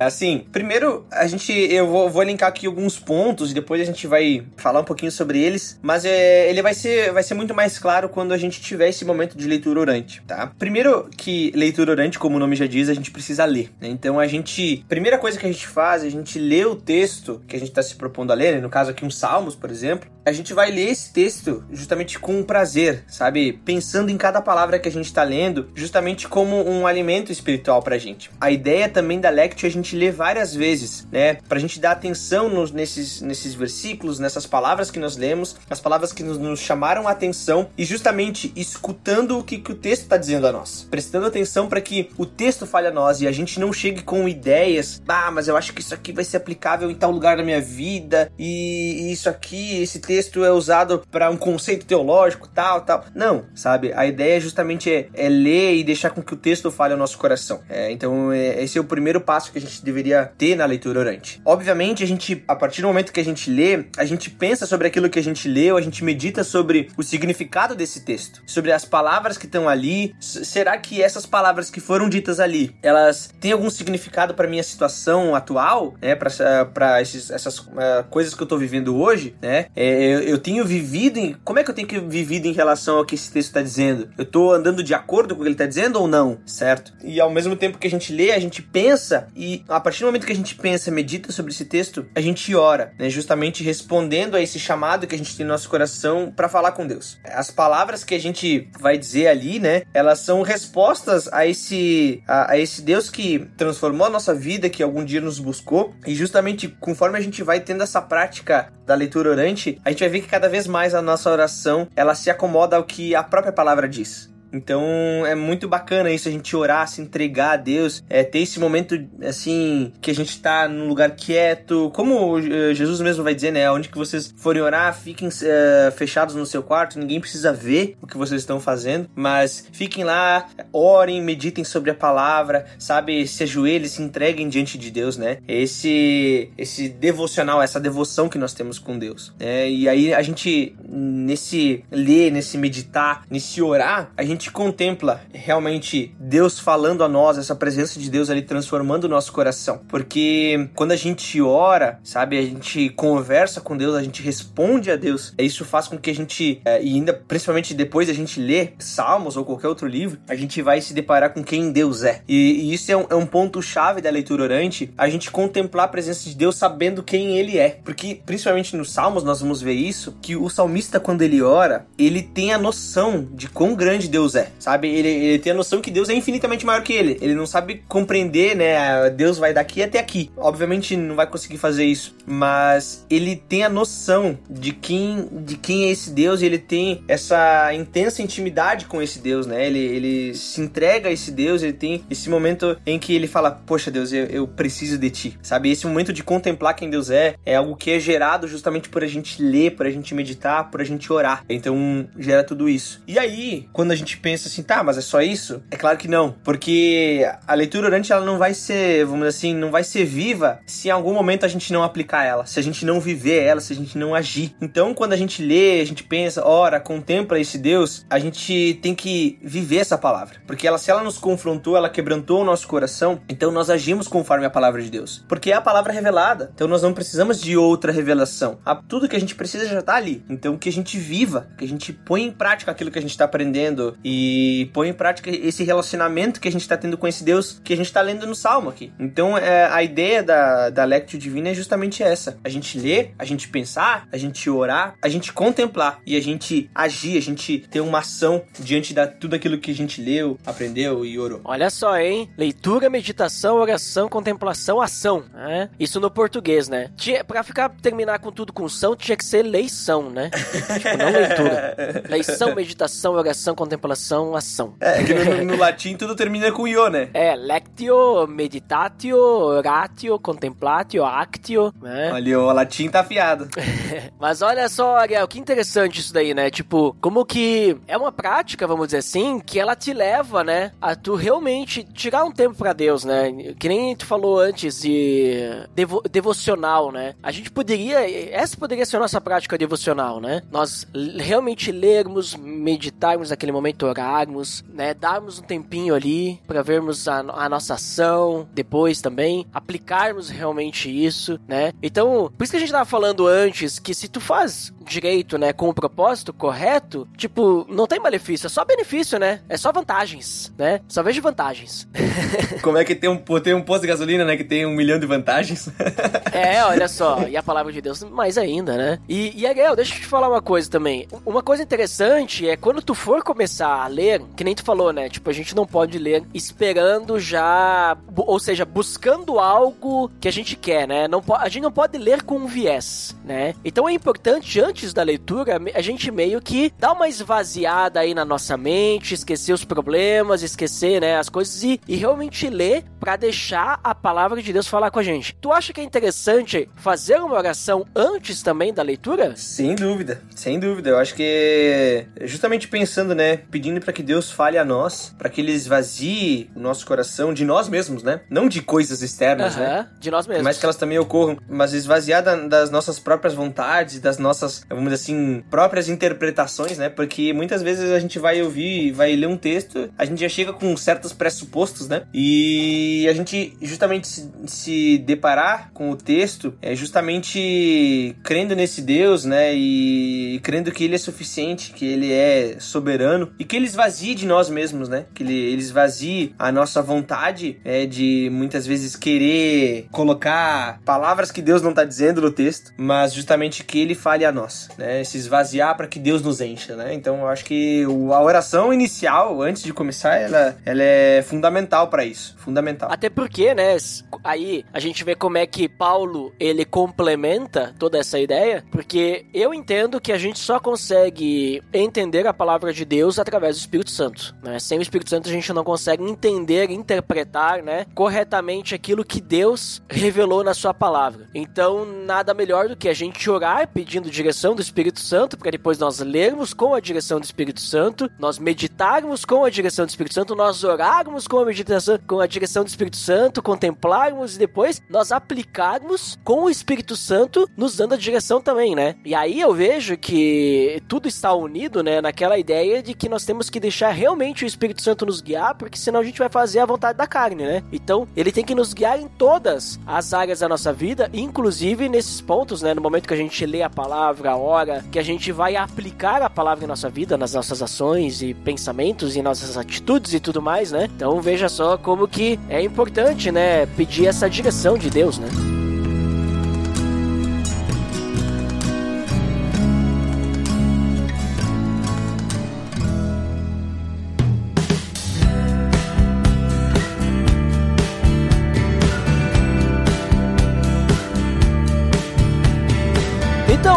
Assim, 0.00 0.48
primeiro 0.50 1.06
a 1.12 1.28
gente 1.28 1.52
eu 1.52 1.86
vou, 1.86 2.10
vou 2.10 2.24
linkar 2.24 2.48
aqui 2.48 2.66
alguns 2.66 2.98
pontos 2.98 3.51
depois 3.54 3.80
a 3.80 3.84
gente 3.84 4.06
vai 4.06 4.44
falar 4.56 4.80
um 4.80 4.84
pouquinho 4.84 5.10
sobre 5.10 5.40
eles, 5.40 5.78
mas 5.82 6.04
é, 6.04 6.48
ele 6.48 6.62
vai 6.62 6.74
ser 6.74 7.12
vai 7.12 7.22
ser 7.22 7.34
muito 7.34 7.54
mais 7.54 7.78
claro 7.78 8.08
quando 8.08 8.32
a 8.32 8.38
gente 8.38 8.60
tiver 8.60 8.88
esse 8.88 9.04
momento 9.04 9.36
de 9.36 9.46
leitura 9.46 9.80
orante, 9.80 10.22
tá? 10.26 10.52
Primeiro 10.58 11.08
que 11.16 11.52
leitura 11.54 11.92
orante, 11.92 12.18
como 12.18 12.36
o 12.36 12.38
nome 12.38 12.56
já 12.56 12.66
diz, 12.66 12.88
a 12.88 12.94
gente 12.94 13.10
precisa 13.10 13.44
ler, 13.44 13.70
né? 13.80 13.88
Então 13.88 14.18
a 14.18 14.26
gente, 14.26 14.84
primeira 14.88 15.18
coisa 15.18 15.38
que 15.38 15.46
a 15.46 15.52
gente 15.52 15.66
faz, 15.66 16.02
a 16.02 16.08
gente 16.08 16.38
lê 16.38 16.64
o 16.64 16.76
texto 16.76 17.42
que 17.46 17.56
a 17.56 17.58
gente 17.58 17.68
está 17.68 17.82
se 17.82 17.94
propondo 17.94 18.30
a 18.30 18.34
ler, 18.34 18.54
né? 18.54 18.60
no 18.60 18.68
caso 18.68 18.90
aqui 18.90 19.04
um 19.04 19.10
Salmos, 19.10 19.54
por 19.54 19.70
exemplo, 19.70 20.10
a 20.24 20.32
gente 20.32 20.54
vai 20.54 20.70
ler 20.70 20.90
esse 20.90 21.12
texto 21.12 21.64
justamente 21.70 22.18
com 22.18 22.42
prazer, 22.42 23.04
sabe? 23.08 23.60
Pensando 23.64 24.10
em 24.10 24.16
cada 24.16 24.40
palavra 24.40 24.78
que 24.78 24.88
a 24.88 24.92
gente 24.92 25.06
está 25.06 25.22
lendo, 25.22 25.68
justamente 25.74 26.28
como 26.28 26.68
um 26.68 26.86
alimento 26.86 27.32
espiritual 27.32 27.82
pra 27.82 27.98
gente. 27.98 28.30
A 28.40 28.50
ideia 28.50 28.88
também 28.88 29.20
da 29.20 29.30
Lectio 29.30 29.66
é 29.66 29.68
a 29.68 29.72
gente 29.72 29.96
ler 29.96 30.12
várias 30.12 30.54
vezes, 30.54 31.06
né? 31.10 31.34
Pra 31.48 31.58
gente 31.58 31.80
dar 31.80 31.92
atenção 31.92 32.48
nos, 32.48 32.70
nesses, 32.70 33.20
nesses 33.20 33.41
versículos, 33.50 34.18
nessas 34.18 34.46
palavras 34.46 34.90
que 34.90 34.98
nós 34.98 35.16
lemos, 35.16 35.56
as 35.68 35.80
palavras 35.80 36.12
que 36.12 36.22
nos, 36.22 36.38
nos 36.38 36.60
chamaram 36.60 37.08
a 37.08 37.10
atenção 37.10 37.68
e 37.76 37.84
justamente 37.84 38.52
escutando 38.54 39.38
o 39.38 39.44
que, 39.44 39.58
que 39.58 39.72
o 39.72 39.74
texto 39.74 40.02
está 40.02 40.16
dizendo 40.16 40.46
a 40.46 40.52
nós. 40.52 40.86
Prestando 40.90 41.26
atenção 41.26 41.68
para 41.68 41.80
que 41.80 42.10
o 42.16 42.26
texto 42.26 42.66
fale 42.66 42.88
a 42.88 42.92
nós 42.92 43.20
e 43.20 43.26
a 43.26 43.32
gente 43.32 43.58
não 43.58 43.72
chegue 43.72 44.02
com 44.02 44.28
ideias, 44.28 45.02
ah, 45.08 45.30
mas 45.30 45.48
eu 45.48 45.56
acho 45.56 45.72
que 45.72 45.80
isso 45.80 45.94
aqui 45.94 46.12
vai 46.12 46.24
ser 46.24 46.38
aplicável 46.38 46.90
em 46.90 46.94
tal 46.94 47.10
lugar 47.10 47.36
da 47.36 47.42
minha 47.42 47.60
vida 47.60 48.30
e, 48.38 49.08
e 49.08 49.12
isso 49.12 49.28
aqui, 49.28 49.82
esse 49.82 49.98
texto 49.98 50.44
é 50.44 50.50
usado 50.50 51.02
para 51.10 51.30
um 51.30 51.36
conceito 51.36 51.86
teológico, 51.86 52.48
tal, 52.48 52.82
tal. 52.82 53.04
Não, 53.14 53.44
sabe? 53.54 53.92
A 53.94 54.06
ideia 54.06 54.40
justamente 54.40 54.90
é, 54.90 55.08
é 55.14 55.28
ler 55.28 55.76
e 55.76 55.84
deixar 55.84 56.10
com 56.10 56.22
que 56.22 56.34
o 56.34 56.36
texto 56.36 56.70
fale 56.70 56.92
ao 56.92 56.98
nosso 56.98 57.18
coração. 57.18 57.60
É, 57.68 57.90
então, 57.90 58.32
é, 58.32 58.62
esse 58.62 58.78
é 58.78 58.80
o 58.80 58.84
primeiro 58.84 59.20
passo 59.20 59.52
que 59.52 59.58
a 59.58 59.60
gente 59.60 59.84
deveria 59.84 60.32
ter 60.36 60.56
na 60.56 60.64
leitura 60.64 61.00
orante. 61.00 61.40
Obviamente, 61.44 62.02
a 62.02 62.06
gente, 62.06 62.42
a 62.46 62.56
partir 62.56 62.82
do 62.82 62.88
momento 62.88 63.12
que 63.12 63.20
a 63.22 63.24
gente 63.24 63.50
lê, 63.50 63.84
a 63.96 64.04
gente 64.04 64.30
pensa 64.30 64.66
sobre 64.66 64.86
aquilo 64.86 65.08
que 65.08 65.18
a 65.18 65.22
gente 65.22 65.48
leu, 65.48 65.76
a 65.76 65.80
gente 65.80 66.04
medita 66.04 66.44
sobre 66.44 66.90
o 66.96 67.02
significado 67.02 67.74
desse 67.74 68.04
texto, 68.04 68.42
sobre 68.46 68.72
as 68.72 68.84
palavras 68.84 69.38
que 69.38 69.46
estão 69.46 69.68
ali. 69.68 70.14
Será 70.20 70.76
que 70.76 71.02
essas 71.02 71.24
palavras 71.26 71.70
que 71.70 71.80
foram 71.80 72.08
ditas 72.08 72.40
ali, 72.40 72.74
elas 72.82 73.32
têm 73.40 73.52
algum 73.52 73.70
significado 73.70 74.34
para 74.34 74.48
minha 74.48 74.62
situação 74.62 75.34
atual, 75.34 75.94
né? 76.00 76.14
Para 76.14 77.00
essas 77.00 77.58
uh, 77.58 78.04
coisas 78.10 78.34
que 78.34 78.42
eu 78.42 78.46
tô 78.46 78.58
vivendo 78.58 78.96
hoje, 78.96 79.34
né? 79.40 79.66
É, 79.74 80.14
eu, 80.14 80.20
eu, 80.20 80.38
tenho 80.38 80.64
vivido 80.64 81.18
em. 81.18 81.34
Como 81.44 81.58
é 81.58 81.64
que 81.64 81.70
eu 81.70 81.74
tenho 81.74 81.88
que 81.88 81.98
vivido 82.00 82.46
em 82.46 82.52
relação 82.52 82.98
ao 82.98 83.04
que 83.04 83.14
esse 83.14 83.30
texto 83.30 83.48
está 83.48 83.62
dizendo? 83.62 84.10
Eu 84.18 84.24
tô 84.24 84.52
andando 84.52 84.82
de 84.82 84.94
acordo 84.94 85.34
com 85.34 85.40
o 85.40 85.44
que 85.44 85.48
ele 85.48 85.54
está 85.54 85.66
dizendo 85.66 86.00
ou 86.00 86.08
não? 86.08 86.38
Certo? 86.44 86.92
E 87.02 87.20
ao 87.20 87.30
mesmo 87.30 87.56
tempo 87.56 87.78
que 87.78 87.86
a 87.86 87.90
gente 87.90 88.12
lê, 88.12 88.32
a 88.32 88.38
gente 88.38 88.62
pensa, 88.62 89.28
e 89.36 89.64
a 89.68 89.80
partir 89.80 90.00
do 90.00 90.06
momento 90.06 90.26
que 90.26 90.32
a 90.32 90.36
gente 90.36 90.54
pensa, 90.54 90.90
medita 90.90 91.32
sobre 91.32 91.52
esse 91.52 91.64
texto, 91.64 92.06
a 92.14 92.20
gente 92.20 92.54
ora, 92.54 92.92
né? 92.98 93.08
Justamente 93.12 93.62
respondendo 93.62 94.36
a 94.36 94.40
esse 94.40 94.58
chamado 94.58 95.06
que 95.06 95.14
a 95.14 95.18
gente 95.18 95.36
tem 95.36 95.46
no 95.46 95.52
nosso 95.52 95.68
coração 95.68 96.32
para 96.34 96.48
falar 96.48 96.72
com 96.72 96.86
Deus. 96.86 97.18
As 97.24 97.50
palavras 97.50 98.04
que 98.04 98.14
a 98.14 98.20
gente 98.20 98.68
vai 98.78 98.96
dizer 98.98 99.28
ali, 99.28 99.58
né? 99.58 99.82
Elas 99.92 100.20
são 100.20 100.42
respostas 100.42 101.28
a 101.32 101.46
esse, 101.46 102.22
a, 102.26 102.52
a 102.52 102.58
esse 102.58 102.82
Deus 102.82 103.10
que 103.10 103.46
transformou 103.56 104.06
a 104.06 104.10
nossa 104.10 104.34
vida, 104.34 104.70
que 104.70 104.82
algum 104.82 105.04
dia 105.04 105.20
nos 105.20 105.38
buscou, 105.38 105.94
e 106.06 106.14
justamente 106.14 106.68
conforme 106.80 107.18
a 107.18 107.20
gente 107.20 107.42
vai 107.42 107.60
tendo 107.60 107.82
essa 107.82 108.00
prática 108.00 108.72
da 108.86 108.94
leitura 108.94 109.30
orante, 109.30 109.80
a 109.84 109.90
gente 109.90 110.00
vai 110.00 110.08
ver 110.08 110.20
que 110.22 110.28
cada 110.28 110.48
vez 110.48 110.66
mais 110.66 110.94
a 110.94 111.02
nossa 111.02 111.30
oração 111.30 111.88
ela 111.94 112.14
se 112.14 112.30
acomoda 112.30 112.76
ao 112.76 112.84
que 112.84 113.14
a 113.14 113.22
própria 113.22 113.52
palavra 113.52 113.88
diz. 113.88 114.31
Então 114.52 114.82
é 115.26 115.34
muito 115.34 115.68
bacana 115.68 116.10
isso, 116.10 116.28
a 116.28 116.32
gente 116.32 116.54
orar, 116.54 116.86
se 116.88 117.00
entregar 117.00 117.52
a 117.52 117.56
Deus, 117.56 118.04
é, 118.08 118.22
ter 118.22 118.40
esse 118.40 118.60
momento 118.60 118.98
assim 119.22 119.92
que 120.00 120.10
a 120.10 120.14
gente 120.14 120.40
tá 120.40 120.68
num 120.68 120.88
lugar 120.88 121.12
quieto, 121.12 121.90
como 121.94 122.36
uh, 122.36 122.74
Jesus 122.74 123.00
mesmo 123.00 123.24
vai 123.24 123.34
dizer, 123.34 123.52
né? 123.52 123.70
Onde 123.70 123.88
que 123.88 123.98
vocês 123.98 124.34
forem 124.36 124.62
orar, 124.62 124.94
fiquem 124.94 125.28
uh, 125.28 125.92
fechados 125.96 126.34
no 126.34 126.46
seu 126.46 126.62
quarto, 126.62 126.98
ninguém 126.98 127.20
precisa 127.20 127.52
ver 127.52 127.96
o 128.00 128.06
que 128.06 128.16
vocês 128.16 128.40
estão 128.40 128.60
fazendo, 128.60 129.08
mas 129.14 129.66
fiquem 129.72 130.04
lá, 130.04 130.46
orem, 130.72 131.22
meditem 131.22 131.64
sobre 131.64 131.90
a 131.90 131.94
palavra, 131.94 132.66
sabe? 132.78 133.26
Se 133.26 133.42
ajoelhem, 133.44 133.88
se 133.88 134.02
entreguem 134.02 134.48
diante 134.48 134.76
de 134.76 134.90
Deus, 134.90 135.16
né? 135.16 135.38
Esse 135.46 136.50
esse 136.56 136.88
devocional, 136.88 137.62
essa 137.62 137.80
devoção 137.80 138.28
que 138.28 138.38
nós 138.38 138.52
temos 138.52 138.78
com 138.78 138.98
Deus. 138.98 139.32
Né? 139.38 139.70
E 139.70 139.88
aí 139.88 140.14
a 140.14 140.22
gente 140.22 140.74
nesse 140.88 141.84
ler, 141.90 142.30
nesse 142.30 142.58
meditar, 142.58 143.24
nesse 143.30 143.62
orar, 143.62 144.12
a 144.16 144.22
gente 144.22 144.41
gente 144.42 144.50
contempla 144.50 145.20
realmente 145.32 146.12
Deus 146.18 146.58
falando 146.58 147.04
a 147.04 147.08
nós, 147.08 147.38
essa 147.38 147.54
presença 147.54 148.00
de 148.00 148.10
Deus 148.10 148.28
ali 148.28 148.42
transformando 148.42 149.04
o 149.04 149.08
nosso 149.08 149.32
coração. 149.32 149.80
Porque 149.86 150.68
quando 150.74 150.90
a 150.90 150.96
gente 150.96 151.40
ora, 151.40 152.00
sabe, 152.02 152.36
a 152.36 152.42
gente 152.42 152.88
conversa 152.90 153.60
com 153.60 153.76
Deus, 153.76 153.94
a 153.94 154.02
gente 154.02 154.20
responde 154.20 154.90
a 154.90 154.96
Deus, 154.96 155.32
isso 155.38 155.64
faz 155.64 155.86
com 155.86 155.96
que 155.96 156.10
a 156.10 156.14
gente, 156.14 156.60
é, 156.64 156.82
e 156.82 156.94
ainda 156.94 157.12
principalmente 157.12 157.72
depois 157.72 158.08
a 158.10 158.12
gente 158.12 158.40
ler 158.40 158.74
Salmos 158.80 159.36
ou 159.36 159.44
qualquer 159.44 159.68
outro 159.68 159.86
livro, 159.86 160.18
a 160.28 160.34
gente 160.34 160.60
vai 160.60 160.80
se 160.80 160.92
deparar 160.92 161.32
com 161.32 161.44
quem 161.44 161.70
Deus 161.70 162.02
é. 162.02 162.22
E, 162.26 162.34
e 162.34 162.74
isso 162.74 162.90
é 162.90 162.96
um, 162.96 163.06
é 163.10 163.14
um 163.14 163.26
ponto-chave 163.26 164.00
da 164.00 164.10
leitura 164.10 164.42
orante, 164.42 164.92
a 164.98 165.08
gente 165.08 165.30
contemplar 165.30 165.84
a 165.84 165.88
presença 165.88 166.28
de 166.28 166.34
Deus 166.34 166.56
sabendo 166.56 167.02
quem 167.02 167.38
Ele 167.38 167.58
é. 167.58 167.78
Porque, 167.84 168.20
principalmente 168.26 168.76
nos 168.76 168.90
Salmos, 168.90 169.22
nós 169.22 169.40
vamos 169.40 169.62
ver 169.62 169.74
isso, 169.74 170.16
que 170.20 170.34
o 170.34 170.48
salmista, 170.48 170.98
quando 170.98 171.22
ele 171.22 171.40
ora, 171.42 171.86
ele 171.96 172.22
tem 172.22 172.52
a 172.52 172.58
noção 172.58 173.28
de 173.32 173.48
quão 173.48 173.76
grande 173.76 174.08
Deus 174.08 174.31
Deus 174.32 174.34
é, 174.34 174.50
sabe? 174.58 174.88
Ele, 174.88 175.08
ele 175.08 175.38
tem 175.38 175.52
a 175.52 175.54
noção 175.54 175.80
que 175.80 175.90
Deus 175.90 176.08
é 176.08 176.14
infinitamente 176.14 176.64
maior 176.64 176.82
que 176.82 176.92
ele. 176.92 177.18
Ele 177.20 177.34
não 177.34 177.46
sabe 177.46 177.82
compreender, 177.88 178.56
né? 178.56 179.10
Deus 179.10 179.38
vai 179.38 179.52
daqui 179.52 179.82
até 179.82 179.98
aqui. 179.98 180.30
Obviamente 180.36 180.96
não 180.96 181.14
vai 181.14 181.26
conseguir 181.26 181.58
fazer 181.58 181.84
isso, 181.84 182.14
mas 182.26 183.06
ele 183.10 183.36
tem 183.36 183.64
a 183.64 183.68
noção 183.68 184.38
de 184.48 184.72
quem, 184.72 185.28
de 185.44 185.56
quem 185.56 185.86
é 185.86 185.90
esse 185.90 186.10
Deus 186.10 186.40
e 186.42 186.46
ele 186.46 186.58
tem 186.58 187.02
essa 187.06 187.72
intensa 187.74 188.22
intimidade 188.22 188.86
com 188.86 189.00
esse 189.02 189.18
Deus, 189.18 189.46
né? 189.46 189.66
Ele, 189.66 189.78
ele 189.78 190.34
se 190.34 190.60
entrega 190.60 191.08
a 191.08 191.12
esse 191.12 191.30
Deus, 191.30 191.62
ele 191.62 191.72
tem 191.72 192.04
esse 192.10 192.28
momento 192.30 192.76
em 192.86 192.98
que 192.98 193.14
ele 193.14 193.26
fala: 193.26 193.50
Poxa, 193.50 193.90
Deus, 193.90 194.12
eu, 194.12 194.26
eu 194.26 194.48
preciso 194.48 194.98
de 194.98 195.10
ti, 195.10 195.38
sabe? 195.42 195.70
Esse 195.70 195.86
momento 195.86 196.12
de 196.12 196.22
contemplar 196.22 196.74
quem 196.74 196.90
Deus 196.90 197.10
é 197.10 197.34
é 197.44 197.56
algo 197.56 197.76
que 197.76 197.90
é 197.90 198.00
gerado 198.00 198.48
justamente 198.48 198.88
por 198.88 199.02
a 199.02 199.06
gente 199.06 199.42
ler, 199.42 199.72
por 199.72 199.86
a 199.86 199.90
gente 199.90 200.14
meditar, 200.14 200.70
por 200.70 200.80
a 200.80 200.84
gente 200.84 201.12
orar. 201.12 201.44
Então 201.48 202.08
gera 202.18 202.44
tudo 202.44 202.68
isso. 202.68 203.02
E 203.06 203.18
aí, 203.18 203.68
quando 203.72 203.92
a 203.92 203.96
gente 203.96 204.16
pensa 204.22 204.48
assim, 204.48 204.62
tá, 204.62 204.82
mas 204.82 204.96
é 204.96 205.00
só 205.00 205.20
isso? 205.20 205.62
É 205.70 205.76
claro 205.76 205.98
que 205.98 206.08
não, 206.08 206.32
porque 206.44 207.28
a 207.46 207.54
leitura 207.54 207.88
orante 207.88 208.12
ela 208.12 208.24
não 208.24 208.38
vai 208.38 208.54
ser, 208.54 209.04
vamos 209.04 209.26
dizer 209.26 209.36
assim, 209.36 209.54
não 209.54 209.70
vai 209.70 209.82
ser 209.82 210.04
viva 210.04 210.60
se 210.64 210.88
em 210.88 210.90
algum 210.90 211.12
momento 211.12 211.44
a 211.44 211.48
gente 211.48 211.72
não 211.72 211.82
aplicar 211.82 212.24
ela, 212.24 212.46
se 212.46 212.58
a 212.58 212.62
gente 212.62 212.86
não 212.86 213.00
viver 213.00 213.42
ela, 213.42 213.60
se 213.60 213.72
a 213.72 213.76
gente 213.76 213.98
não 213.98 214.14
agir. 214.14 214.54
Então, 214.60 214.94
quando 214.94 215.12
a 215.12 215.16
gente 215.16 215.42
lê, 215.42 215.80
a 215.80 215.84
gente 215.84 216.04
pensa, 216.04 216.46
ora, 216.46 216.80
contempla 216.80 217.40
esse 217.40 217.58
Deus, 217.58 218.06
a 218.08 218.18
gente 218.18 218.78
tem 218.80 218.94
que 218.94 219.38
viver 219.42 219.78
essa 219.78 219.98
palavra, 219.98 220.36
porque 220.46 220.66
ela 220.66 220.78
se 220.78 220.90
ela 220.90 221.02
nos 221.02 221.18
confrontou, 221.18 221.76
ela 221.76 221.90
quebrantou 221.90 222.42
o 222.42 222.44
nosso 222.44 222.68
coração, 222.68 223.20
então 223.28 223.50
nós 223.50 223.68
agimos 223.68 224.06
conforme 224.06 224.46
a 224.46 224.50
palavra 224.50 224.80
de 224.80 224.90
Deus, 224.90 225.24
porque 225.28 225.50
é 225.50 225.54
a 225.54 225.60
palavra 225.60 225.92
revelada. 225.92 226.50
Então 226.54 226.68
nós 226.68 226.82
não 226.82 226.92
precisamos 226.92 227.40
de 227.40 227.56
outra 227.56 227.90
revelação. 227.90 228.58
Tudo 228.88 229.08
que 229.08 229.16
a 229.16 229.20
gente 229.20 229.34
precisa 229.34 229.66
já 229.66 229.80
está 229.80 229.96
ali. 229.96 230.24
Então 230.28 230.56
que 230.56 230.68
a 230.68 230.72
gente 230.72 230.98
viva, 230.98 231.48
que 231.58 231.64
a 231.64 231.68
gente 231.68 231.92
põe 231.92 232.22
em 232.22 232.30
prática 232.30 232.70
aquilo 232.70 232.90
que 232.90 232.98
a 232.98 233.02
gente 233.02 233.10
está 233.10 233.24
aprendendo 233.24 233.96
e 234.04 234.11
e 234.12 234.66
põe 234.66 234.90
em 234.90 234.92
prática 234.92 235.30
esse 235.30 235.64
relacionamento 235.64 236.38
que 236.38 236.46
a 236.46 236.52
gente 236.52 236.60
está 236.60 236.76
tendo 236.76 236.98
com 236.98 237.08
esse 237.08 237.24
Deus 237.24 237.58
que 237.64 237.72
a 237.72 237.76
gente 237.76 237.86
está 237.86 238.02
lendo 238.02 238.26
no 238.26 238.34
Salmo 238.34 238.68
aqui. 238.68 238.92
Então, 238.98 239.38
é, 239.38 239.64
a 239.64 239.82
ideia 239.82 240.22
da, 240.22 240.68
da 240.68 240.84
Lectio 240.84 241.18
Divina 241.18 241.48
é 241.48 241.54
justamente 241.54 242.02
essa: 242.02 242.36
a 242.44 242.48
gente 242.50 242.78
ler, 242.78 243.14
a 243.18 243.24
gente 243.24 243.48
pensar, 243.48 244.06
a 244.12 244.18
gente 244.18 244.50
orar, 244.50 244.94
a 245.00 245.08
gente 245.08 245.32
contemplar 245.32 246.00
e 246.06 246.14
a 246.14 246.20
gente 246.20 246.70
agir, 246.74 247.16
a 247.16 247.22
gente 247.22 247.60
ter 247.70 247.80
uma 247.80 248.00
ação 248.00 248.42
diante 248.58 248.92
de 248.92 249.06
tudo 249.18 249.34
aquilo 249.34 249.56
que 249.58 249.70
a 249.70 249.74
gente 249.74 250.02
leu, 250.02 250.38
aprendeu 250.44 251.04
e 251.04 251.18
orou. 251.18 251.40
Olha 251.44 251.70
só, 251.70 251.96
hein? 251.96 252.28
Leitura, 252.36 252.90
meditação, 252.90 253.56
oração, 253.56 254.08
contemplação, 254.08 254.80
ação. 254.80 255.24
Né? 255.32 255.70
Isso 255.80 255.98
no 255.98 256.10
português, 256.10 256.68
né? 256.68 256.90
Tinha, 256.96 257.24
pra 257.24 257.42
ficar, 257.42 257.70
terminar 257.70 258.18
com 258.18 258.30
tudo 258.30 258.52
com 258.52 258.68
são, 258.68 258.94
tinha 258.94 259.16
que 259.16 259.24
ser 259.24 259.42
leição, 259.42 260.10
né? 260.10 260.30
tipo, 260.78 260.96
não 260.98 261.10
leitura. 261.10 262.04
Leição, 262.08 262.54
meditação, 262.54 263.14
oração, 263.14 263.54
contemplação 263.54 263.91
articulação-ação. 263.92 264.74
É, 264.80 265.02
que 265.04 265.14
no, 265.14 265.44
no 265.44 265.56
latim 265.60 265.96
tudo 265.96 266.14
termina 266.16 266.50
com 266.50 266.66
io, 266.66 266.88
né? 266.88 267.08
É, 267.14 267.34
lectio, 267.34 268.26
meditatio, 268.26 269.16
oratio, 269.18 270.18
contemplatio, 270.18 271.04
actio, 271.04 271.72
né? 271.80 272.10
Olha, 272.12 272.40
o 272.40 272.52
latim 272.52 272.88
tá 272.88 273.00
afiado. 273.00 273.48
Mas 274.18 274.42
olha 274.42 274.68
só, 274.68 274.96
Ariel, 274.96 275.26
que 275.28 275.38
interessante 275.38 276.00
isso 276.00 276.12
daí, 276.12 276.34
né? 276.34 276.50
Tipo, 276.50 276.96
como 277.00 277.24
que 277.24 277.76
é 277.86 277.96
uma 277.96 278.12
prática, 278.12 278.66
vamos 278.66 278.88
dizer 278.88 278.98
assim, 278.98 279.40
que 279.40 279.58
ela 279.58 279.76
te 279.76 279.92
leva, 279.92 280.42
né, 280.44 280.72
a 280.80 280.94
tu 280.94 281.14
realmente 281.14 281.84
tirar 281.84 282.24
um 282.24 282.32
tempo 282.32 282.56
pra 282.56 282.72
Deus, 282.72 283.04
né? 283.04 283.32
Que 283.58 283.68
nem 283.68 283.94
tu 283.94 284.06
falou 284.06 284.38
antes 284.38 284.80
de 284.82 285.40
devo- 285.74 286.02
devocional, 286.10 286.90
né? 286.90 287.14
A 287.22 287.30
gente 287.30 287.50
poderia, 287.50 287.98
essa 288.30 288.56
poderia 288.56 288.84
ser 288.86 288.96
a 288.96 289.00
nossa 289.00 289.20
prática 289.20 289.56
devocional, 289.58 290.20
né? 290.20 290.42
Nós 290.50 290.86
realmente 291.18 291.70
lermos, 291.72 292.34
meditarmos 292.36 293.30
naquele 293.30 293.52
momento, 293.52 293.81
orarmos, 293.82 294.64
né? 294.68 294.94
Darmos 294.94 295.38
um 295.38 295.42
tempinho 295.42 295.94
ali 295.94 296.40
pra 296.46 296.62
vermos 296.62 297.08
a, 297.08 297.18
a 297.18 297.48
nossa 297.48 297.74
ação 297.74 298.48
depois 298.52 299.00
também, 299.00 299.46
aplicarmos 299.52 300.28
realmente 300.28 300.90
isso, 300.90 301.38
né? 301.46 301.72
Então, 301.82 302.30
por 302.36 302.44
isso 302.44 302.52
que 302.52 302.56
a 302.56 302.60
gente 302.60 302.72
tava 302.72 302.84
falando 302.84 303.26
antes 303.26 303.78
que 303.78 303.94
se 303.94 304.08
tu 304.08 304.20
faz 304.20 304.72
direito, 304.82 305.38
né, 305.38 305.52
com 305.52 305.68
o 305.68 305.74
propósito 305.74 306.32
correto, 306.32 307.08
tipo, 307.16 307.66
não 307.68 307.86
tem 307.86 308.00
malefício, 308.00 308.46
é 308.46 308.50
só 308.50 308.64
benefício, 308.64 309.18
né? 309.18 309.40
É 309.48 309.56
só 309.56 309.72
vantagens, 309.72 310.52
né? 310.58 310.80
Só 310.88 311.02
vejo 311.02 311.22
vantagens. 311.22 311.88
Como 312.62 312.78
é 312.78 312.84
que 312.84 312.94
tem 312.94 313.10
um, 313.10 313.16
tem 313.16 313.54
um 313.54 313.62
posto 313.62 313.82
de 313.82 313.88
gasolina, 313.88 314.24
né, 314.24 314.36
que 314.36 314.44
tem 314.44 314.66
um 314.66 314.74
milhão 314.74 314.98
de 314.98 315.06
vantagens? 315.06 315.68
É, 316.32 316.64
olha 316.64 316.88
só, 316.88 317.28
e 317.28 317.36
a 317.36 317.42
palavra 317.42 317.70
de 317.70 317.82
Deus 317.82 318.02
mais 318.04 318.38
ainda, 318.38 318.76
né? 318.76 318.98
E, 319.06 319.38
e 319.38 319.46
Ariel, 319.46 319.76
deixa 319.76 319.94
eu 319.94 320.00
te 320.00 320.06
falar 320.06 320.28
uma 320.28 320.40
coisa 320.40 320.70
também. 320.70 321.06
Uma 321.26 321.42
coisa 321.42 321.62
interessante 321.62 322.48
é 322.48 322.56
quando 322.56 322.80
tu 322.80 322.94
for 322.94 323.22
começar 323.22 323.82
a 323.82 323.86
ler, 323.86 324.22
que 324.34 324.42
nem 324.42 324.54
tu 324.54 324.64
falou, 324.64 324.92
né? 324.92 325.10
Tipo, 325.10 325.28
a 325.28 325.32
gente 325.32 325.54
não 325.54 325.66
pode 325.66 325.98
ler 325.98 326.24
esperando 326.32 327.20
já, 327.20 327.96
ou 328.16 328.38
seja, 328.38 328.64
buscando 328.64 329.38
algo 329.38 330.10
que 330.20 330.28
a 330.28 330.32
gente 330.32 330.56
quer, 330.56 330.88
né? 330.88 331.06
Não 331.06 331.22
a 331.36 331.48
gente 331.48 331.62
não 331.62 331.72
pode 331.72 331.98
ler 331.98 332.22
com 332.22 332.36
um 332.36 332.46
viés, 332.46 333.14
né? 333.24 333.54
Então 333.64 333.88
é 333.88 333.92
importante, 333.92 334.60
antes 334.60 334.71
da 334.92 335.02
leitura, 335.02 335.58
a 335.74 335.80
gente 335.82 336.10
meio 336.10 336.40
que 336.40 336.72
dar 336.78 336.92
uma 336.92 337.08
esvaziada 337.08 338.00
aí 338.00 338.14
na 338.14 338.24
nossa 338.24 338.56
mente, 338.56 339.14
esquecer 339.14 339.52
os 339.52 339.64
problemas, 339.64 340.42
esquecer, 340.42 341.00
né, 341.00 341.16
as 341.18 341.28
coisas 341.28 341.62
e, 341.62 341.80
e 341.86 341.96
realmente 341.96 342.48
ler 342.48 342.84
pra 342.98 343.16
deixar 343.16 343.78
a 343.84 343.94
palavra 343.94 344.40
de 344.42 344.52
Deus 344.52 344.66
falar 344.66 344.90
com 344.90 344.98
a 344.98 345.02
gente. 345.02 345.36
Tu 345.40 345.52
acha 345.52 345.72
que 345.72 345.80
é 345.80 345.84
interessante 345.84 346.68
fazer 346.76 347.16
uma 347.16 347.36
oração 347.36 347.84
antes 347.94 348.42
também 348.42 348.72
da 348.72 348.82
leitura? 348.82 349.34
Sem 349.36 349.74
dúvida, 349.74 350.22
sem 350.34 350.58
dúvida. 350.58 350.90
Eu 350.90 350.98
acho 350.98 351.14
que 351.14 352.06
justamente 352.22 352.68
pensando, 352.68 353.14
né, 353.14 353.36
pedindo 353.50 353.80
para 353.80 353.92
que 353.92 354.02
Deus 354.02 354.30
fale 354.30 354.56
a 354.58 354.64
nós, 354.64 355.14
para 355.18 355.28
que 355.28 355.40
ele 355.40 355.52
esvazie 355.52 356.50
o 356.54 356.60
nosso 356.60 356.86
coração 356.86 357.34
de 357.34 357.44
nós 357.44 357.68
mesmos, 357.68 358.02
né? 358.02 358.20
Não 358.30 358.48
de 358.48 358.62
coisas 358.62 359.02
externas, 359.02 359.56
né? 359.56 359.66
Aham, 359.66 359.88
de 359.98 360.10
nós 360.10 360.26
mesmos. 360.26 360.44
Mas 360.44 360.58
que 360.58 360.64
elas 360.64 360.76
também 360.76 360.98
ocorram, 360.98 361.36
mas 361.48 361.72
esvaziar 361.72 362.22
da- 362.22 362.36
das 362.36 362.70
nossas 362.70 362.98
próprias 362.98 363.34
vontades, 363.34 364.00
das 364.00 364.18
nossas, 364.18 364.61
vamos 364.68 364.84
dizer 364.84 365.02
assim, 365.02 365.42
próprias 365.50 365.88
interpretações, 365.88 366.78
né? 366.78 366.88
Porque 366.88 367.32
muitas 367.32 367.62
vezes 367.62 367.90
a 367.90 367.98
gente 367.98 368.18
vai 368.18 368.42
ouvir, 368.42 368.92
vai 368.92 369.14
ler 369.14 369.26
um 369.26 369.36
texto, 369.36 369.90
a 369.96 370.04
gente 370.04 370.20
já 370.20 370.28
chega 370.28 370.52
com 370.52 370.76
certos 370.76 371.12
pressupostos, 371.12 371.88
né? 371.88 372.02
E 372.12 373.06
a 373.08 373.12
gente 373.12 373.56
justamente 373.60 374.08
se, 374.46 374.98
deparar 374.98 375.70
com 375.72 375.90
o 375.90 375.96
texto 375.96 376.54
é 376.60 376.74
justamente 376.74 378.16
crendo 378.22 378.54
nesse 378.54 378.82
Deus, 378.82 379.24
né? 379.24 379.54
E 379.54 380.40
crendo 380.42 380.70
que 380.72 380.84
ele 380.84 380.94
é 380.94 380.98
suficiente, 380.98 381.72
que 381.72 381.84
ele 381.84 382.12
é 382.12 382.56
soberano 382.58 383.32
e 383.38 383.44
que 383.44 383.56
ele 383.56 383.66
esvazie 383.66 384.14
de 384.14 384.26
nós 384.26 384.48
mesmos, 384.48 384.88
né? 384.88 385.06
Que 385.14 385.22
ele, 385.22 385.34
ele 385.34 385.60
esvazie 385.60 386.34
a 386.38 386.50
nossa 386.50 386.82
vontade 386.82 387.60
é, 387.64 387.86
de 387.86 388.28
muitas 388.32 388.66
vezes 388.66 388.96
querer 388.96 389.86
colocar 389.90 390.80
palavras 390.84 391.30
que 391.30 391.42
Deus 391.42 391.62
não 391.62 391.72
tá 391.72 391.84
dizendo 391.84 392.20
no 392.20 392.30
texto, 392.30 392.72
mas 392.76 393.12
justamente 393.12 393.64
que 393.64 393.78
ele 393.78 393.94
fale 393.94 394.24
a 394.24 394.32
nós, 394.32 394.51
né? 394.76 395.02
Se 395.04 395.18
esvaziar 395.18 395.76
para 395.76 395.86
que 395.86 395.98
Deus 395.98 396.22
nos 396.22 396.40
encha, 396.40 396.76
né? 396.76 396.94
Então 396.94 397.20
eu 397.20 397.28
acho 397.28 397.44
que 397.44 397.84
a 397.84 398.22
oração 398.22 398.72
inicial, 398.72 399.40
antes 399.42 399.62
de 399.62 399.72
começar, 399.72 400.16
ela, 400.16 400.56
ela 400.64 400.82
é 400.82 401.22
fundamental 401.22 401.88
para 401.88 402.04
isso. 402.04 402.34
Fundamental. 402.38 402.90
Até 402.90 403.08
porque, 403.08 403.54
né, 403.54 403.76
aí 404.24 404.64
a 404.72 404.80
gente 404.80 405.04
vê 405.04 405.14
como 405.14 405.38
é 405.38 405.46
que 405.46 405.68
Paulo, 405.68 406.32
ele 406.38 406.64
complementa 406.64 407.74
toda 407.78 407.98
essa 407.98 408.18
ideia, 408.18 408.64
porque 408.70 409.26
eu 409.32 409.54
entendo 409.54 410.00
que 410.00 410.12
a 410.12 410.18
gente 410.18 410.38
só 410.38 410.58
consegue 410.58 411.62
entender 411.72 412.26
a 412.26 412.34
palavra 412.34 412.72
de 412.72 412.84
Deus 412.84 413.18
através 413.18 413.56
do 413.56 413.60
Espírito 413.60 413.90
Santo, 413.90 414.34
né? 414.42 414.58
Sem 414.58 414.78
o 414.78 414.82
Espírito 414.82 415.10
Santo 415.10 415.28
a 415.28 415.32
gente 415.32 415.52
não 415.52 415.64
consegue 415.64 416.02
entender, 416.02 416.70
interpretar, 416.70 417.62
né, 417.62 417.86
corretamente 417.94 418.74
aquilo 418.74 419.04
que 419.04 419.20
Deus 419.20 419.82
revelou 419.88 420.42
na 420.42 420.54
sua 420.54 420.74
palavra. 420.74 421.26
Então, 421.34 421.84
nada 421.84 422.34
melhor 422.34 422.68
do 422.68 422.76
que 422.76 422.88
a 422.88 422.94
gente 422.94 423.28
orar 423.30 423.68
pedindo 423.68 424.10
direção 424.10 424.41
do 424.50 424.60
Espírito 424.60 424.98
Santo, 424.98 425.38
para 425.38 425.52
depois 425.52 425.78
nós 425.78 426.00
lermos 426.00 426.52
com 426.52 426.74
a 426.74 426.80
direção 426.80 427.20
do 427.20 427.24
Espírito 427.24 427.60
Santo, 427.60 428.10
nós 428.18 428.38
meditarmos 428.40 429.24
com 429.24 429.44
a 429.44 429.50
direção 429.50 429.86
do 429.86 429.90
Espírito 429.90 430.14
Santo, 430.14 430.34
nós 430.34 430.64
orarmos 430.64 431.28
com 431.28 431.38
a 431.38 431.44
meditação, 431.44 431.98
com 432.04 432.18
a 432.18 432.26
direção 432.26 432.64
do 432.64 432.68
Espírito 432.68 432.96
Santo, 432.96 433.40
contemplarmos 433.40 434.34
e 434.34 434.38
depois 434.40 434.82
nós 434.90 435.12
aplicarmos 435.12 436.18
com 436.24 436.44
o 436.44 436.50
Espírito 436.50 436.96
Santo 436.96 437.48
nos 437.56 437.76
dando 437.76 437.94
a 437.94 437.96
direção 437.96 438.40
também, 438.40 438.74
né? 438.74 438.96
E 439.04 439.14
aí 439.14 439.40
eu 439.40 439.54
vejo 439.54 439.96
que 439.96 440.82
tudo 440.88 441.06
está 441.06 441.32
unido, 441.32 441.82
né, 441.82 442.00
naquela 442.00 442.36
ideia 442.36 442.82
de 442.82 442.94
que 442.94 443.08
nós 443.08 443.24
temos 443.24 443.48
que 443.48 443.60
deixar 443.60 443.90
realmente 443.90 444.44
o 444.44 444.46
Espírito 444.46 444.82
Santo 444.82 445.06
nos 445.06 445.20
guiar, 445.20 445.54
porque 445.54 445.78
senão 445.78 446.00
a 446.00 446.04
gente 446.04 446.18
vai 446.18 446.28
fazer 446.28 446.58
a 446.58 446.66
vontade 446.66 446.98
da 446.98 447.06
carne, 447.06 447.44
né? 447.44 447.62
Então, 447.70 448.08
ele 448.16 448.32
tem 448.32 448.44
que 448.44 448.54
nos 448.54 448.74
guiar 448.74 448.98
em 448.98 449.06
todas 449.06 449.78
as 449.86 450.12
áreas 450.12 450.40
da 450.40 450.48
nossa 450.48 450.72
vida, 450.72 451.08
inclusive 451.12 451.88
nesses 451.88 452.20
pontos, 452.20 452.62
né, 452.62 452.74
no 452.74 452.82
momento 452.82 453.06
que 453.06 453.14
a 453.14 453.16
gente 453.16 453.46
lê 453.46 453.62
a 453.62 453.70
palavra, 453.70 454.31
hora 454.36 454.84
que 454.90 454.98
a 454.98 455.02
gente 455.02 455.32
vai 455.32 455.56
aplicar 455.56 456.22
a 456.22 456.30
palavra 456.30 456.64
em 456.64 456.68
nossa 456.68 456.88
vida, 456.88 457.16
nas 457.16 457.34
nossas 457.34 457.62
ações 457.62 458.22
e 458.22 458.34
pensamentos 458.34 459.16
e 459.16 459.22
nossas 459.22 459.56
atitudes 459.56 460.14
e 460.14 460.20
tudo 460.20 460.40
mais, 460.40 460.72
né? 460.72 460.88
Então, 460.94 461.20
veja 461.20 461.48
só 461.48 461.76
como 461.76 462.08
que 462.08 462.38
é 462.48 462.62
importante, 462.62 463.30
né, 463.30 463.66
pedir 463.66 464.06
essa 464.06 464.28
direção 464.28 464.76
de 464.76 464.90
Deus, 464.90 465.18
né? 465.18 465.28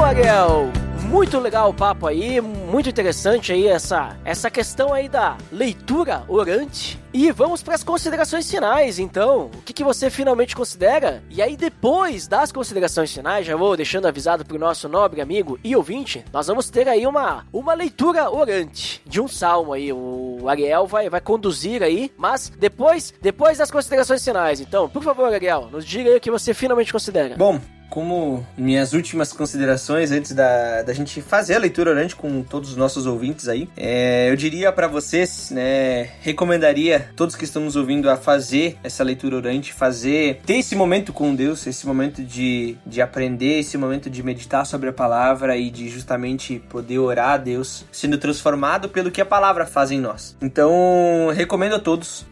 Ariel, 0.05 0.71
muito 1.09 1.39
legal 1.39 1.71
o 1.71 1.73
papo 1.73 2.05
aí, 2.05 2.39
muito 2.39 2.87
interessante 2.87 3.51
aí 3.51 3.67
essa, 3.67 4.15
essa 4.23 4.51
questão 4.51 4.93
aí 4.93 5.09
da 5.09 5.35
leitura 5.51 6.23
orante. 6.27 6.99
E 7.11 7.31
vamos 7.31 7.63
para 7.63 7.73
as 7.73 7.83
considerações 7.83 8.49
finais, 8.49 8.99
então. 8.99 9.49
O 9.55 9.61
que, 9.63 9.73
que 9.73 9.83
você 9.83 10.11
finalmente 10.11 10.55
considera? 10.55 11.23
E 11.27 11.41
aí, 11.41 11.57
depois 11.57 12.27
das 12.27 12.51
considerações 12.51 13.11
finais, 13.11 13.47
já 13.47 13.55
vou 13.55 13.75
deixando 13.75 14.07
avisado 14.07 14.45
pro 14.45 14.59
nosso 14.59 14.87
nobre 14.87 15.21
amigo 15.21 15.57
e 15.63 15.75
ouvinte, 15.75 16.23
nós 16.31 16.45
vamos 16.45 16.69
ter 16.69 16.87
aí 16.87 17.07
uma, 17.07 17.43
uma 17.51 17.73
leitura 17.73 18.29
orante 18.29 19.01
de 19.07 19.19
um 19.19 19.27
salmo 19.27 19.73
aí. 19.73 19.91
O 19.91 20.47
Ariel 20.47 20.85
vai, 20.85 21.09
vai 21.09 21.21
conduzir 21.21 21.81
aí, 21.81 22.11
mas 22.15 22.49
depois, 22.49 23.11
depois 23.19 23.57
das 23.57 23.71
considerações 23.71 24.23
finais. 24.23 24.61
Então, 24.61 24.87
por 24.87 25.01
favor, 25.01 25.33
Ariel, 25.33 25.67
nos 25.71 25.83
diga 25.83 26.11
aí 26.11 26.17
o 26.17 26.21
que 26.21 26.29
você 26.29 26.53
finalmente 26.53 26.91
considera. 26.91 27.35
Bom, 27.35 27.59
como 27.89 28.45
minhas 28.57 28.93
últimas 28.93 29.31
considerações 29.31 30.11
antes 30.11 30.33
da, 30.33 30.81
da 30.81 30.93
gente 30.93 31.21
fazer 31.21 31.55
a 31.55 31.59
leitura 31.59 31.91
orante 31.91 32.15
com 32.15 32.43
todos 32.43 32.71
os 32.71 32.75
nossos 32.75 33.05
ouvintes 33.05 33.47
aí, 33.47 33.69
é, 33.77 34.29
eu 34.29 34.35
diria 34.35 34.71
para 34.71 34.87
vocês, 34.87 35.49
né, 35.51 36.09
recomendaria 36.21 37.09
todos 37.15 37.35
que 37.35 37.45
estão 37.45 37.63
nos 37.63 37.75
ouvindo 37.75 38.09
a 38.09 38.17
fazer 38.17 38.77
essa 38.83 39.03
leitura 39.03 39.37
orante, 39.37 39.71
fazer, 39.71 40.41
ter 40.45 40.57
esse 40.57 40.75
momento 40.75 41.13
com 41.13 41.33
Deus, 41.33 41.65
esse 41.67 41.87
momento 41.87 42.21
de, 42.21 42.75
de 42.85 43.01
aprender, 43.01 43.59
esse 43.59 43.77
momento 43.77 44.09
de 44.09 44.21
meditar 44.21 44.65
sobre 44.65 44.89
a 44.89 44.93
palavra 44.93 45.55
e 45.55 45.69
de 45.69 45.87
justamente 45.87 46.59
poder 46.69 46.99
orar 46.99 47.31
a 47.31 47.37
Deus, 47.37 47.85
sendo 47.91 48.17
transformado 48.17 48.89
pelo 48.89 49.11
que 49.11 49.21
a 49.21 49.25
palavra 49.25 49.65
faz 49.65 49.91
em 49.91 49.99
nós. 49.99 50.35
Então, 50.41 51.31
recomendo 51.33 51.75
a 51.75 51.79
todos 51.79 52.25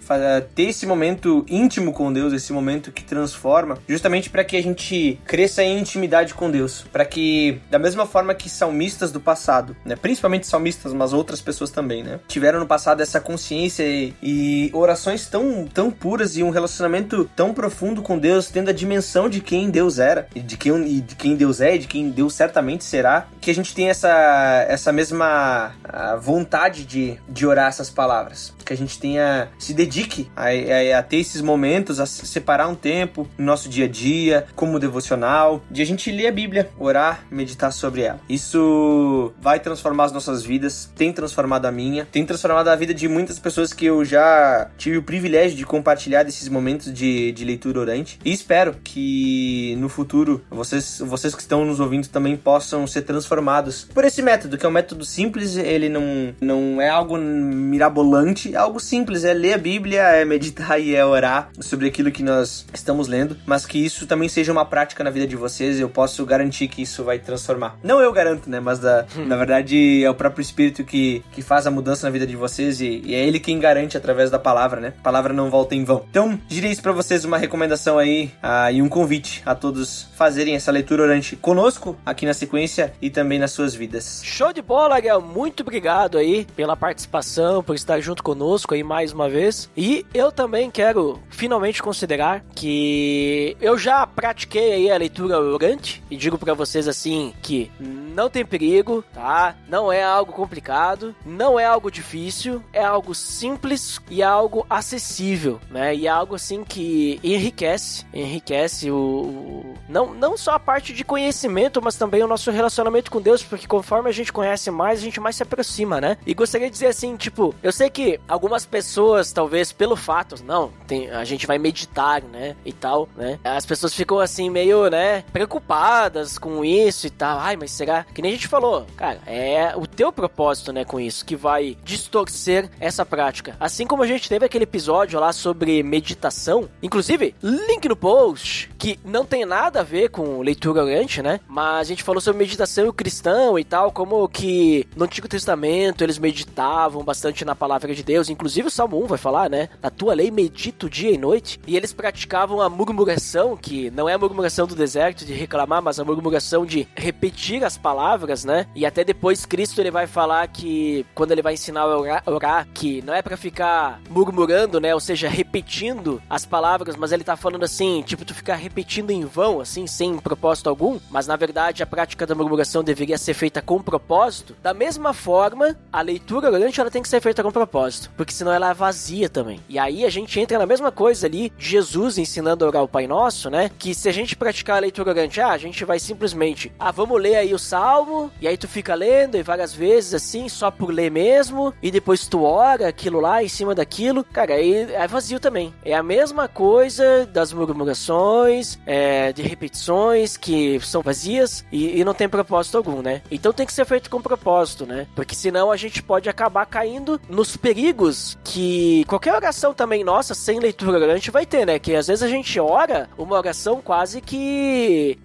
ter 0.55 0.63
esse 0.63 0.85
momento 0.85 1.45
íntimo 1.47 1.93
com 1.93 2.11
Deus, 2.11 2.33
esse 2.33 2.51
momento 2.51 2.91
que 2.91 3.03
transforma, 3.03 3.77
justamente 3.87 4.29
para 4.29 4.43
que 4.43 4.57
a 4.57 4.61
gente 4.61 5.19
cresça 5.25 5.42
em 5.63 5.79
intimidade 5.79 6.33
com 6.33 6.49
Deus, 6.49 6.85
para 6.91 7.05
que 7.05 7.59
da 7.69 7.79
mesma 7.79 8.05
forma 8.05 8.33
que 8.33 8.49
salmistas 8.49 9.11
do 9.11 9.19
passado, 9.19 9.75
né, 9.85 9.95
principalmente 9.95 10.47
salmistas, 10.47 10.93
mas 10.93 11.13
outras 11.13 11.41
pessoas 11.41 11.69
também, 11.69 12.03
né, 12.03 12.19
tiveram 12.27 12.59
no 12.59 12.67
passado 12.67 13.01
essa 13.01 13.19
consciência 13.19 13.83
e, 13.83 14.13
e 14.21 14.71
orações 14.73 15.27
tão 15.27 15.65
tão 15.65 15.91
puras 15.91 16.37
e 16.37 16.43
um 16.43 16.49
relacionamento 16.49 17.29
tão 17.35 17.53
profundo 17.53 18.01
com 18.01 18.17
Deus, 18.17 18.47
tendo 18.47 18.69
a 18.69 18.73
dimensão 18.73 19.29
de 19.29 19.41
quem 19.41 19.69
Deus 19.69 19.99
era, 19.99 20.27
e 20.35 20.39
de 20.39 20.57
quem 20.57 20.73
e 20.87 21.01
de 21.01 21.15
quem 21.15 21.35
Deus 21.35 21.61
é, 21.61 21.75
e 21.75 21.79
de 21.79 21.87
quem 21.87 22.09
Deus 22.09 22.33
certamente 22.33 22.83
será, 22.83 23.27
que 23.39 23.51
a 23.51 23.55
gente 23.55 23.73
tenha 23.73 23.91
essa, 23.91 24.65
essa 24.67 24.91
mesma 24.91 25.73
vontade 26.21 26.85
de, 26.85 27.19
de 27.27 27.45
orar 27.45 27.67
essas 27.67 27.89
palavras. 27.89 28.53
Que 28.63 28.73
a 28.73 28.77
gente 28.77 28.97
tenha, 28.97 29.49
se 29.57 29.73
dedique 29.73 30.31
a, 30.35 30.45
a, 30.45 30.99
a 30.99 31.03
ter 31.03 31.17
esses 31.17 31.41
momentos, 31.41 31.99
a 31.99 32.05
separar 32.05 32.67
um 32.67 32.75
tempo 32.75 33.27
no 33.37 33.45
nosso 33.45 33.67
dia 33.67 33.85
a 33.85 33.87
dia, 33.87 34.45
como 34.55 34.79
devocional, 34.79 35.32
de 35.69 35.81
a 35.81 35.85
gente 35.85 36.11
ler 36.11 36.27
a 36.27 36.31
Bíblia, 36.31 36.69
orar, 36.77 37.25
meditar 37.31 37.71
sobre 37.71 38.01
ela. 38.01 38.19
Isso 38.29 39.33
vai 39.41 39.59
transformar 39.59 40.05
as 40.05 40.11
nossas 40.11 40.43
vidas, 40.43 40.91
tem 40.95 41.11
transformado 41.11 41.65
a 41.65 41.71
minha, 41.71 42.05
tem 42.05 42.25
transformado 42.25 42.67
a 42.67 42.75
vida 42.75 42.93
de 42.93 43.07
muitas 43.07 43.39
pessoas 43.39 43.73
que 43.73 43.85
eu 43.85 44.03
já 44.05 44.69
tive 44.77 44.97
o 44.97 45.03
privilégio 45.03 45.57
de 45.57 45.65
compartilhar 45.65 46.23
desses 46.23 46.47
momentos 46.47 46.93
de, 46.93 47.31
de 47.31 47.45
leitura 47.45 47.79
orante. 47.79 48.19
E 48.23 48.31
espero 48.31 48.75
que 48.83 49.75
no 49.79 49.89
futuro 49.89 50.43
vocês, 50.49 51.01
vocês 51.05 51.33
que 51.33 51.41
estão 51.41 51.65
nos 51.65 51.79
ouvindo 51.79 52.07
também 52.07 52.35
possam 52.35 52.85
ser 52.85 53.01
transformados 53.03 53.87
por 53.93 54.05
esse 54.05 54.21
método, 54.21 54.57
que 54.57 54.65
é 54.65 54.69
um 54.69 54.71
método 54.71 55.05
simples, 55.05 55.55
ele 55.55 55.89
não, 55.89 56.33
não 56.39 56.81
é 56.81 56.89
algo 56.89 57.17
mirabolante, 57.17 58.53
é 58.53 58.57
algo 58.57 58.79
simples, 58.79 59.23
é 59.23 59.33
ler 59.33 59.53
a 59.53 59.57
Bíblia, 59.57 60.01
é 60.01 60.25
meditar 60.25 60.79
e 60.79 60.95
é 60.95 61.05
orar 61.05 61.49
sobre 61.59 61.87
aquilo 61.87 62.11
que 62.11 62.23
nós 62.23 62.65
estamos 62.73 63.07
lendo, 63.07 63.37
mas 63.45 63.65
que 63.65 63.83
isso 63.83 64.05
também 64.05 64.29
seja 64.29 64.51
uma 64.51 64.65
prática 64.65 65.03
na 65.03 65.09
vida 65.09 65.22
de 65.27 65.35
vocês, 65.35 65.79
eu 65.79 65.89
posso 65.89 66.25
garantir 66.25 66.67
que 66.67 66.81
isso 66.81 67.03
vai 67.03 67.19
transformar. 67.19 67.77
Não 67.83 67.99
eu 67.99 68.11
garanto, 68.11 68.49
né, 68.49 68.59
mas 68.59 68.79
da, 68.79 69.05
na 69.25 69.35
verdade 69.35 70.03
é 70.03 70.09
o 70.09 70.15
próprio 70.15 70.41
Espírito 70.41 70.83
que, 70.83 71.23
que 71.31 71.41
faz 71.41 71.65
a 71.67 71.71
mudança 71.71 72.05
na 72.07 72.11
vida 72.11 72.25
de 72.25 72.35
vocês 72.35 72.81
e, 72.81 73.01
e 73.05 73.15
é 73.15 73.25
ele 73.25 73.39
quem 73.39 73.59
garante 73.59 73.97
através 73.97 74.29
da 74.29 74.39
palavra, 74.39 74.79
né? 74.79 74.93
A 74.99 75.03
palavra 75.03 75.33
não 75.33 75.49
volta 75.49 75.75
em 75.75 75.83
vão. 75.83 76.05
Então, 76.09 76.39
direi 76.47 76.71
isso 76.71 76.81
para 76.81 76.91
vocês 76.91 77.25
uma 77.25 77.37
recomendação 77.37 77.97
aí 77.97 78.31
uh, 78.43 78.71
e 78.71 78.81
um 78.81 78.89
convite 78.89 79.41
a 79.45 79.55
todos 79.55 80.07
fazerem 80.15 80.55
essa 80.55 80.71
leitura 80.71 81.03
orante 81.03 81.35
conosco 81.35 81.97
aqui 82.05 82.25
na 82.25 82.33
sequência 82.33 82.93
e 83.01 83.09
também 83.09 83.39
nas 83.39 83.51
suas 83.51 83.73
vidas. 83.73 84.21
Show 84.23 84.53
de 84.53 84.61
bola, 84.61 84.99
Gael. 84.99 85.21
Muito 85.21 85.61
obrigado 85.61 86.17
aí 86.17 86.45
pela 86.55 86.75
participação, 86.75 87.63
por 87.63 87.75
estar 87.75 87.99
junto 87.99 88.23
conosco 88.23 88.73
aí 88.73 88.83
mais 88.83 89.11
uma 89.11 89.29
vez. 89.29 89.69
E 89.75 90.05
eu 90.13 90.31
também 90.31 90.69
quero 90.69 91.19
finalmente 91.29 91.81
considerar 91.81 92.43
que 92.55 93.55
eu 93.61 93.77
já 93.77 94.05
pratiquei 94.05 94.73
aí 94.73 94.91
a 94.91 94.97
leitura 94.97 95.12
orante 95.21 96.03
e 96.09 96.15
digo 96.15 96.37
para 96.37 96.53
vocês 96.53 96.87
assim 96.87 97.33
que 97.41 97.71
não 97.79 98.29
tem 98.29 98.45
perigo, 98.45 99.03
tá? 99.13 99.55
Não 99.67 99.91
é 99.91 100.03
algo 100.03 100.31
complicado, 100.31 101.15
não 101.25 101.59
é 101.59 101.65
algo 101.65 101.91
difícil, 101.91 102.63
é 102.71 102.83
algo 102.83 103.13
simples 103.13 103.99
e 104.09 104.21
algo 104.23 104.65
acessível, 104.69 105.59
né? 105.69 105.95
E 105.95 106.07
é 106.07 106.09
algo 106.09 106.35
assim 106.35 106.63
que 106.63 107.19
enriquece, 107.23 108.05
enriquece 108.13 108.91
o, 108.91 108.95
o 108.95 109.73
não, 109.89 110.13
não 110.13 110.37
só 110.37 110.53
a 110.53 110.59
parte 110.59 110.93
de 110.93 111.03
conhecimento, 111.03 111.81
mas 111.81 111.95
também 111.95 112.23
o 112.23 112.27
nosso 112.27 112.51
relacionamento 112.51 113.11
com 113.11 113.21
Deus, 113.21 113.43
porque 113.43 113.67
conforme 113.67 114.09
a 114.09 114.13
gente 114.13 114.31
conhece 114.31 114.71
mais, 114.71 114.99
a 114.99 115.03
gente 115.03 115.19
mais 115.19 115.35
se 115.35 115.43
aproxima, 115.43 115.99
né? 115.99 116.17
E 116.25 116.33
gostaria 116.33 116.67
de 116.67 116.73
dizer 116.73 116.87
assim, 116.87 117.15
tipo, 117.15 117.53
eu 117.61 117.71
sei 117.71 117.89
que 117.89 118.19
algumas 118.27 118.65
pessoas, 118.65 119.31
talvez 119.31 119.71
pelo 119.71 119.95
fato, 119.95 120.43
não, 120.43 120.71
tem, 120.87 121.09
a 121.09 121.23
gente 121.23 121.45
vai 121.45 121.57
meditar, 121.57 122.21
né? 122.21 122.55
E 122.65 122.71
tal, 122.71 123.09
né? 123.15 123.39
As 123.43 123.65
pessoas 123.65 123.93
ficam 123.93 124.19
assim 124.19 124.49
meio, 124.49 124.89
né, 124.89 125.02
preocupadas 125.31 126.37
com 126.37 126.63
isso 126.63 127.07
e 127.07 127.09
tal. 127.09 127.39
Ai, 127.39 127.55
mas 127.55 127.71
será? 127.71 128.03
Que 128.03 128.21
nem 128.21 128.31
a 128.31 128.35
gente 128.35 128.47
falou, 128.47 128.85
cara, 128.95 129.19
é 129.25 129.73
o 129.75 129.85
teu 129.85 130.11
propósito, 130.11 130.71
né, 130.71 130.85
com 130.85 130.99
isso 130.99 131.25
que 131.25 131.35
vai 131.35 131.77
distorcer 131.83 132.69
essa 132.79 133.05
prática. 133.05 133.55
Assim 133.59 133.85
como 133.85 134.03
a 134.03 134.07
gente 134.07 134.29
teve 134.29 134.45
aquele 134.45 134.63
episódio 134.63 135.19
lá 135.19 135.33
sobre 135.33 135.83
meditação, 135.83 136.69
inclusive, 136.81 137.35
link 137.41 137.87
no 137.87 137.95
post, 137.95 138.69
que 138.77 138.99
não 139.03 139.25
tem 139.25 139.45
nada 139.45 139.81
a 139.81 139.83
ver 139.83 140.09
com 140.09 140.41
leitura 140.41 140.83
orante, 140.83 141.21
né? 141.21 141.39
Mas 141.47 141.79
a 141.79 141.83
gente 141.89 142.03
falou 142.03 142.21
sobre 142.21 142.39
meditação 142.39 142.91
cristão 142.91 143.57
e 143.57 143.63
tal, 143.63 143.91
como 143.91 144.27
que 144.27 144.87
no 144.95 145.05
Antigo 145.05 145.27
Testamento 145.27 146.03
eles 146.03 146.17
meditavam 146.17 147.03
bastante 147.03 147.45
na 147.45 147.55
palavra 147.55 147.93
de 147.93 148.03
Deus, 148.03 148.29
inclusive 148.29 148.67
o 148.67 148.71
Salmo 148.71 149.03
1 149.03 149.07
vai 149.07 149.17
falar, 149.17 149.49
né? 149.49 149.69
Na 149.81 149.89
tua 149.89 150.13
lei 150.13 150.31
medito 150.31 150.89
dia 150.89 151.11
e 151.11 151.17
noite, 151.17 151.59
e 151.67 151.75
eles 151.75 151.93
praticavam 151.93 152.61
a 152.61 152.69
murmuração, 152.69 153.57
que 153.57 153.89
não 153.91 154.07
é 154.07 154.13
a 154.13 154.17
murmuração 154.17 154.65
do 154.67 154.75
deserto 154.75 154.92
de 155.25 155.33
reclamar, 155.33 155.81
mas 155.81 155.99
a 155.99 156.05
murmuração 156.05 156.65
de 156.65 156.87
repetir 156.95 157.63
as 157.63 157.77
palavras, 157.77 158.45
né? 158.45 158.67
E 158.75 158.85
até 158.85 159.03
depois 159.03 159.45
Cristo 159.45 159.81
ele 159.81 159.89
vai 159.89 160.05
falar 160.05 160.47
que 160.47 161.05
quando 161.15 161.31
ele 161.31 161.41
vai 161.41 161.53
ensinar 161.53 161.81
a 161.81 161.97
orar, 161.97 162.23
orar 162.25 162.67
que 162.73 163.01
não 163.01 163.13
é 163.13 163.21
para 163.21 163.35
ficar 163.35 163.99
murmurando, 164.09 164.79
né? 164.79 164.93
Ou 164.93 164.99
seja, 164.99 165.27
repetindo 165.27 166.21
as 166.29 166.45
palavras, 166.45 166.95
mas 166.95 167.11
ele 167.11 167.23
tá 167.23 167.35
falando 167.35 167.63
assim, 167.63 168.03
tipo, 168.05 168.23
tu 168.23 168.33
ficar 168.33 168.55
repetindo 168.55 169.11
em 169.11 169.25
vão, 169.25 169.59
assim, 169.59 169.87
sem 169.87 170.17
propósito 170.17 170.69
algum, 170.69 170.99
mas 171.09 171.27
na 171.27 171.35
verdade 171.35 171.81
a 171.81 171.87
prática 171.87 172.25
da 172.25 172.35
murmuração 172.35 172.83
deveria 172.83 173.17
ser 173.17 173.33
feita 173.33 173.61
com 173.61 173.81
propósito. 173.81 174.55
Da 174.61 174.73
mesma 174.73 175.13
forma, 175.13 175.77
a 175.91 176.01
leitura 176.01 176.51
orante 176.51 176.79
ela 176.79 176.91
tem 176.91 177.01
que 177.01 177.09
ser 177.09 177.21
feita 177.21 177.41
com 177.41 177.51
propósito, 177.51 178.11
porque 178.15 178.33
senão 178.33 178.53
ela 178.53 178.69
é 178.69 178.73
vazia 178.73 179.27
também. 179.27 179.59
E 179.67 179.79
aí 179.79 180.05
a 180.05 180.09
gente 180.09 180.39
entra 180.39 180.59
na 180.59 180.65
mesma 180.65 180.91
coisa 180.91 181.25
ali, 181.25 181.51
Jesus 181.57 182.17
ensinando 182.17 182.63
a 182.63 182.67
orar 182.67 182.83
o 182.83 182.87
Pai 182.87 183.07
Nosso, 183.07 183.49
né? 183.49 183.71
Que 183.79 183.93
se 183.93 184.07
a 184.07 184.11
gente 184.11 184.35
praticar 184.35 184.82
leitura 184.83 185.11
orante, 185.11 185.41
ah, 185.41 185.51
a 185.51 185.57
gente 185.57 185.83
vai 185.85 185.99
simplesmente, 185.99 186.71
ah, 186.77 186.91
vamos 186.91 187.19
ler 187.19 187.35
aí 187.35 187.53
o 187.53 187.59
salmo, 187.59 188.31
e 188.39 188.47
aí 188.47 188.57
tu 188.57 188.67
fica 188.67 188.93
lendo 188.93 189.37
e 189.37 189.43
várias 189.43 189.73
vezes 189.73 190.13
assim, 190.13 190.49
só 190.49 190.69
por 190.69 190.91
ler 190.91 191.09
mesmo, 191.09 191.73
e 191.81 191.89
depois 191.89 192.27
tu 192.27 192.43
ora 192.43 192.87
aquilo 192.87 193.19
lá 193.19 193.43
em 193.43 193.47
cima 193.47 193.73
daquilo, 193.73 194.23
cara, 194.23 194.53
aí 194.55 194.91
é 194.93 195.07
vazio 195.07 195.39
também. 195.39 195.73
É 195.85 195.93
a 195.93 196.03
mesma 196.03 196.47
coisa 196.47 197.25
das 197.25 197.53
murmurações, 197.53 198.77
é, 198.85 199.31
de 199.31 199.41
repetições 199.41 200.37
que 200.37 200.79
são 200.81 201.01
vazias 201.01 201.65
e, 201.71 201.99
e 201.99 202.03
não 202.03 202.13
tem 202.13 202.27
propósito 202.27 202.77
algum, 202.77 203.01
né? 203.01 203.21
Então 203.31 203.53
tem 203.53 203.65
que 203.65 203.73
ser 203.73 203.85
feito 203.85 204.09
com 204.09 204.21
propósito, 204.21 204.85
né? 204.85 205.07
Porque 205.15 205.35
senão 205.35 205.71
a 205.71 205.77
gente 205.77 206.03
pode 206.03 206.29
acabar 206.29 206.65
caindo 206.65 207.19
nos 207.29 207.55
perigos 207.55 208.37
que 208.43 209.03
qualquer 209.05 209.33
oração 209.33 209.73
também 209.73 210.03
nossa, 210.03 210.33
sem 210.33 210.59
leitura 210.59 210.99
orante, 210.99 211.31
vai 211.31 211.45
ter, 211.45 211.65
né? 211.65 211.79
Que 211.79 211.95
às 211.95 212.07
vezes 212.07 212.23
a 212.23 212.27
gente 212.27 212.59
ora 212.59 213.09
uma 213.17 213.37
oração 213.37 213.81
quase 213.81 214.21
que 214.21 214.72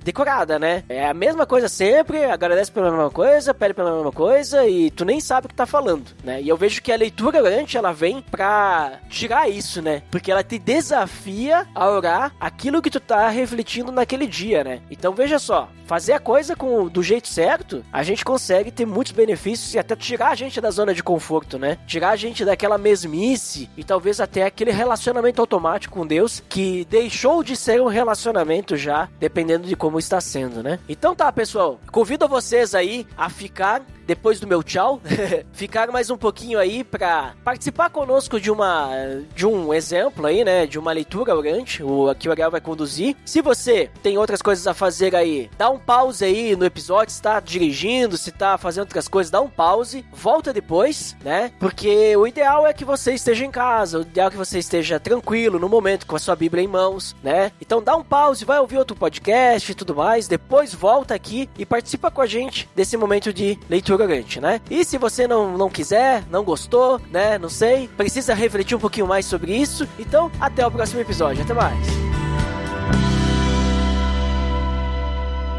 decorada, 0.02 0.58
né? 0.58 0.84
É 0.88 1.06
a 1.06 1.14
mesma 1.14 1.46
coisa 1.46 1.68
sempre, 1.68 2.24
agradece 2.24 2.70
pela 2.70 2.90
mesma 2.90 3.10
coisa, 3.10 3.54
pede 3.54 3.74
pela 3.74 3.94
mesma 3.94 4.12
coisa 4.12 4.66
e 4.66 4.90
tu 4.90 5.04
nem 5.04 5.20
sabe 5.20 5.46
o 5.46 5.48
que 5.48 5.54
tá 5.54 5.66
falando, 5.66 6.06
né? 6.24 6.40
E 6.40 6.48
eu 6.48 6.56
vejo 6.56 6.82
que 6.82 6.92
a 6.92 6.96
leitura 6.96 7.42
orante, 7.42 7.76
ela 7.76 7.92
vem 7.92 8.22
pra 8.22 9.00
tirar 9.08 9.48
isso, 9.48 9.82
né? 9.82 10.02
Porque 10.10 10.30
ela 10.30 10.42
te 10.42 10.58
desafia 10.58 11.66
a 11.74 11.88
orar 11.88 12.34
aquilo 12.40 12.82
que 12.82 12.90
tu 12.90 13.00
tá 13.00 13.28
refletindo 13.28 13.92
naquele 13.92 14.26
dia, 14.26 14.64
né? 14.64 14.80
Então 14.90 15.12
veja 15.12 15.38
só, 15.38 15.68
fazer 15.88 16.12
a 16.12 16.20
coisa 16.20 16.54
com 16.54 16.86
do 16.86 17.02
jeito 17.02 17.28
certo, 17.28 17.82
a 17.90 18.02
gente 18.02 18.24
consegue 18.24 18.70
ter 18.70 18.86
muitos 18.86 19.12
benefícios 19.12 19.72
e 19.74 19.78
até 19.78 19.96
tirar 19.96 20.28
a 20.28 20.34
gente 20.34 20.60
da 20.60 20.70
zona 20.70 20.92
de 20.92 21.02
conforto, 21.02 21.58
né? 21.58 21.78
Tirar 21.86 22.10
a 22.10 22.16
gente 22.16 22.44
daquela 22.44 22.76
mesmice 22.76 23.70
e 23.76 23.82
talvez 23.82 24.20
até 24.20 24.44
aquele 24.44 24.70
relacionamento 24.70 25.40
automático 25.40 25.98
com 25.98 26.06
Deus 26.06 26.42
que 26.48 26.86
deixou 26.90 27.42
de 27.42 27.56
ser 27.56 27.80
um 27.80 27.86
relacionamento 27.86 28.76
já, 28.76 29.08
dependendo 29.28 29.68
de 29.68 29.76
como 29.76 29.98
está 29.98 30.22
sendo, 30.22 30.62
né? 30.62 30.78
Então 30.88 31.14
tá, 31.14 31.30
pessoal, 31.30 31.78
convido 31.92 32.26
vocês 32.26 32.74
aí 32.74 33.06
a 33.14 33.28
ficar 33.28 33.82
depois 34.08 34.40
do 34.40 34.46
meu 34.46 34.62
tchau, 34.62 35.02
ficar 35.52 35.88
mais 35.88 36.08
um 36.08 36.16
pouquinho 36.16 36.58
aí 36.58 36.82
para 36.82 37.34
participar 37.44 37.90
conosco 37.90 38.40
de 38.40 38.50
uma 38.50 38.88
de 39.36 39.46
um 39.46 39.74
exemplo 39.74 40.24
aí, 40.24 40.42
né, 40.42 40.66
de 40.66 40.78
uma 40.78 40.92
leitura 40.92 41.36
orante, 41.36 41.82
o 41.82 42.08
aqui 42.08 42.26
o 42.26 42.30
Ariel 42.30 42.50
vai 42.50 42.60
conduzir. 42.60 43.14
Se 43.26 43.42
você 43.42 43.90
tem 44.02 44.16
outras 44.16 44.40
coisas 44.40 44.66
a 44.66 44.72
fazer 44.72 45.14
aí, 45.14 45.50
dá 45.58 45.68
um 45.68 45.78
pause 45.78 46.24
aí 46.24 46.56
no 46.56 46.64
episódio, 46.64 47.12
se 47.12 47.20
tá 47.20 47.38
dirigindo, 47.38 48.16
se 48.16 48.32
tá 48.32 48.56
fazendo 48.56 48.84
outras 48.84 49.06
coisas, 49.08 49.30
dá 49.30 49.42
um 49.42 49.50
pause, 49.50 50.02
volta 50.10 50.54
depois, 50.54 51.14
né? 51.22 51.52
Porque 51.60 52.16
o 52.16 52.26
ideal 52.26 52.66
é 52.66 52.72
que 52.72 52.86
você 52.86 53.12
esteja 53.12 53.44
em 53.44 53.50
casa, 53.50 53.98
o 53.98 54.02
ideal 54.02 54.28
é 54.28 54.30
que 54.30 54.38
você 54.38 54.58
esteja 54.58 54.98
tranquilo 54.98 55.58
no 55.58 55.68
momento 55.68 56.06
com 56.06 56.16
a 56.16 56.18
sua 56.18 56.34
Bíblia 56.34 56.64
em 56.64 56.68
mãos, 56.68 57.14
né? 57.22 57.52
Então 57.60 57.82
dá 57.82 57.94
um 57.94 58.02
pause, 58.02 58.46
vai 58.46 58.58
ouvir 58.58 58.78
outro 58.78 58.96
podcast 58.96 59.70
e 59.70 59.74
tudo 59.74 59.94
mais, 59.94 60.26
depois 60.26 60.72
volta 60.72 61.14
aqui 61.14 61.46
e 61.58 61.66
participa 61.66 62.10
com 62.10 62.22
a 62.22 62.26
gente 62.26 62.66
desse 62.74 62.96
momento 62.96 63.34
de 63.34 63.58
leitura 63.68 63.97
orante, 64.02 64.40
né? 64.40 64.60
E 64.70 64.84
se 64.84 64.98
você 64.98 65.26
não, 65.26 65.56
não 65.56 65.68
quiser, 65.68 66.24
não 66.30 66.44
gostou, 66.44 67.00
né? 67.10 67.38
Não 67.38 67.48
sei, 67.48 67.88
precisa 67.96 68.34
refletir 68.34 68.76
um 68.76 68.80
pouquinho 68.80 69.06
mais 69.06 69.26
sobre 69.26 69.54
isso. 69.56 69.88
Então, 69.98 70.30
até 70.40 70.66
o 70.66 70.70
próximo 70.70 71.00
episódio. 71.00 71.42
Até 71.42 71.54
mais. 71.54 71.86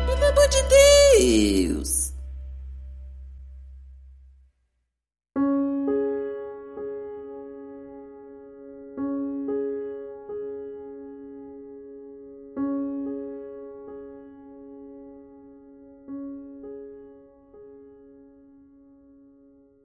Pelo 0.05 0.25
amor 0.25 0.47
de 0.47 0.61
Deus! 0.63 1.98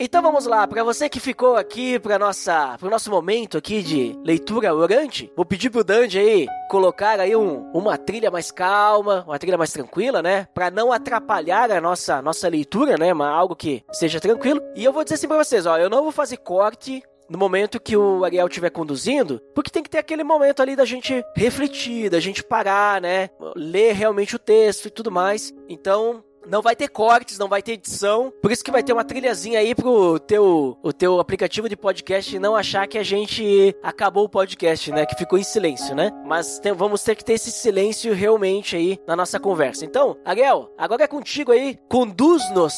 Então 0.05 0.20
vamos 0.20 0.44
lá, 0.44 0.66
para 0.66 0.84
você 0.84 1.09
que 1.09 1.18
ficou 1.18 1.57
aqui 1.57 1.98
para 1.98 2.18
nossa, 2.18 2.76
pro 2.78 2.90
nosso 2.90 3.11
momento 3.11 3.57
aqui 3.57 3.82
de 3.82 4.14
leitura 4.22 4.74
orante, 4.74 5.32
vou 5.34 5.46
pedir 5.46 5.70
pro 5.70 5.82
Dandy 5.82 6.18
aí 6.18 6.46
colocar 6.68 7.18
aí 7.18 7.34
um, 7.34 7.70
uma 7.72 7.96
trilha 7.96 8.30
mais 8.30 8.50
calma, 8.50 9.24
uma 9.26 9.38
trilha 9.38 9.57
mais 9.57 9.72
tranquila, 9.72 10.20
né, 10.20 10.46
para 10.52 10.70
não 10.70 10.92
atrapalhar 10.92 11.70
a 11.70 11.80
nossa 11.80 12.20
nossa 12.20 12.46
leitura, 12.48 12.98
né, 12.98 13.14
mas 13.14 13.28
algo 13.28 13.57
que 13.57 13.82
seja 13.92 14.20
tranquilo. 14.20 14.61
E 14.76 14.84
eu 14.84 14.92
vou 14.92 15.05
dizer 15.05 15.14
assim 15.14 15.26
para 15.26 15.42
vocês, 15.42 15.64
ó, 15.64 15.78
eu 15.78 15.88
não 15.88 16.02
vou 16.02 16.12
fazer 16.12 16.36
corte 16.36 17.02
no 17.26 17.38
momento 17.38 17.80
que 17.80 17.96
o 17.96 18.26
Ariel 18.26 18.46
estiver 18.46 18.68
conduzindo, 18.68 19.40
porque 19.55 19.70
tem 19.70 19.82
que 19.82 19.88
ter 19.88 19.98
aquele 19.98 20.22
momento 20.22 20.61
ali 20.61 20.76
da 20.76 20.84
gente 20.84 21.24
refletir, 21.34 22.11
da 22.11 22.20
gente 22.20 22.44
parar, 22.44 23.00
né? 23.00 23.30
Ler 23.57 23.94
realmente 23.94 24.36
o 24.36 24.38
texto 24.38 24.84
e 24.84 24.90
tudo 24.90 25.11
mais. 25.11 25.50
Então, 25.66 26.22
não 26.47 26.62
vai 26.62 26.76
ter 26.76 26.88
cortes, 26.88 27.38
não 27.38 27.49
vai 27.49 27.62
ter 27.62 27.72
edição. 27.72 28.32
Por 28.42 28.53
isso 28.53 28.64
que 28.64 28.70
vai 28.70 28.82
ter 28.82 28.92
uma 28.92 29.05
trilhazinha 29.05 29.59
aí 29.59 29.74
pro 29.74 30.18
teu, 30.18 30.78
o 30.82 30.92
teu 30.92 31.20
aplicativo 31.20 31.68
de 31.68 31.76
podcast 31.76 32.38
não 32.38 32.57
achar 32.57 32.86
que 32.86 32.99
a 32.99 33.03
gente 33.03 33.74
acabou 33.82 34.24
o 34.24 34.28
podcast, 34.28 34.90
né? 34.92 35.07
Que 35.07 35.16
ficou 35.16 35.38
em 35.38 35.45
silêncio, 35.45 35.95
né? 35.95 36.11
Mas 36.24 36.61
vamos 36.76 37.03
ter 37.03 37.14
que 37.14 37.24
ter 37.24 37.34
esse 37.34 37.51
silêncio 37.51 38.14
realmente 38.14 38.76
aí 38.76 38.99
na 39.07 39.16
nossa 39.16 39.38
conversa. 39.38 39.84
Então, 39.84 40.16
Ariel, 40.24 40.72
agora 40.76 41.05
é 41.05 41.09
contigo 41.09 41.53
aí. 41.53 41.78
Conduz-nos 41.88 42.74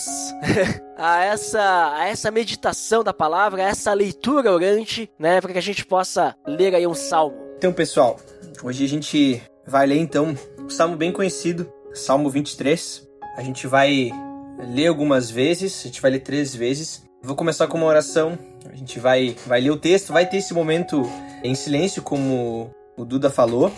a 0.97 1.25
essa, 1.25 1.93
a 1.95 2.07
essa 2.07 2.31
meditação 2.31 3.03
da 3.03 3.13
palavra, 3.13 3.65
a 3.65 3.69
essa 3.69 3.93
leitura 3.93 4.53
orante, 4.53 5.11
né? 5.19 5.41
Para 5.41 5.53
que 5.53 5.59
a 5.59 5.63
gente 5.63 5.85
possa 5.85 6.35
ler 6.47 6.75
aí 6.75 6.87
um 6.87 6.95
salmo. 6.95 7.37
Então, 7.59 7.73
pessoal, 7.73 8.19
hoje 8.63 8.85
a 8.85 8.89
gente 8.89 9.43
vai 9.67 9.87
ler 9.87 9.99
então 9.99 10.37
um 10.59 10.69
salmo 10.69 10.97
bem 10.97 11.13
conhecido, 11.13 11.73
Salmo 11.95 12.29
23. 12.29 13.06
A 13.37 13.43
gente 13.43 13.67
vai 13.67 14.11
ler 14.59 14.87
algumas 14.87 15.31
vezes, 15.31 15.83
a 15.85 15.89
gente 15.89 16.01
vai 16.01 16.11
ler 16.11 16.21
três 16.21 16.55
vezes. 16.55 17.05
Vou 17.23 17.37
começar 17.37 17.67
com 17.67 17.77
uma 17.77 17.87
oração. 17.87 18.39
A 18.65 18.75
gente 18.75 18.99
vai, 18.99 19.37
vai 19.47 19.61
ler 19.61 19.71
o 19.71 19.77
texto, 19.77 20.13
vai 20.13 20.27
ter 20.27 20.39
esse 20.39 20.55
momento 20.55 21.03
em 21.45 21.55
silêncio, 21.55 22.03
como 22.03 22.71
o 22.97 23.05
Duda 23.05 23.29
falou. 23.29 23.71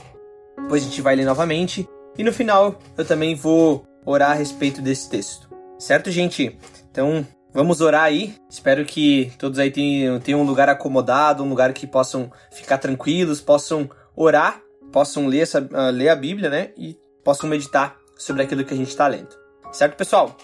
Depois 0.56 0.82
a 0.82 0.86
gente 0.86 1.02
vai 1.02 1.16
ler 1.16 1.24
novamente. 1.24 1.88
E 2.16 2.22
no 2.22 2.32
final 2.32 2.78
eu 2.96 3.04
também 3.04 3.34
vou 3.34 3.84
orar 4.06 4.30
a 4.30 4.34
respeito 4.34 4.80
desse 4.80 5.10
texto. 5.10 5.48
Certo, 5.76 6.08
gente? 6.08 6.56
Então 6.90 7.26
vamos 7.52 7.80
orar 7.80 8.04
aí. 8.04 8.36
Espero 8.48 8.84
que 8.84 9.32
todos 9.38 9.58
aí 9.58 9.72
tenham, 9.72 10.20
tenham 10.20 10.40
um 10.40 10.46
lugar 10.46 10.68
acomodado, 10.68 11.42
um 11.42 11.48
lugar 11.48 11.72
que 11.72 11.86
possam 11.86 12.30
ficar 12.52 12.78
tranquilos, 12.78 13.40
possam 13.40 13.90
orar, 14.14 14.60
possam 14.92 15.26
ler, 15.26 15.40
essa, 15.40 15.60
uh, 15.60 15.90
ler 15.92 16.10
a 16.10 16.16
Bíblia, 16.16 16.48
né? 16.48 16.70
E 16.76 16.96
possam 17.24 17.48
meditar 17.48 17.96
sobre 18.16 18.44
aquilo 18.44 18.64
que 18.64 18.74
a 18.74 18.76
gente 18.76 18.90
está 18.90 19.08
lendo. 19.08 19.47
Certo, 19.70 19.96
pessoal? 19.96 20.36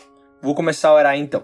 Vou 0.42 0.54
começar 0.54 0.90
a 0.90 0.94
orar 0.94 1.16
então. 1.16 1.42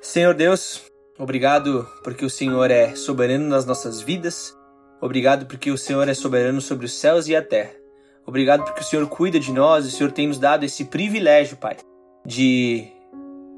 Senhor 0.00 0.32
Deus, 0.32 0.82
obrigado 1.18 1.88
porque 2.04 2.24
o 2.24 2.30
Senhor 2.30 2.70
é 2.70 2.94
soberano 2.94 3.48
nas 3.48 3.66
nossas 3.66 4.00
vidas. 4.00 4.56
Obrigado 5.00 5.46
porque 5.46 5.70
o 5.70 5.78
Senhor 5.78 6.08
é 6.08 6.14
soberano 6.14 6.60
sobre 6.60 6.86
os 6.86 6.92
céus 6.92 7.26
e 7.26 7.34
a 7.34 7.42
terra. 7.42 7.72
Obrigado 8.24 8.64
porque 8.64 8.80
o 8.80 8.84
Senhor 8.84 9.08
cuida 9.08 9.40
de 9.40 9.52
nós 9.52 9.84
e 9.84 9.88
o 9.88 9.90
Senhor 9.90 10.12
tem 10.12 10.28
nos 10.28 10.38
dado 10.38 10.64
esse 10.64 10.84
privilégio, 10.84 11.56
Pai, 11.56 11.76
de 12.24 12.86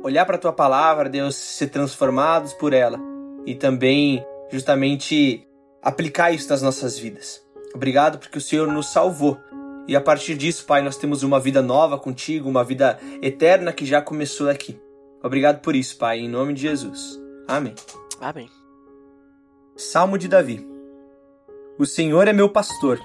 olhar 0.03 0.25
para 0.25 0.37
a 0.37 0.39
tua 0.39 0.53
palavra, 0.53 1.09
Deus, 1.09 1.35
ser 1.35 1.69
transformados 1.69 2.55
por 2.55 2.73
ela 2.73 2.99
e 3.45 3.55
também 3.55 4.25
justamente 4.51 5.47
aplicar 5.83 6.33
isso 6.33 6.49
nas 6.49 6.63
nossas 6.63 6.99
vidas. 6.99 7.43
Obrigado 7.75 8.19
porque 8.19 8.39
o 8.39 8.41
Senhor 8.41 8.67
nos 8.67 8.93
salvou 8.93 9.39
e 9.87 9.97
a 9.97 10.01
partir 10.01 10.37
disso, 10.37 10.65
Pai, 10.67 10.83
nós 10.83 10.97
temos 10.97 11.23
uma 11.23 11.41
vida 11.41 11.61
nova 11.61 11.99
contigo, 11.99 12.49
uma 12.49 12.63
vida 12.63 12.99
eterna 13.23 13.73
que 13.73 13.85
já 13.85 14.01
começou 14.01 14.49
aqui. 14.49 14.81
Obrigado 15.23 15.61
por 15.61 15.75
isso, 15.75 15.99
Pai, 15.99 16.21
em 16.21 16.29
nome 16.29 16.55
de 16.55 16.63
Jesus. 16.63 17.21
Amém. 17.49 17.75
Amém. 18.21 18.49
Salmo 19.77 20.17
de 20.17 20.29
Davi. 20.29 20.67
O 21.79 21.87
Senhor 21.87 22.29
é 22.29 22.33
meu 22.33 22.49
pastor, 22.49 23.01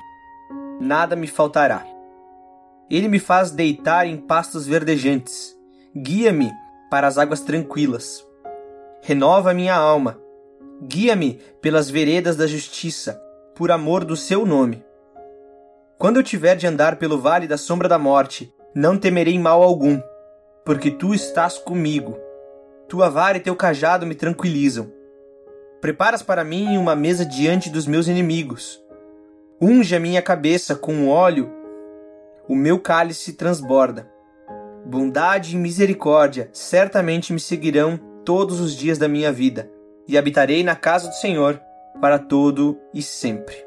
nada 0.80 1.16
me 1.16 1.28
faltará. 1.28 1.86
Ele 2.90 3.08
me 3.08 3.20
faz 3.20 3.50
deitar 3.50 4.06
em 4.06 4.18
pastos 4.18 4.68
verdejantes, 4.68 5.58
guia-me 5.96 6.52
para 6.92 7.08
as 7.08 7.18
águas 7.18 7.42
tranquilas. 7.42 8.26
Renova 9.02 9.54
minha 9.54 9.76
alma, 9.76 10.20
guia-me 10.84 11.40
pelas 11.62 11.90
veredas 11.90 12.36
da 12.36 12.46
justiça, 12.46 13.20
por 13.56 13.72
amor 13.72 14.04
do 14.04 14.16
seu 14.16 14.46
nome. 14.46 14.84
Quando 15.98 16.18
eu 16.18 16.24
tiver 16.24 16.56
de 16.56 16.68
andar 16.68 16.98
pelo 16.98 17.20
vale 17.20 17.48
da 17.48 17.58
sombra 17.58 17.88
da 17.88 17.98
morte, 17.98 18.54
não 18.76 18.98
temerei 18.98 19.40
mal 19.40 19.64
algum, 19.64 20.02
porque 20.66 20.92
tu 20.92 21.14
estás 21.14 21.58
comigo. 21.58 22.18
Tua 22.90 23.10
vara 23.10 23.38
e 23.38 23.42
teu 23.42 23.56
cajado 23.56 24.06
me 24.06 24.14
tranquilizam. 24.14 24.92
Preparas 25.80 26.22
para 26.22 26.44
mim 26.44 26.78
uma 26.78 26.96
mesa 26.96 27.26
diante 27.26 27.70
dos 27.70 27.88
meus 27.88 28.08
inimigos. 28.08 28.84
Unge 29.62 29.96
a 29.96 30.00
minha 30.00 30.22
cabeça 30.22 30.76
com 30.76 31.08
óleo, 31.08 31.50
o 32.48 32.56
meu 32.56 32.78
cálice 32.78 33.34
transborda. 33.34 34.12
Bondade 34.86 35.56
e 35.56 35.60
misericórdia 35.60 36.50
certamente 36.52 37.32
me 37.32 37.40
seguirão 37.40 37.98
todos 38.26 38.60
os 38.60 38.76
dias 38.76 38.98
da 38.98 39.08
minha 39.08 39.32
vida, 39.32 39.72
e 40.08 40.18
habitarei 40.18 40.64
na 40.64 40.76
casa 40.76 41.08
do 41.08 41.16
Senhor 41.16 41.60
para 42.02 42.20
todo 42.20 42.78
e 42.94 43.02
sempre. 43.02 43.65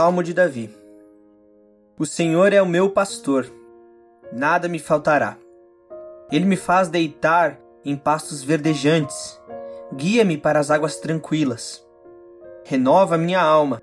Salmo 0.00 0.22
de 0.22 0.32
Davi. 0.32 0.74
O 1.98 2.06
Senhor 2.06 2.54
é 2.54 2.62
o 2.62 2.66
meu 2.66 2.88
pastor, 2.88 3.46
nada 4.32 4.66
me 4.66 4.78
faltará. 4.78 5.36
Ele 6.32 6.46
me 6.46 6.56
faz 6.56 6.88
deitar 6.88 7.60
em 7.84 7.94
pastos 7.94 8.42
verdejantes, 8.42 9.38
guia-me 9.94 10.38
para 10.38 10.58
as 10.58 10.70
águas 10.70 10.96
tranquilas. 10.96 11.86
Renova 12.64 13.18
minha 13.18 13.42
alma, 13.42 13.82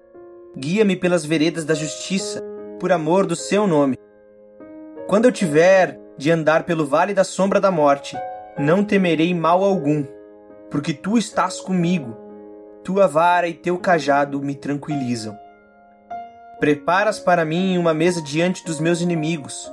guia-me 0.57 0.95
pelas 0.95 1.23
veredas 1.23 1.65
da 1.65 1.75
justiça, 1.75 2.43
por 2.79 2.91
amor 2.91 3.27
do 3.27 3.35
seu 3.35 3.67
nome. 3.67 3.95
Quando 5.05 5.25
eu 5.25 5.31
tiver 5.31 5.99
de 6.17 6.31
andar 6.31 6.63
pelo 6.63 6.87
vale 6.87 7.13
da 7.13 7.23
sombra 7.23 7.61
da 7.61 7.69
morte, 7.69 8.17
não 8.57 8.83
temerei 8.83 9.35
mal 9.35 9.63
algum, 9.63 10.03
porque 10.71 10.95
tu 10.95 11.15
estás 11.15 11.61
comigo. 11.61 12.17
Tua 12.83 13.05
vara 13.05 13.47
e 13.47 13.53
teu 13.53 13.77
cajado 13.77 14.41
me 14.41 14.55
tranquilizam. 14.55 15.37
Preparas 16.59 17.19
para 17.19 17.45
mim 17.45 17.77
uma 17.77 17.93
mesa 17.93 18.19
diante 18.19 18.65
dos 18.65 18.79
meus 18.79 18.99
inimigos. 18.99 19.71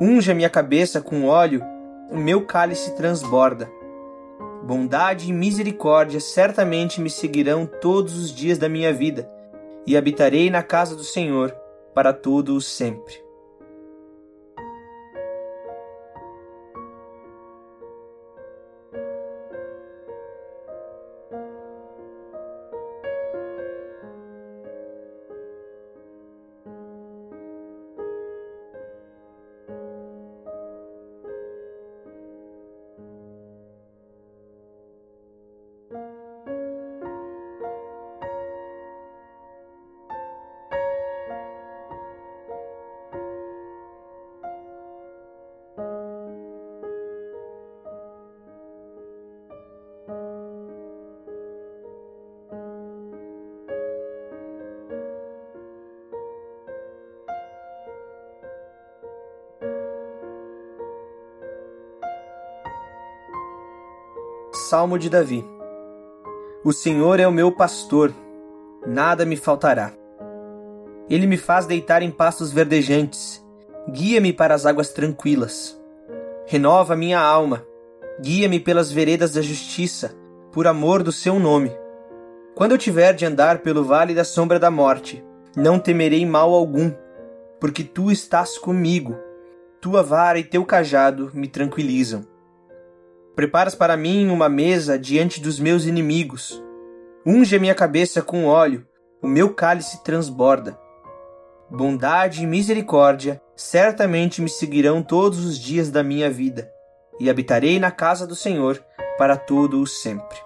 Unge 0.00 0.32
a 0.32 0.34
minha 0.34 0.50
cabeça 0.50 1.00
com 1.00 1.26
óleo, 1.26 1.62
o 2.10 2.16
meu 2.16 2.44
cálice 2.44 2.96
transborda. 2.96 3.70
Bondade 4.64 5.30
e 5.30 5.32
misericórdia 5.32 6.18
certamente 6.18 7.00
me 7.00 7.08
seguirão 7.08 7.66
todos 7.66 8.18
os 8.18 8.34
dias 8.34 8.58
da 8.58 8.68
minha 8.68 8.92
vida, 8.92 9.30
e 9.86 9.96
habitarei 9.96 10.50
na 10.50 10.62
casa 10.62 10.96
do 10.96 11.04
Senhor 11.04 11.54
para 11.94 12.12
todo 12.12 12.56
o 12.56 12.60
sempre. 12.60 13.23
Salmo 64.74 64.98
de 64.98 65.08
Davi. 65.08 65.46
O 66.64 66.72
Senhor 66.72 67.20
é 67.20 67.28
o 67.28 67.30
meu 67.30 67.52
pastor, 67.52 68.12
nada 68.84 69.24
me 69.24 69.36
faltará. 69.36 69.92
Ele 71.08 71.28
me 71.28 71.36
faz 71.36 71.64
deitar 71.64 72.02
em 72.02 72.10
pastos 72.10 72.50
verdejantes, 72.50 73.40
guia-me 73.88 74.32
para 74.32 74.52
as 74.52 74.66
águas 74.66 74.88
tranquilas. 74.88 75.80
Renova 76.44 76.96
minha 76.96 77.20
alma, 77.20 77.64
guia-me 78.20 78.58
pelas 78.58 78.90
veredas 78.90 79.34
da 79.34 79.42
justiça, 79.42 80.12
por 80.50 80.66
amor 80.66 81.04
do 81.04 81.12
seu 81.12 81.38
nome. 81.38 81.70
Quando 82.56 82.72
eu 82.72 82.78
tiver 82.78 83.12
de 83.12 83.24
andar 83.24 83.58
pelo 83.58 83.84
vale 83.84 84.12
da 84.12 84.24
sombra 84.24 84.58
da 84.58 84.72
morte, 84.72 85.24
não 85.56 85.78
temerei 85.78 86.26
mal 86.26 86.52
algum, 86.52 86.90
porque 87.60 87.84
tu 87.84 88.10
estás 88.10 88.58
comigo. 88.58 89.14
Tua 89.80 90.02
vara 90.02 90.36
e 90.36 90.42
teu 90.42 90.64
cajado 90.64 91.30
me 91.32 91.46
tranquilizam. 91.46 92.33
Preparas 93.34 93.74
para 93.74 93.96
mim 93.96 94.28
uma 94.28 94.48
mesa 94.48 94.96
diante 94.98 95.40
dos 95.40 95.58
meus 95.58 95.86
inimigos. 95.86 96.62
Unge 97.26 97.56
a 97.56 97.58
minha 97.58 97.74
cabeça 97.74 98.22
com 98.22 98.46
óleo, 98.46 98.86
o 99.20 99.26
meu 99.26 99.52
cálice 99.52 100.04
transborda. 100.04 100.78
Bondade 101.68 102.44
e 102.44 102.46
misericórdia 102.46 103.42
certamente 103.56 104.40
me 104.40 104.48
seguirão 104.48 105.02
todos 105.02 105.44
os 105.44 105.58
dias 105.58 105.90
da 105.90 106.02
minha 106.02 106.30
vida, 106.30 106.70
e 107.18 107.28
habitarei 107.28 107.80
na 107.80 107.90
casa 107.90 108.26
do 108.26 108.36
Senhor 108.36 108.80
para 109.18 109.36
todo 109.36 109.80
o 109.80 109.86
sempre. 109.86 110.38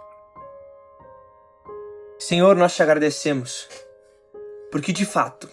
Senhor, 2.18 2.56
nós 2.56 2.74
te 2.74 2.82
agradecemos, 2.82 3.68
porque 4.70 4.92
de 4.92 5.04
fato 5.04 5.48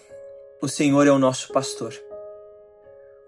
o 0.62 0.68
Senhor 0.68 1.06
é 1.06 1.10
o 1.10 1.18
nosso 1.18 1.52
pastor. 1.52 1.92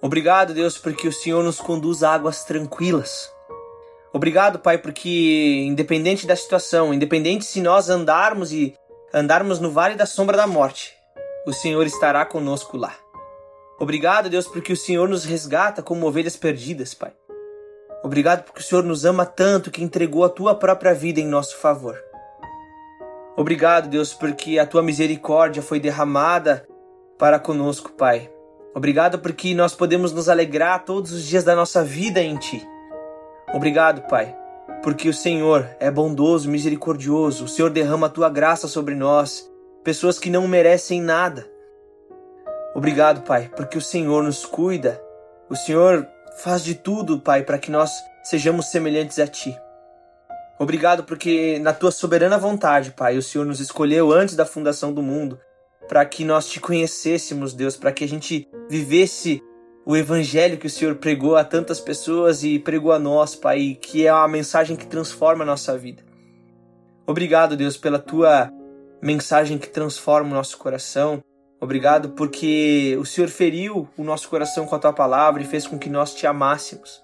Obrigado, 0.00 0.54
Deus, 0.54 0.78
porque 0.78 1.08
o 1.08 1.12
Senhor 1.12 1.42
nos 1.44 1.60
conduz 1.60 2.02
a 2.02 2.14
águas 2.14 2.44
tranquilas. 2.44 3.30
Obrigado, 4.12 4.58
Pai, 4.58 4.78
porque 4.78 5.64
independente 5.66 6.26
da 6.26 6.34
situação, 6.34 6.94
independente 6.94 7.44
se 7.44 7.60
nós 7.60 7.90
andarmos 7.90 8.52
e 8.52 8.74
andarmos 9.12 9.60
no 9.60 9.70
vale 9.70 9.94
da 9.94 10.06
sombra 10.06 10.36
da 10.36 10.46
morte, 10.46 10.94
o 11.46 11.52
Senhor 11.52 11.86
estará 11.86 12.24
conosco 12.24 12.76
lá. 12.76 12.94
Obrigado, 13.78 14.28
Deus, 14.28 14.46
porque 14.46 14.72
o 14.72 14.76
Senhor 14.76 15.08
nos 15.08 15.24
resgata 15.24 15.82
como 15.82 16.06
ovelhas 16.06 16.36
perdidas, 16.36 16.94
Pai. 16.94 17.12
Obrigado 18.02 18.44
porque 18.44 18.60
o 18.60 18.62
Senhor 18.62 18.82
nos 18.82 19.04
ama 19.04 19.26
tanto 19.26 19.70
que 19.70 19.82
entregou 19.82 20.24
a 20.24 20.28
tua 20.28 20.54
própria 20.54 20.94
vida 20.94 21.20
em 21.20 21.26
nosso 21.26 21.56
favor. 21.58 21.96
Obrigado, 23.36 23.88
Deus, 23.88 24.12
porque 24.12 24.58
a 24.58 24.66
tua 24.66 24.82
misericórdia 24.82 25.62
foi 25.62 25.78
derramada 25.78 26.66
para 27.18 27.38
conosco, 27.38 27.92
Pai. 27.92 28.30
Obrigado 28.74 29.18
porque 29.18 29.54
nós 29.54 29.74
podemos 29.74 30.12
nos 30.12 30.28
alegrar 30.28 30.84
todos 30.84 31.12
os 31.12 31.24
dias 31.24 31.44
da 31.44 31.54
nossa 31.54 31.84
vida 31.84 32.20
em 32.20 32.36
Ti. 32.36 32.66
Obrigado, 33.52 34.02
Pai, 34.02 34.36
porque 34.82 35.08
o 35.08 35.14
Senhor 35.14 35.68
é 35.80 35.90
bondoso, 35.90 36.50
misericordioso. 36.50 37.44
O 37.44 37.48
Senhor 37.48 37.70
derrama 37.70 38.06
a 38.06 38.10
tua 38.10 38.28
graça 38.28 38.68
sobre 38.68 38.94
nós, 38.94 39.50
pessoas 39.82 40.18
que 40.18 40.30
não 40.30 40.46
merecem 40.46 41.00
nada. 41.00 41.46
Obrigado, 42.74 43.22
Pai, 43.22 43.50
porque 43.56 43.78
o 43.78 43.82
Senhor 43.82 44.22
nos 44.22 44.44
cuida. 44.44 45.02
O 45.48 45.56
Senhor 45.56 46.06
faz 46.42 46.62
de 46.62 46.74
tudo, 46.74 47.18
Pai, 47.18 47.42
para 47.42 47.58
que 47.58 47.70
nós 47.70 47.90
sejamos 48.22 48.66
semelhantes 48.66 49.18
a 49.18 49.26
Ti. 49.26 49.58
Obrigado 50.58 51.04
porque, 51.04 51.58
na 51.60 51.72
Tua 51.72 51.90
soberana 51.90 52.36
vontade, 52.36 52.90
Pai, 52.90 53.16
o 53.16 53.22
Senhor 53.22 53.44
nos 53.46 53.60
escolheu 53.60 54.12
antes 54.12 54.36
da 54.36 54.44
fundação 54.44 54.92
do 54.92 55.02
mundo 55.02 55.40
para 55.88 56.04
que 56.04 56.24
nós 56.24 56.46
Te 56.48 56.60
conhecêssemos, 56.60 57.54
Deus, 57.54 57.76
para 57.76 57.92
que 57.92 58.04
a 58.04 58.08
gente 58.08 58.46
vivesse 58.68 59.42
o 59.88 59.96
evangelho 59.96 60.58
que 60.58 60.66
o 60.66 60.70
Senhor 60.70 60.96
pregou 60.96 61.34
a 61.34 61.42
tantas 61.42 61.80
pessoas 61.80 62.44
e 62.44 62.58
pregou 62.58 62.92
a 62.92 62.98
nós, 62.98 63.34
Pai, 63.34 63.74
que 63.80 64.06
é 64.06 64.12
uma 64.12 64.28
mensagem 64.28 64.76
que 64.76 64.86
transforma 64.86 65.44
a 65.44 65.46
nossa 65.46 65.78
vida. 65.78 66.02
Obrigado, 67.06 67.56
Deus, 67.56 67.78
pela 67.78 67.98
tua 67.98 68.52
mensagem 69.00 69.56
que 69.56 69.66
transforma 69.66 70.28
o 70.30 70.34
nosso 70.34 70.58
coração. 70.58 71.24
Obrigado 71.58 72.10
porque 72.10 72.98
o 73.00 73.06
Senhor 73.06 73.30
feriu 73.30 73.88
o 73.96 74.04
nosso 74.04 74.28
coração 74.28 74.66
com 74.66 74.74
a 74.74 74.78
tua 74.78 74.92
palavra 74.92 75.40
e 75.40 75.46
fez 75.46 75.66
com 75.66 75.78
que 75.78 75.88
nós 75.88 76.14
te 76.14 76.26
amássemos. 76.26 77.02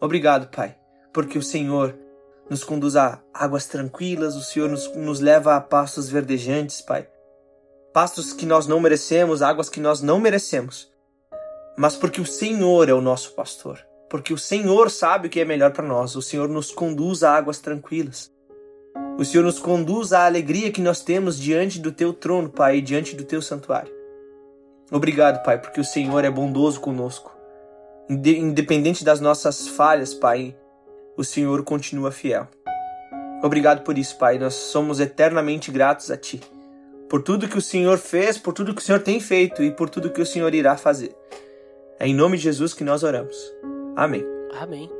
Obrigado, 0.00 0.46
Pai, 0.46 0.76
porque 1.12 1.36
o 1.36 1.42
Senhor 1.42 1.98
nos 2.48 2.62
conduz 2.62 2.94
a 2.94 3.20
águas 3.34 3.66
tranquilas, 3.66 4.36
o 4.36 4.42
Senhor 4.42 4.68
nos, 4.68 4.94
nos 4.94 5.18
leva 5.18 5.56
a 5.56 5.60
pastos 5.60 6.08
verdejantes, 6.08 6.82
Pai. 6.82 7.08
Pastos 7.92 8.32
que 8.32 8.46
nós 8.46 8.68
não 8.68 8.78
merecemos, 8.78 9.42
águas 9.42 9.68
que 9.68 9.80
nós 9.80 10.00
não 10.00 10.20
merecemos 10.20 10.91
mas 11.76 11.96
porque 11.96 12.20
o 12.20 12.26
Senhor 12.26 12.88
é 12.88 12.92
o 12.92 13.00
nosso 13.00 13.32
pastor. 13.32 13.78
Porque 14.08 14.32
o 14.34 14.38
Senhor 14.38 14.90
sabe 14.90 15.26
o 15.26 15.30
que 15.30 15.40
é 15.40 15.44
melhor 15.44 15.72
para 15.72 15.86
nós. 15.86 16.14
O 16.14 16.22
Senhor 16.22 16.48
nos 16.48 16.70
conduz 16.70 17.22
a 17.22 17.34
águas 17.34 17.60
tranquilas. 17.60 18.30
O 19.18 19.24
Senhor 19.24 19.42
nos 19.42 19.58
conduz 19.58 20.12
à 20.12 20.26
alegria 20.26 20.70
que 20.70 20.80
nós 20.80 21.00
temos 21.00 21.38
diante 21.38 21.78
do 21.78 21.90
teu 21.90 22.12
trono, 22.12 22.50
Pai, 22.50 22.78
e 22.78 22.82
diante 22.82 23.16
do 23.16 23.24
teu 23.24 23.40
santuário. 23.40 23.92
Obrigado, 24.90 25.42
Pai, 25.42 25.58
porque 25.58 25.80
o 25.80 25.84
Senhor 25.84 26.24
é 26.24 26.30
bondoso 26.30 26.80
conosco. 26.80 27.34
Independente 28.08 29.02
das 29.02 29.20
nossas 29.20 29.66
falhas, 29.66 30.12
Pai, 30.12 30.54
o 31.16 31.24
Senhor 31.24 31.62
continua 31.62 32.12
fiel. 32.12 32.46
Obrigado 33.42 33.82
por 33.82 33.96
isso, 33.96 34.18
Pai. 34.18 34.38
Nós 34.38 34.54
somos 34.54 35.00
eternamente 35.00 35.70
gratos 35.70 36.10
a 36.10 36.16
Ti. 36.16 36.40
Por 37.08 37.22
tudo 37.22 37.48
que 37.48 37.58
o 37.58 37.62
Senhor 37.62 37.98
fez, 37.98 38.36
por 38.36 38.52
tudo 38.52 38.74
que 38.74 38.82
o 38.82 38.84
Senhor 38.84 39.00
tem 39.00 39.20
feito 39.20 39.62
e 39.62 39.70
por 39.70 39.88
tudo 39.88 40.10
que 40.10 40.20
o 40.20 40.26
Senhor 40.26 40.54
irá 40.54 40.76
fazer. 40.76 41.14
É 42.02 42.08
em 42.08 42.14
nome 42.16 42.36
de 42.36 42.42
Jesus 42.42 42.74
que 42.74 42.82
nós 42.82 43.04
oramos. 43.04 43.54
Amém. 43.94 44.24
Amém. 44.60 44.90